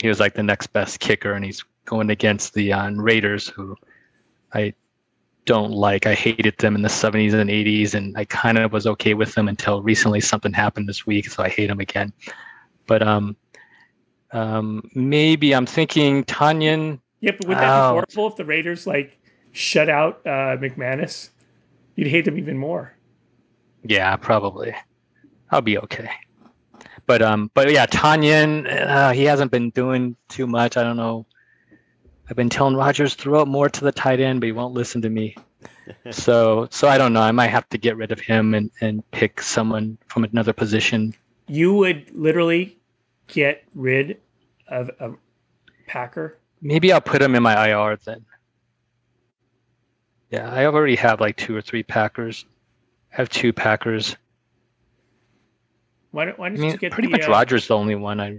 He 0.00 0.08
was 0.08 0.20
like 0.20 0.34
the 0.34 0.42
next 0.42 0.68
best 0.68 1.00
kicker, 1.00 1.32
and 1.32 1.44
he's 1.44 1.64
going 1.84 2.10
against 2.10 2.54
the 2.54 2.72
uh, 2.72 2.90
Raiders, 2.90 3.48
who 3.48 3.76
I 4.54 4.74
don't 5.44 5.72
like. 5.72 6.06
I 6.06 6.14
hated 6.14 6.56
them 6.58 6.74
in 6.74 6.82
the 6.82 6.88
70s 6.88 7.34
and 7.34 7.50
80s, 7.50 7.94
and 7.94 8.16
I 8.16 8.24
kind 8.24 8.58
of 8.58 8.72
was 8.72 8.86
okay 8.86 9.14
with 9.14 9.34
them 9.34 9.48
until 9.48 9.82
recently 9.82 10.20
something 10.20 10.52
happened 10.52 10.88
this 10.88 11.06
week, 11.06 11.28
so 11.28 11.42
I 11.42 11.48
hate 11.48 11.66
them 11.66 11.80
again. 11.80 12.12
But 12.86 13.02
um, 13.02 13.36
um, 14.32 14.88
maybe 14.94 15.54
I'm 15.54 15.66
thinking 15.66 16.24
Tonyan. 16.24 17.00
Yeah, 17.20 17.32
but 17.38 17.48
would 17.48 17.58
that 17.58 17.88
be 17.88 17.92
horrible 17.92 18.26
if 18.28 18.36
the 18.36 18.44
Raiders 18.44 18.86
like 18.86 19.18
shut 19.52 19.88
out 19.88 20.20
uh, 20.26 20.56
McManus? 20.56 21.30
You'd 21.96 22.08
hate 22.08 22.24
them 22.24 22.38
even 22.38 22.56
more. 22.56 22.94
Yeah, 23.84 24.16
probably. 24.16 24.74
I'll 25.50 25.60
be 25.60 25.78
okay. 25.78 26.10
But 27.06 27.20
um, 27.20 27.50
but 27.54 27.70
yeah, 27.70 27.86
Tonyan, 27.86 28.88
uh, 28.88 29.12
he 29.12 29.24
hasn't 29.24 29.50
been 29.50 29.70
doing 29.70 30.16
too 30.28 30.46
much. 30.46 30.76
I 30.76 30.82
don't 30.82 30.96
know. 30.96 31.26
I've 32.28 32.36
been 32.36 32.48
telling 32.48 32.76
Rodgers 32.76 33.14
throw 33.14 33.42
it 33.42 33.48
more 33.48 33.68
to 33.68 33.84
the 33.84 33.92
tight 33.92 34.20
end, 34.20 34.40
but 34.40 34.46
he 34.46 34.52
won't 34.52 34.74
listen 34.74 35.02
to 35.02 35.10
me. 35.10 35.36
so 36.10 36.68
so 36.70 36.88
I 36.88 36.98
don't 36.98 37.12
know. 37.12 37.20
I 37.20 37.32
might 37.32 37.48
have 37.48 37.68
to 37.70 37.78
get 37.78 37.96
rid 37.96 38.12
of 38.12 38.20
him 38.20 38.54
and 38.54 38.70
and 38.80 39.08
pick 39.10 39.40
someone 39.40 39.98
from 40.06 40.24
another 40.24 40.52
position. 40.52 41.14
You 41.48 41.74
would 41.74 42.10
literally 42.14 42.78
get 43.26 43.64
rid 43.74 44.18
of 44.68 44.90
a 45.00 45.12
Packer. 45.86 46.38
Maybe 46.60 46.92
I'll 46.92 47.00
put 47.00 47.20
him 47.20 47.34
in 47.34 47.42
my 47.42 47.68
IR 47.68 47.96
then. 48.04 48.24
Yeah, 50.30 50.50
I 50.50 50.64
already 50.64 50.96
have 50.96 51.20
like 51.20 51.36
two 51.36 51.54
or 51.54 51.60
three 51.60 51.82
Packers. 51.82 52.46
I 53.12 53.16
have 53.16 53.28
two 53.28 53.52
Packers. 53.52 54.16
Why 56.12 56.26
don't, 56.26 56.38
why 56.38 56.46
I 56.46 56.48
don't 56.50 56.60
mean, 56.60 56.70
you 56.72 56.78
get 56.78 56.92
pretty 56.92 57.08
the, 57.08 57.18
much 57.18 57.28
uh, 57.28 57.30
Rodgers 57.30 57.68
the 57.68 57.76
only 57.76 57.94
one 57.94 58.20
I. 58.20 58.38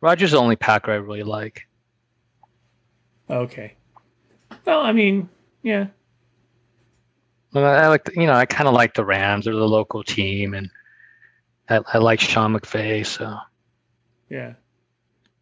Rodgers 0.00 0.32
the 0.32 0.38
only 0.38 0.56
Packer 0.56 0.92
I 0.92 0.96
really 0.96 1.22
like. 1.22 1.66
Okay. 3.32 3.74
Well, 4.64 4.80
I 4.82 4.92
mean, 4.92 5.28
yeah. 5.62 5.86
Well, 7.52 7.64
I 7.66 7.86
like, 7.88 8.04
the- 8.04 8.12
you 8.14 8.26
know, 8.26 8.34
I 8.34 8.46
kind 8.46 8.68
of 8.68 8.74
like 8.74 8.94
the 8.94 9.04
Rams. 9.04 9.44
They're 9.46 9.54
the 9.54 9.66
local 9.68 10.02
team, 10.04 10.54
and 10.54 10.70
I, 11.68 11.80
I 11.94 11.98
like 11.98 12.20
Sean 12.20 12.54
McVay. 12.54 13.04
So, 13.06 13.36
Yeah. 14.28 14.54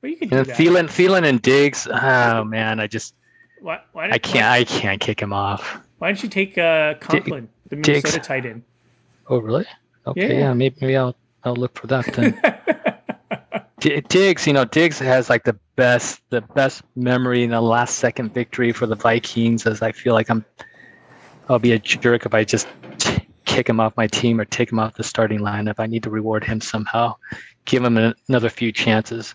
Well, 0.02 0.10
you 0.10 0.16
can 0.16 0.32
and. 0.32 0.46
Thielen, 0.46 0.84
Thielen 0.86 1.24
and 1.28 1.42
Diggs. 1.42 1.86
Oh 1.90 2.42
man, 2.44 2.80
I 2.80 2.86
just, 2.86 3.14
why, 3.60 3.80
why, 3.92 4.10
I 4.10 4.18
can't, 4.18 4.46
I 4.46 4.64
can't 4.64 4.98
kick 5.00 5.20
him 5.20 5.32
off. 5.32 5.78
Why, 5.98 6.08
don't 6.08 6.22
you 6.22 6.28
take 6.30 6.56
uh, 6.56 6.94
Conklin, 6.94 7.48
the 7.68 7.76
Diggs. 7.76 8.04
Minnesota 8.04 8.20
tight 8.24 8.46
end? 8.46 8.62
Oh 9.28 9.38
really? 9.38 9.66
Okay, 10.06 10.32
Yeah. 10.32 10.38
yeah, 10.40 10.52
maybe, 10.54 10.74
maybe 10.80 10.96
I'll, 10.96 11.14
I'll 11.44 11.54
look 11.54 11.76
for 11.78 11.86
that 11.88 12.06
then. 12.14 12.40
D- 13.80 14.00
Diggs, 14.08 14.46
you 14.46 14.52
know, 14.54 14.64
Diggs 14.64 14.98
has 15.00 15.28
like 15.28 15.44
the 15.44 15.56
best, 15.80 16.20
the 16.28 16.42
best 16.42 16.82
memory 16.94 17.42
in 17.42 17.50
the 17.50 17.60
last 17.62 17.94
second 17.96 18.34
victory 18.34 18.70
for 18.70 18.86
the 18.86 18.94
Vikings. 18.94 19.66
As 19.66 19.80
I 19.80 19.92
feel 19.92 20.12
like 20.12 20.28
I'm, 20.28 20.44
I'll 21.48 21.58
be 21.58 21.72
a 21.72 21.78
jerk 21.78 22.26
if 22.26 22.34
I 22.34 22.44
just 22.44 22.68
t- 22.98 23.26
kick 23.46 23.66
him 23.66 23.80
off 23.80 23.96
my 23.96 24.06
team 24.06 24.38
or 24.38 24.44
take 24.44 24.70
him 24.70 24.78
off 24.78 24.96
the 24.96 25.02
starting 25.02 25.40
lineup. 25.40 25.76
I 25.78 25.86
need 25.86 26.02
to 26.02 26.10
reward 26.10 26.44
him 26.44 26.60
somehow, 26.60 27.16
give 27.64 27.82
him 27.82 27.96
an, 27.96 28.14
another 28.28 28.50
few 28.50 28.72
chances. 28.72 29.34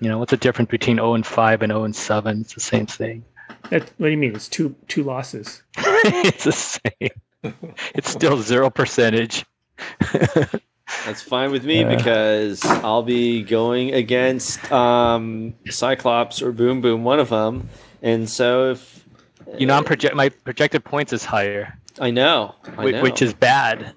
You 0.00 0.08
know, 0.08 0.18
what's 0.18 0.30
the 0.30 0.38
difference 0.38 0.70
between 0.70 0.96
0 0.96 1.12
and 1.12 1.26
5 1.26 1.62
and 1.62 1.70
0 1.70 1.84
and 1.84 1.94
7? 1.94 2.40
It's 2.40 2.54
the 2.54 2.60
same 2.60 2.86
thing. 2.86 3.22
That, 3.68 3.82
what 3.98 4.06
do 4.06 4.10
you 4.12 4.16
mean? 4.16 4.34
It's 4.34 4.48
two 4.48 4.74
two 4.88 5.02
losses. 5.02 5.62
it's 5.76 6.44
the 6.44 6.52
same. 6.52 7.54
It's 7.94 8.10
still 8.10 8.38
zero 8.38 8.70
percentage. 8.70 9.44
That's 11.04 11.22
fine 11.22 11.50
with 11.50 11.64
me 11.64 11.80
Yeah. 11.80 11.94
because 11.96 12.64
I'll 12.64 13.02
be 13.02 13.42
going 13.42 13.92
against 13.94 14.70
um, 14.72 15.54
Cyclops 15.68 16.40
or 16.42 16.52
Boom 16.52 16.80
Boom, 16.80 17.04
one 17.04 17.18
of 17.20 17.28
them. 17.28 17.68
And 18.02 18.28
so 18.28 18.70
if 18.70 19.04
You 19.58 19.66
know, 19.66 19.74
I'm 19.74 19.84
project 19.84 20.14
my 20.14 20.28
projected 20.28 20.84
points 20.84 21.12
is 21.12 21.24
higher, 21.24 21.76
I 22.00 22.10
know, 22.10 22.54
I 22.78 22.90
know. 22.90 23.02
which 23.02 23.20
is 23.22 23.32
bad. 23.34 23.94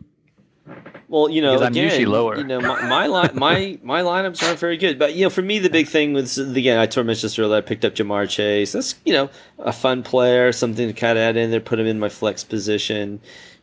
well, 1.08 1.30
you 1.30 1.42
know, 1.42 1.54
because 1.54 1.66
I'm 1.68 1.74
again, 1.74 1.84
usually 1.86 2.06
lower. 2.06 2.38
You 2.38 2.44
know, 2.44 2.60
my 2.62 2.82
my, 2.88 3.08
li- 3.08 3.30
my 3.34 3.80
my 3.84 4.02
lineups 4.02 4.42
aren't 4.44 4.60
very 4.60 4.78
good, 4.78 4.98
but 5.00 5.16
you 5.16 5.24
know, 5.26 5.30
for 5.30 5.42
me, 5.42 5.60
the 5.60 5.70
big 5.70 5.88
thing 5.88 6.14
was 6.14 6.38
again, 6.38 6.78
I 6.80 6.86
told 6.86 7.08
Mitch 7.08 7.22
this 7.22 7.38
earlier. 7.38 7.58
I 7.58 7.62
picked 7.62 7.84
up 7.86 7.94
Ja'Marr 7.96 8.30
Chase. 8.30 8.72
That's 8.72 8.96
you 9.06 9.14
know 9.14 9.30
a 9.60 9.74
fun 9.74 10.02
player, 10.04 10.52
something 10.52 10.88
to 10.88 10.94
kind 10.94 11.18
of 11.18 11.22
add 11.22 11.38
in 11.38 11.52
there, 11.52 11.60
put 11.60 11.80
him 11.80 11.88
in 11.88 12.00
my 12.00 12.10
flex 12.10 12.44
position, 12.44 13.20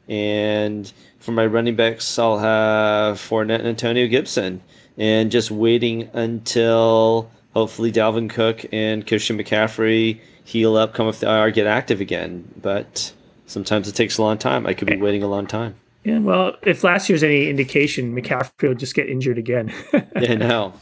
and 0.09 0.93
for 1.27 1.33
my 1.33 1.45
running 1.45 1.75
backs, 1.75 2.19
I'll 2.21 2.39
have 2.39 3.17
Fournette 3.17 3.59
and 3.59 3.67
Antonio 3.67 4.07
Gibson, 4.07 4.63
and 4.97 5.31
just 5.33 5.51
waiting 5.51 6.09
until 6.13 7.29
hopefully 7.53 7.91
Dalvin 7.91 8.31
Cook 8.31 8.65
and 8.73 9.05
Christian 9.05 9.37
McCaffrey 9.37 10.21
heal 10.45 10.77
up, 10.77 10.95
come 10.95 11.09
off 11.09 11.19
the 11.19 11.29
IR, 11.29 11.51
get 11.51 11.67
active 11.67 12.01
again. 12.01 12.49
But 12.63 13.13
sometimes 13.47 13.89
it 13.89 13.97
takes 13.97 14.19
a 14.19 14.23
long 14.23 14.39
time. 14.39 14.69
I 14.69 14.73
could 14.73 14.87
be 14.87 14.97
waiting 14.97 15.25
a 15.25 15.27
long 15.27 15.49
time. 15.49 15.75
Yeah, 16.05 16.21
well, 16.21 16.57
if 16.63 16.85
last 16.85 17.09
year's 17.09 17.25
any 17.25 17.51
indication, 17.51 18.15
McCaffrey 18.15 18.69
will 18.69 18.77
just 18.77 18.95
get 18.95 19.09
injured 19.09 19.37
again. 19.37 19.75
Yeah, 20.21 20.35
no. 20.35 20.75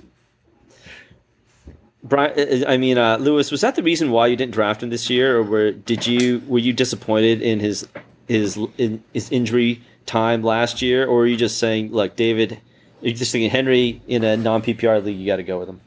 Brian, 2.04 2.66
I 2.68 2.76
mean, 2.76 2.98
uh, 2.98 3.16
Lewis, 3.16 3.50
was 3.50 3.62
that 3.62 3.76
the 3.76 3.82
reason 3.82 4.10
why 4.10 4.26
you 4.26 4.36
didn't 4.36 4.52
draft 4.52 4.82
him 4.82 4.90
this 4.90 5.08
year, 5.08 5.38
or 5.38 5.42
were 5.42 5.72
did 5.72 6.06
you 6.06 6.42
were 6.46 6.58
you 6.58 6.74
disappointed 6.74 7.40
in 7.40 7.60
his 7.60 7.88
his 8.28 8.58
in 8.76 9.02
his 9.14 9.32
injury 9.32 9.80
time 10.06 10.42
last 10.42 10.82
year, 10.82 11.06
or 11.06 11.22
are 11.22 11.26
you 11.26 11.36
just 11.36 11.58
saying, 11.58 11.92
look, 11.92 12.16
David, 12.16 12.60
you're 13.00 13.14
just 13.14 13.32
thinking 13.32 13.50
Henry 13.50 14.00
in 14.06 14.24
a 14.24 14.36
non 14.36 14.62
PPR 14.62 15.02
league, 15.02 15.18
you 15.18 15.26
got 15.26 15.36
to 15.36 15.42
go 15.42 15.58
with 15.58 15.68
him? 15.68 15.80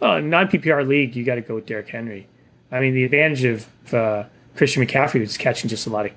oh, 0.00 0.20
non 0.20 0.48
PPR 0.48 0.86
league, 0.86 1.16
you 1.16 1.24
got 1.24 1.36
to 1.36 1.40
go 1.40 1.54
with 1.56 1.66
Derrick 1.66 1.88
Henry. 1.88 2.26
I 2.70 2.80
mean, 2.80 2.94
the 2.94 3.04
advantage 3.04 3.44
of 3.44 3.94
uh, 3.94 4.24
Christian 4.56 4.84
McCaffrey 4.84 5.20
was 5.20 5.36
catching 5.36 5.68
just 5.68 5.86
a 5.86 5.90
lot 5.90 6.06
of 6.06 6.12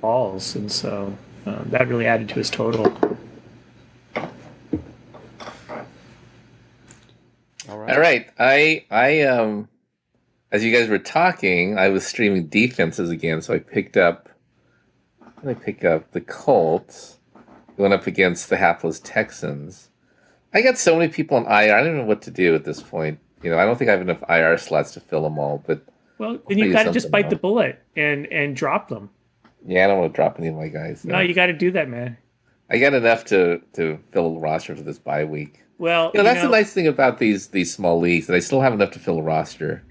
balls, 0.00 0.54
and 0.56 0.70
so 0.70 1.16
um, 1.46 1.66
that 1.70 1.88
really 1.88 2.06
added 2.06 2.28
to 2.30 2.36
his 2.36 2.50
total. 2.50 2.86
All 7.68 7.78
right. 7.78 7.94
All 7.94 8.00
right. 8.00 8.30
I 8.38 8.84
I 8.90 9.22
um 9.22 9.68
as 10.50 10.64
you 10.64 10.72
guys 10.74 10.88
were 10.88 10.98
talking, 10.98 11.78
I 11.78 11.88
was 11.88 12.04
streaming 12.06 12.46
defenses 12.46 13.10
again, 13.10 13.42
so 13.42 13.54
I 13.54 13.58
picked 13.58 13.96
up 13.96 14.29
what 15.40 15.54
did 15.54 15.56
I 15.62 15.64
pick 15.64 15.84
up? 15.84 16.10
The 16.12 16.20
Colts 16.20 17.18
going 17.76 17.92
up 17.92 18.06
against 18.06 18.48
the 18.48 18.56
hapless 18.56 19.00
Texans. 19.00 19.88
I 20.52 20.62
got 20.62 20.78
so 20.78 20.96
many 20.96 21.10
people 21.12 21.36
on 21.36 21.44
IR. 21.44 21.74
I 21.74 21.82
don't 21.82 21.96
know 21.96 22.04
what 22.04 22.22
to 22.22 22.30
do 22.30 22.54
at 22.54 22.64
this 22.64 22.82
point. 22.82 23.18
You 23.42 23.50
know, 23.50 23.58
I 23.58 23.64
don't 23.64 23.78
think 23.78 23.88
I 23.88 23.92
have 23.92 24.02
enough 24.02 24.22
IR 24.28 24.58
slots 24.58 24.92
to 24.92 25.00
fill 25.00 25.22
them 25.22 25.38
all. 25.38 25.62
But 25.66 25.82
Well, 26.18 26.38
then 26.48 26.58
you 26.58 26.72
got 26.72 26.82
to 26.84 26.92
just 26.92 27.10
bite 27.10 27.30
the 27.30 27.36
bullet 27.36 27.82
and 27.96 28.26
and 28.26 28.54
drop 28.54 28.88
them. 28.88 29.10
yeah, 29.66 29.84
I 29.84 29.86
don't 29.86 29.98
want 30.00 30.12
to 30.12 30.16
drop 30.16 30.38
any 30.38 30.48
of 30.48 30.56
my 30.56 30.68
guys. 30.68 31.04
No, 31.04 31.20
you 31.20 31.32
got 31.34 31.46
to 31.46 31.52
do 31.52 31.70
that, 31.70 31.88
man. 31.88 32.16
I 32.68 32.78
got 32.78 32.92
enough 32.94 33.24
to 33.26 33.60
to 33.74 33.98
fill 34.12 34.36
a 34.36 34.38
roster 34.38 34.76
for 34.76 34.82
this 34.82 34.98
bye 34.98 35.24
week. 35.24 35.62
Well, 35.78 36.10
You 36.12 36.18
know, 36.18 36.24
that's 36.24 36.42
know, 36.42 36.50
the 36.50 36.56
nice 36.56 36.72
thing 36.74 36.86
about 36.86 37.18
these 37.18 37.48
these 37.48 37.72
small 37.72 37.98
leagues 37.98 38.26
that 38.26 38.36
I 38.36 38.40
still 38.40 38.60
have 38.60 38.74
enough 38.74 38.90
to 38.92 38.98
fill 38.98 39.18
a 39.18 39.22
roster. 39.22 39.82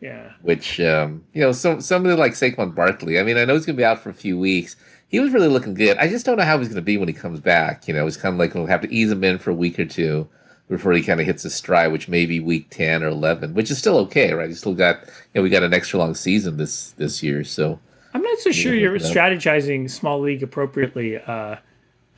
Yeah. 0.00 0.30
which 0.42 0.78
um, 0.80 1.24
you 1.32 1.40
know, 1.40 1.50
some 1.50 1.80
somebody 1.80 2.14
like 2.14 2.32
Saquon 2.32 2.72
Barkley. 2.74 3.18
I 3.18 3.22
mean, 3.24 3.36
I 3.36 3.44
know 3.44 3.54
he's 3.54 3.66
gonna 3.66 3.76
be 3.76 3.84
out 3.84 4.00
for 4.00 4.10
a 4.10 4.14
few 4.14 4.38
weeks. 4.38 4.76
He 5.08 5.20
was 5.20 5.32
really 5.32 5.48
looking 5.48 5.74
good. 5.74 5.96
I 5.96 6.08
just 6.08 6.26
don't 6.26 6.36
know 6.36 6.44
how 6.44 6.58
he's 6.58 6.68
gonna 6.68 6.82
be 6.82 6.98
when 6.98 7.08
he 7.08 7.14
comes 7.14 7.40
back. 7.40 7.88
You 7.88 7.94
know, 7.94 8.06
it's 8.06 8.16
kind 8.16 8.34
of 8.34 8.38
like 8.38 8.54
we'll 8.54 8.66
have 8.66 8.82
to 8.82 8.92
ease 8.92 9.10
him 9.10 9.24
in 9.24 9.38
for 9.38 9.50
a 9.50 9.54
week 9.54 9.78
or 9.78 9.84
two 9.86 10.28
before 10.68 10.92
he 10.92 11.02
kind 11.02 11.18
of 11.18 11.26
hits 11.26 11.42
his 11.42 11.54
stride, 11.54 11.92
which 11.92 12.08
may 12.08 12.26
be 12.26 12.40
week 12.40 12.68
ten 12.70 13.02
or 13.02 13.08
eleven, 13.08 13.54
which 13.54 13.70
is 13.70 13.78
still 13.78 13.96
okay, 13.98 14.32
right? 14.32 14.48
He's 14.48 14.58
still 14.58 14.74
got 14.74 15.00
you 15.04 15.10
know 15.36 15.42
we 15.42 15.50
got 15.50 15.62
an 15.62 15.72
extra 15.74 15.98
long 15.98 16.14
season 16.14 16.58
this 16.58 16.90
this 16.92 17.22
year, 17.22 17.42
so 17.44 17.80
I'm 18.14 18.22
not 18.22 18.38
so 18.38 18.50
sure 18.52 18.74
you're 18.74 18.98
strategizing 18.98 19.90
small 19.90 20.20
league 20.20 20.42
appropriately, 20.42 21.18
uh, 21.18 21.56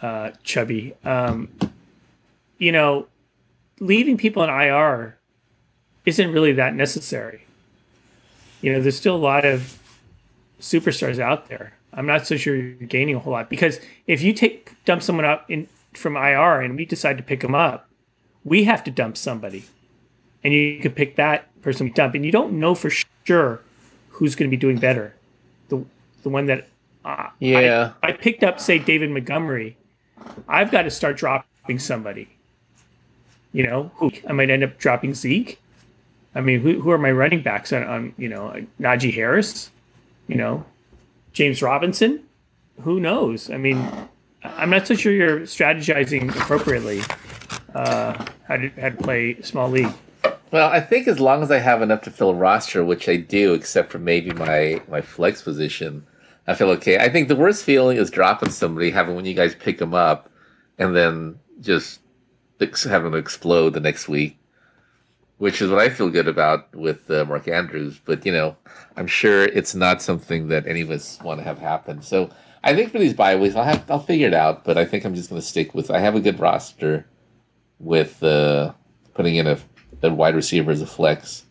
uh, 0.03 0.30
Chubby. 0.43 0.95
Um, 1.05 1.49
you 2.59 2.72
know, 2.72 3.07
leaving 3.80 4.16
people 4.16 4.43
in 4.43 4.51
IR 4.51 5.16
isn't 6.07 6.32
really 6.32 6.53
that 6.53 6.74
necessary. 6.74 7.45
You 8.62 8.72
know, 8.72 8.80
there's 8.80 8.97
still 8.97 9.16
a 9.16 9.18
lot 9.18 9.45
of 9.45 9.78
superstars 10.61 11.18
out 11.18 11.49
there. 11.49 11.72
I'm 11.93 12.07
not 12.07 12.26
so 12.26 12.36
sure 12.36 12.55
you're 12.55 12.86
gaining 12.86 13.16
a 13.16 13.18
whole 13.18 13.32
lot 13.32 13.51
because 13.51 13.80
if 14.07 14.22
you 14.22 14.32
take 14.32 14.72
dump 14.84 15.03
someone 15.03 15.24
up 15.24 15.51
in 15.51 15.68
from 15.95 16.16
IR 16.16 16.61
and 16.61 16.76
we 16.76 16.84
decide 16.84 17.16
to 17.16 17.22
pick 17.22 17.41
them 17.41 17.55
up, 17.55 17.88
we 18.45 18.64
have 18.64 18.84
to 18.84 18.91
dump 18.91 19.16
somebody, 19.16 19.64
and 20.45 20.55
you 20.55 20.78
can 20.80 20.93
pick 20.93 21.16
that 21.16 21.49
person 21.62 21.86
we 21.86 21.93
dump, 21.93 22.14
and 22.14 22.24
you 22.24 22.32
don't 22.32 22.53
know 22.53 22.74
for 22.74 22.91
sure 23.24 23.61
who's 24.11 24.34
going 24.34 24.49
to 24.49 24.57
be 24.57 24.61
doing 24.61 24.78
better. 24.78 25.14
The 25.68 25.84
the 26.22 26.28
one 26.28 26.47
that 26.47 26.68
uh, 27.05 27.30
Yeah. 27.38 27.93
I, 28.03 28.09
I 28.09 28.12
picked 28.12 28.43
up, 28.43 28.61
say 28.61 28.78
David 28.78 29.11
Montgomery. 29.11 29.76
I've 30.49 30.70
got 30.70 30.82
to 30.82 30.91
start 30.91 31.16
dropping 31.16 31.78
somebody. 31.78 32.28
You 33.53 33.66
know, 33.66 33.91
who 33.97 34.12
I 34.28 34.32
might 34.32 34.51
end 34.51 34.62
up 34.62 34.78
dropping 34.78 35.14
Zeke. 35.14 35.61
I 36.34 36.41
mean, 36.41 36.61
who, 36.61 36.80
who 36.80 36.91
are 36.91 36.99
my 36.99 37.11
running 37.11 37.43
backs 37.43 37.72
on, 37.72 37.82
on 37.82 38.14
you 38.16 38.28
know 38.28 38.64
Najee 38.80 39.12
Harris, 39.12 39.70
you 40.28 40.36
know, 40.36 40.64
James 41.33 41.62
Robinson. 41.62 42.24
Who 42.83 43.01
knows? 43.01 43.51
I 43.51 43.57
mean, 43.57 43.87
I'm 44.43 44.70
not 44.70 44.87
so 44.87 44.95
sure 44.95 45.12
you're 45.12 45.41
strategizing 45.41 46.31
appropriately 46.31 47.03
uh, 47.74 48.24
how 48.47 48.57
to 48.57 48.68
how 48.81 48.89
to 48.89 48.97
play 48.97 49.41
small 49.43 49.68
league. 49.68 49.93
Well, 50.51 50.68
I 50.68 50.81
think 50.81 51.07
as 51.07 51.20
long 51.20 51.43
as 51.43 51.51
I 51.51 51.59
have 51.59 51.83
enough 51.83 52.03
to 52.03 52.11
fill 52.11 52.31
a 52.31 52.35
roster, 52.35 52.85
which 52.85 53.09
I 53.09 53.16
do, 53.16 53.55
except 53.55 53.93
for 53.93 53.99
maybe 53.99 54.33
my 54.33 54.83
my 54.89 55.01
flex 55.01 55.43
position, 55.43 56.07
I 56.47 56.55
feel 56.55 56.70
okay. 56.70 56.99
I 56.99 57.09
think 57.09 57.28
the 57.28 57.37
worst 57.37 57.64
feeling 57.64 57.99
is 57.99 58.11
dropping 58.11 58.51
somebody, 58.51 58.91
having 58.91 59.14
when 59.14 59.26
you 59.26 59.35
guys 59.35 59.55
pick 59.55 59.78
them 59.78 59.95
up, 59.95 60.31
and 60.78 60.97
then 60.97 61.39
just 61.61 62.01
having 62.85 63.12
to 63.12 63.18
explode 63.18 63.74
the 63.74 63.81
next 63.81 64.09
week, 64.09 64.39
which 65.41 65.62
is 65.62 65.70
what 65.70 65.78
I 65.80 65.88
feel 65.88 66.11
good 66.11 66.28
about 66.28 66.72
with 66.74 67.11
uh, 67.11 67.24
Mark 67.24 67.49
Andrews. 67.49 67.99
But 68.05 68.24
you 68.26 68.32
know, 68.32 68.57
I'm 68.97 69.07
sure 69.07 69.45
it's 69.45 69.74
not 69.74 70.03
something 70.03 70.49
that 70.49 70.66
any 70.66 70.82
of 70.82 70.91
us 70.91 71.18
want 71.24 71.41
to 71.41 71.45
have 71.45 71.59
happen. 71.59 72.03
So 72.03 72.28
I 72.62 72.74
think 72.74 72.93
for 72.93 72.99
these 72.99 73.14
bye 73.14 73.36
weeks, 73.36 73.57
I'll 73.57 73.64
have 73.64 73.91
I'll 73.91 73.99
figure 73.99 74.28
it 74.28 74.34
out. 74.34 74.64
But 74.64 74.76
I 74.76 74.84
think 74.84 75.05
I'm 75.05 75.14
just 75.14 75.30
going 75.30 75.41
to 75.41 75.47
stick 75.47 75.74
with. 75.74 75.91
I 75.91 75.99
have 75.99 76.14
a 76.14 76.20
good 76.20 76.38
roster 76.38 77.07
with 77.78 78.22
uh, 78.22 78.72
putting 79.14 79.36
in 79.36 79.47
a, 79.47 79.59
a 80.03 80.12
wide 80.12 80.34
receiver 80.34 80.70
as 80.70 80.82
a 80.82 80.86
flex, 80.86 81.45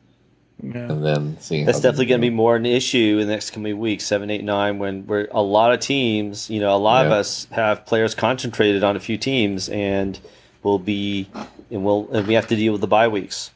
Yeah. 0.61 0.91
and 0.91 1.03
then 1.03 1.37
seeing. 1.39 1.65
That's 1.65 1.79
how 1.79 1.83
definitely 1.85 2.05
going 2.05 2.21
to 2.21 2.27
be 2.27 2.29
go. 2.29 2.35
more 2.35 2.55
an 2.55 2.67
issue 2.67 3.17
in 3.19 3.25
the 3.27 3.33
next 3.33 3.49
coming 3.49 3.79
weeks, 3.79 4.05
seven, 4.05 4.29
eight, 4.29 4.43
nine, 4.43 4.77
when 4.77 5.07
we're 5.07 5.27
a 5.31 5.41
lot 5.41 5.73
of 5.73 5.79
teams. 5.79 6.47
You 6.47 6.59
know, 6.59 6.75
a 6.75 6.77
lot 6.77 7.07
of 7.07 7.11
us 7.11 7.47
have 7.49 7.87
players 7.87 8.13
concentrated 8.13 8.83
on 8.83 8.95
a 8.95 8.99
few 8.99 9.17
teams, 9.17 9.67
and 9.69 10.19
we'll 10.61 10.77
be, 10.77 11.27
and 11.71 11.83
we'll, 11.83 12.07
and 12.11 12.27
we 12.27 12.35
have 12.35 12.45
to 12.49 12.55
deal 12.55 12.71
with 12.73 12.81
the 12.81 12.87
bye 12.87 13.07
weeks. 13.07 13.49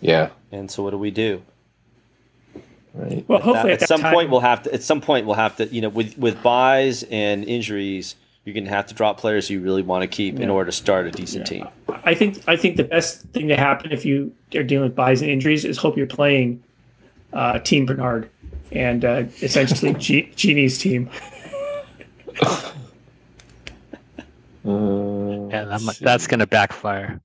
Yeah. 0.00 0.30
And 0.52 0.70
so, 0.70 0.82
what 0.82 0.90
do 0.90 0.98
we 0.98 1.10
do? 1.10 1.42
Right. 2.94 3.24
Well, 3.28 3.40
hopefully 3.40 3.72
at, 3.72 3.82
at, 3.82 3.88
some 3.88 4.00
time, 4.00 4.12
point, 4.12 4.30
we'll 4.30 4.40
have 4.40 4.64
to. 4.64 4.74
At 4.74 4.82
some 4.82 5.00
point, 5.00 5.26
we'll 5.26 5.36
have 5.36 5.56
to. 5.56 5.66
You 5.66 5.80
know, 5.82 5.88
with 5.88 6.18
with 6.18 6.42
byes 6.42 7.04
and 7.04 7.44
injuries, 7.44 8.16
you're 8.44 8.54
going 8.54 8.64
to 8.64 8.70
have 8.70 8.86
to 8.86 8.94
drop 8.94 9.18
players 9.18 9.48
you 9.48 9.60
really 9.60 9.82
want 9.82 10.02
to 10.02 10.08
keep 10.08 10.40
in 10.40 10.50
order 10.50 10.70
to 10.70 10.76
start 10.76 11.06
a 11.06 11.10
decent 11.10 11.46
team. 11.46 11.68
I 12.04 12.14
think 12.14 12.42
I 12.48 12.56
think 12.56 12.76
the 12.76 12.84
best 12.84 13.22
thing 13.28 13.48
to 13.48 13.56
happen 13.56 13.92
if 13.92 14.04
you 14.04 14.34
are 14.54 14.62
dealing 14.62 14.88
with 14.88 14.96
byes 14.96 15.20
and 15.22 15.30
injuries 15.30 15.64
is 15.64 15.78
hope 15.78 15.96
you're 15.96 16.06
playing 16.06 16.62
uh, 17.32 17.60
Team 17.60 17.86
Bernard 17.86 18.28
and 18.72 19.04
uh, 19.04 19.24
essentially 19.42 19.94
G- 19.94 20.32
Genie's 20.34 20.78
team. 20.78 21.10
Uh, 22.42 22.72
Yeah, 24.62 25.64
that, 25.64 25.68
let's 25.70 25.86
mu- 25.86 25.92
see. 25.92 26.04
that's 26.04 26.26
gonna 26.26 26.46
backfire. 26.46 27.20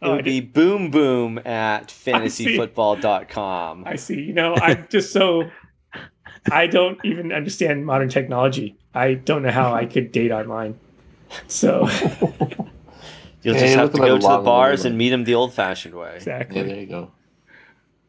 It 0.00 0.06
Oh, 0.06 0.14
would 0.16 0.24
be 0.24 0.40
boom 0.40 0.90
boom 0.92 1.38
at 1.44 1.90
see. 1.90 2.12
fantasyfootball.com. 2.12 3.82
I 3.84 3.96
see. 3.96 4.20
You 4.20 4.32
know, 4.32 4.54
I'm 4.54 4.86
just 4.90 5.12
so. 5.12 5.50
I 6.52 6.66
don't 6.66 6.98
even 7.04 7.32
understand 7.32 7.86
modern 7.86 8.08
technology. 8.08 8.76
I 8.94 9.14
don't 9.14 9.42
know 9.42 9.50
how 9.50 9.74
I 9.74 9.86
could 9.86 10.12
date 10.12 10.30
online. 10.32 10.78
So 11.46 11.88
You'll 13.42 13.54
just 13.54 13.66
you're 13.66 13.78
have 13.78 13.92
to 13.92 13.98
go 13.98 14.18
to 14.18 14.26
the 14.26 14.38
bars 14.38 14.84
way. 14.84 14.90
and 14.90 14.98
meet 14.98 15.10
them 15.10 15.24
the 15.24 15.34
old-fashioned 15.34 15.94
way. 15.94 16.08
Yeah, 16.10 16.16
exactly. 16.16 16.62
there 16.62 16.76
you 16.80 16.86
go. 16.86 17.10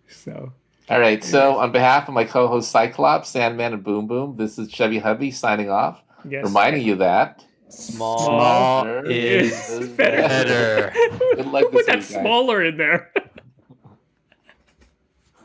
So 0.07 0.53
All 0.89 0.99
right. 0.99 1.23
So, 1.23 1.57
on 1.57 1.71
behalf 1.71 2.07
of 2.07 2.13
my 2.15 2.23
co-host 2.23 2.71
Cyclops, 2.71 3.29
Sandman, 3.29 3.73
and 3.73 3.83
Boom 3.83 4.07
Boom, 4.07 4.35
this 4.37 4.57
is 4.57 4.71
Chevy 4.71 4.97
Hubby 4.99 5.29
signing 5.31 5.69
off, 5.69 6.01
yes. 6.27 6.43
reminding 6.45 6.81
you 6.83 6.95
that 6.95 7.45
Small. 7.69 8.17
Small 8.25 8.87
is 9.05 9.69
Is 9.69 9.89
better. 9.89 10.17
better. 10.17 10.91
Good 11.35 11.45
luck 11.45 11.65
Put 11.65 11.73
this 11.73 11.85
that 11.85 11.95
guys. 11.97 12.07
smaller 12.07 12.63
in 12.63 12.77
there. 12.77 13.11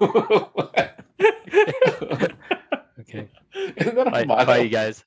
Okay. 3.15 3.29
Isn't 3.77 3.95
that 3.95 4.09
a 4.09 4.11
Bye, 4.11 4.25
motto? 4.25 4.47
bye, 4.47 4.59
you 4.59 4.69
guys. 4.69 5.05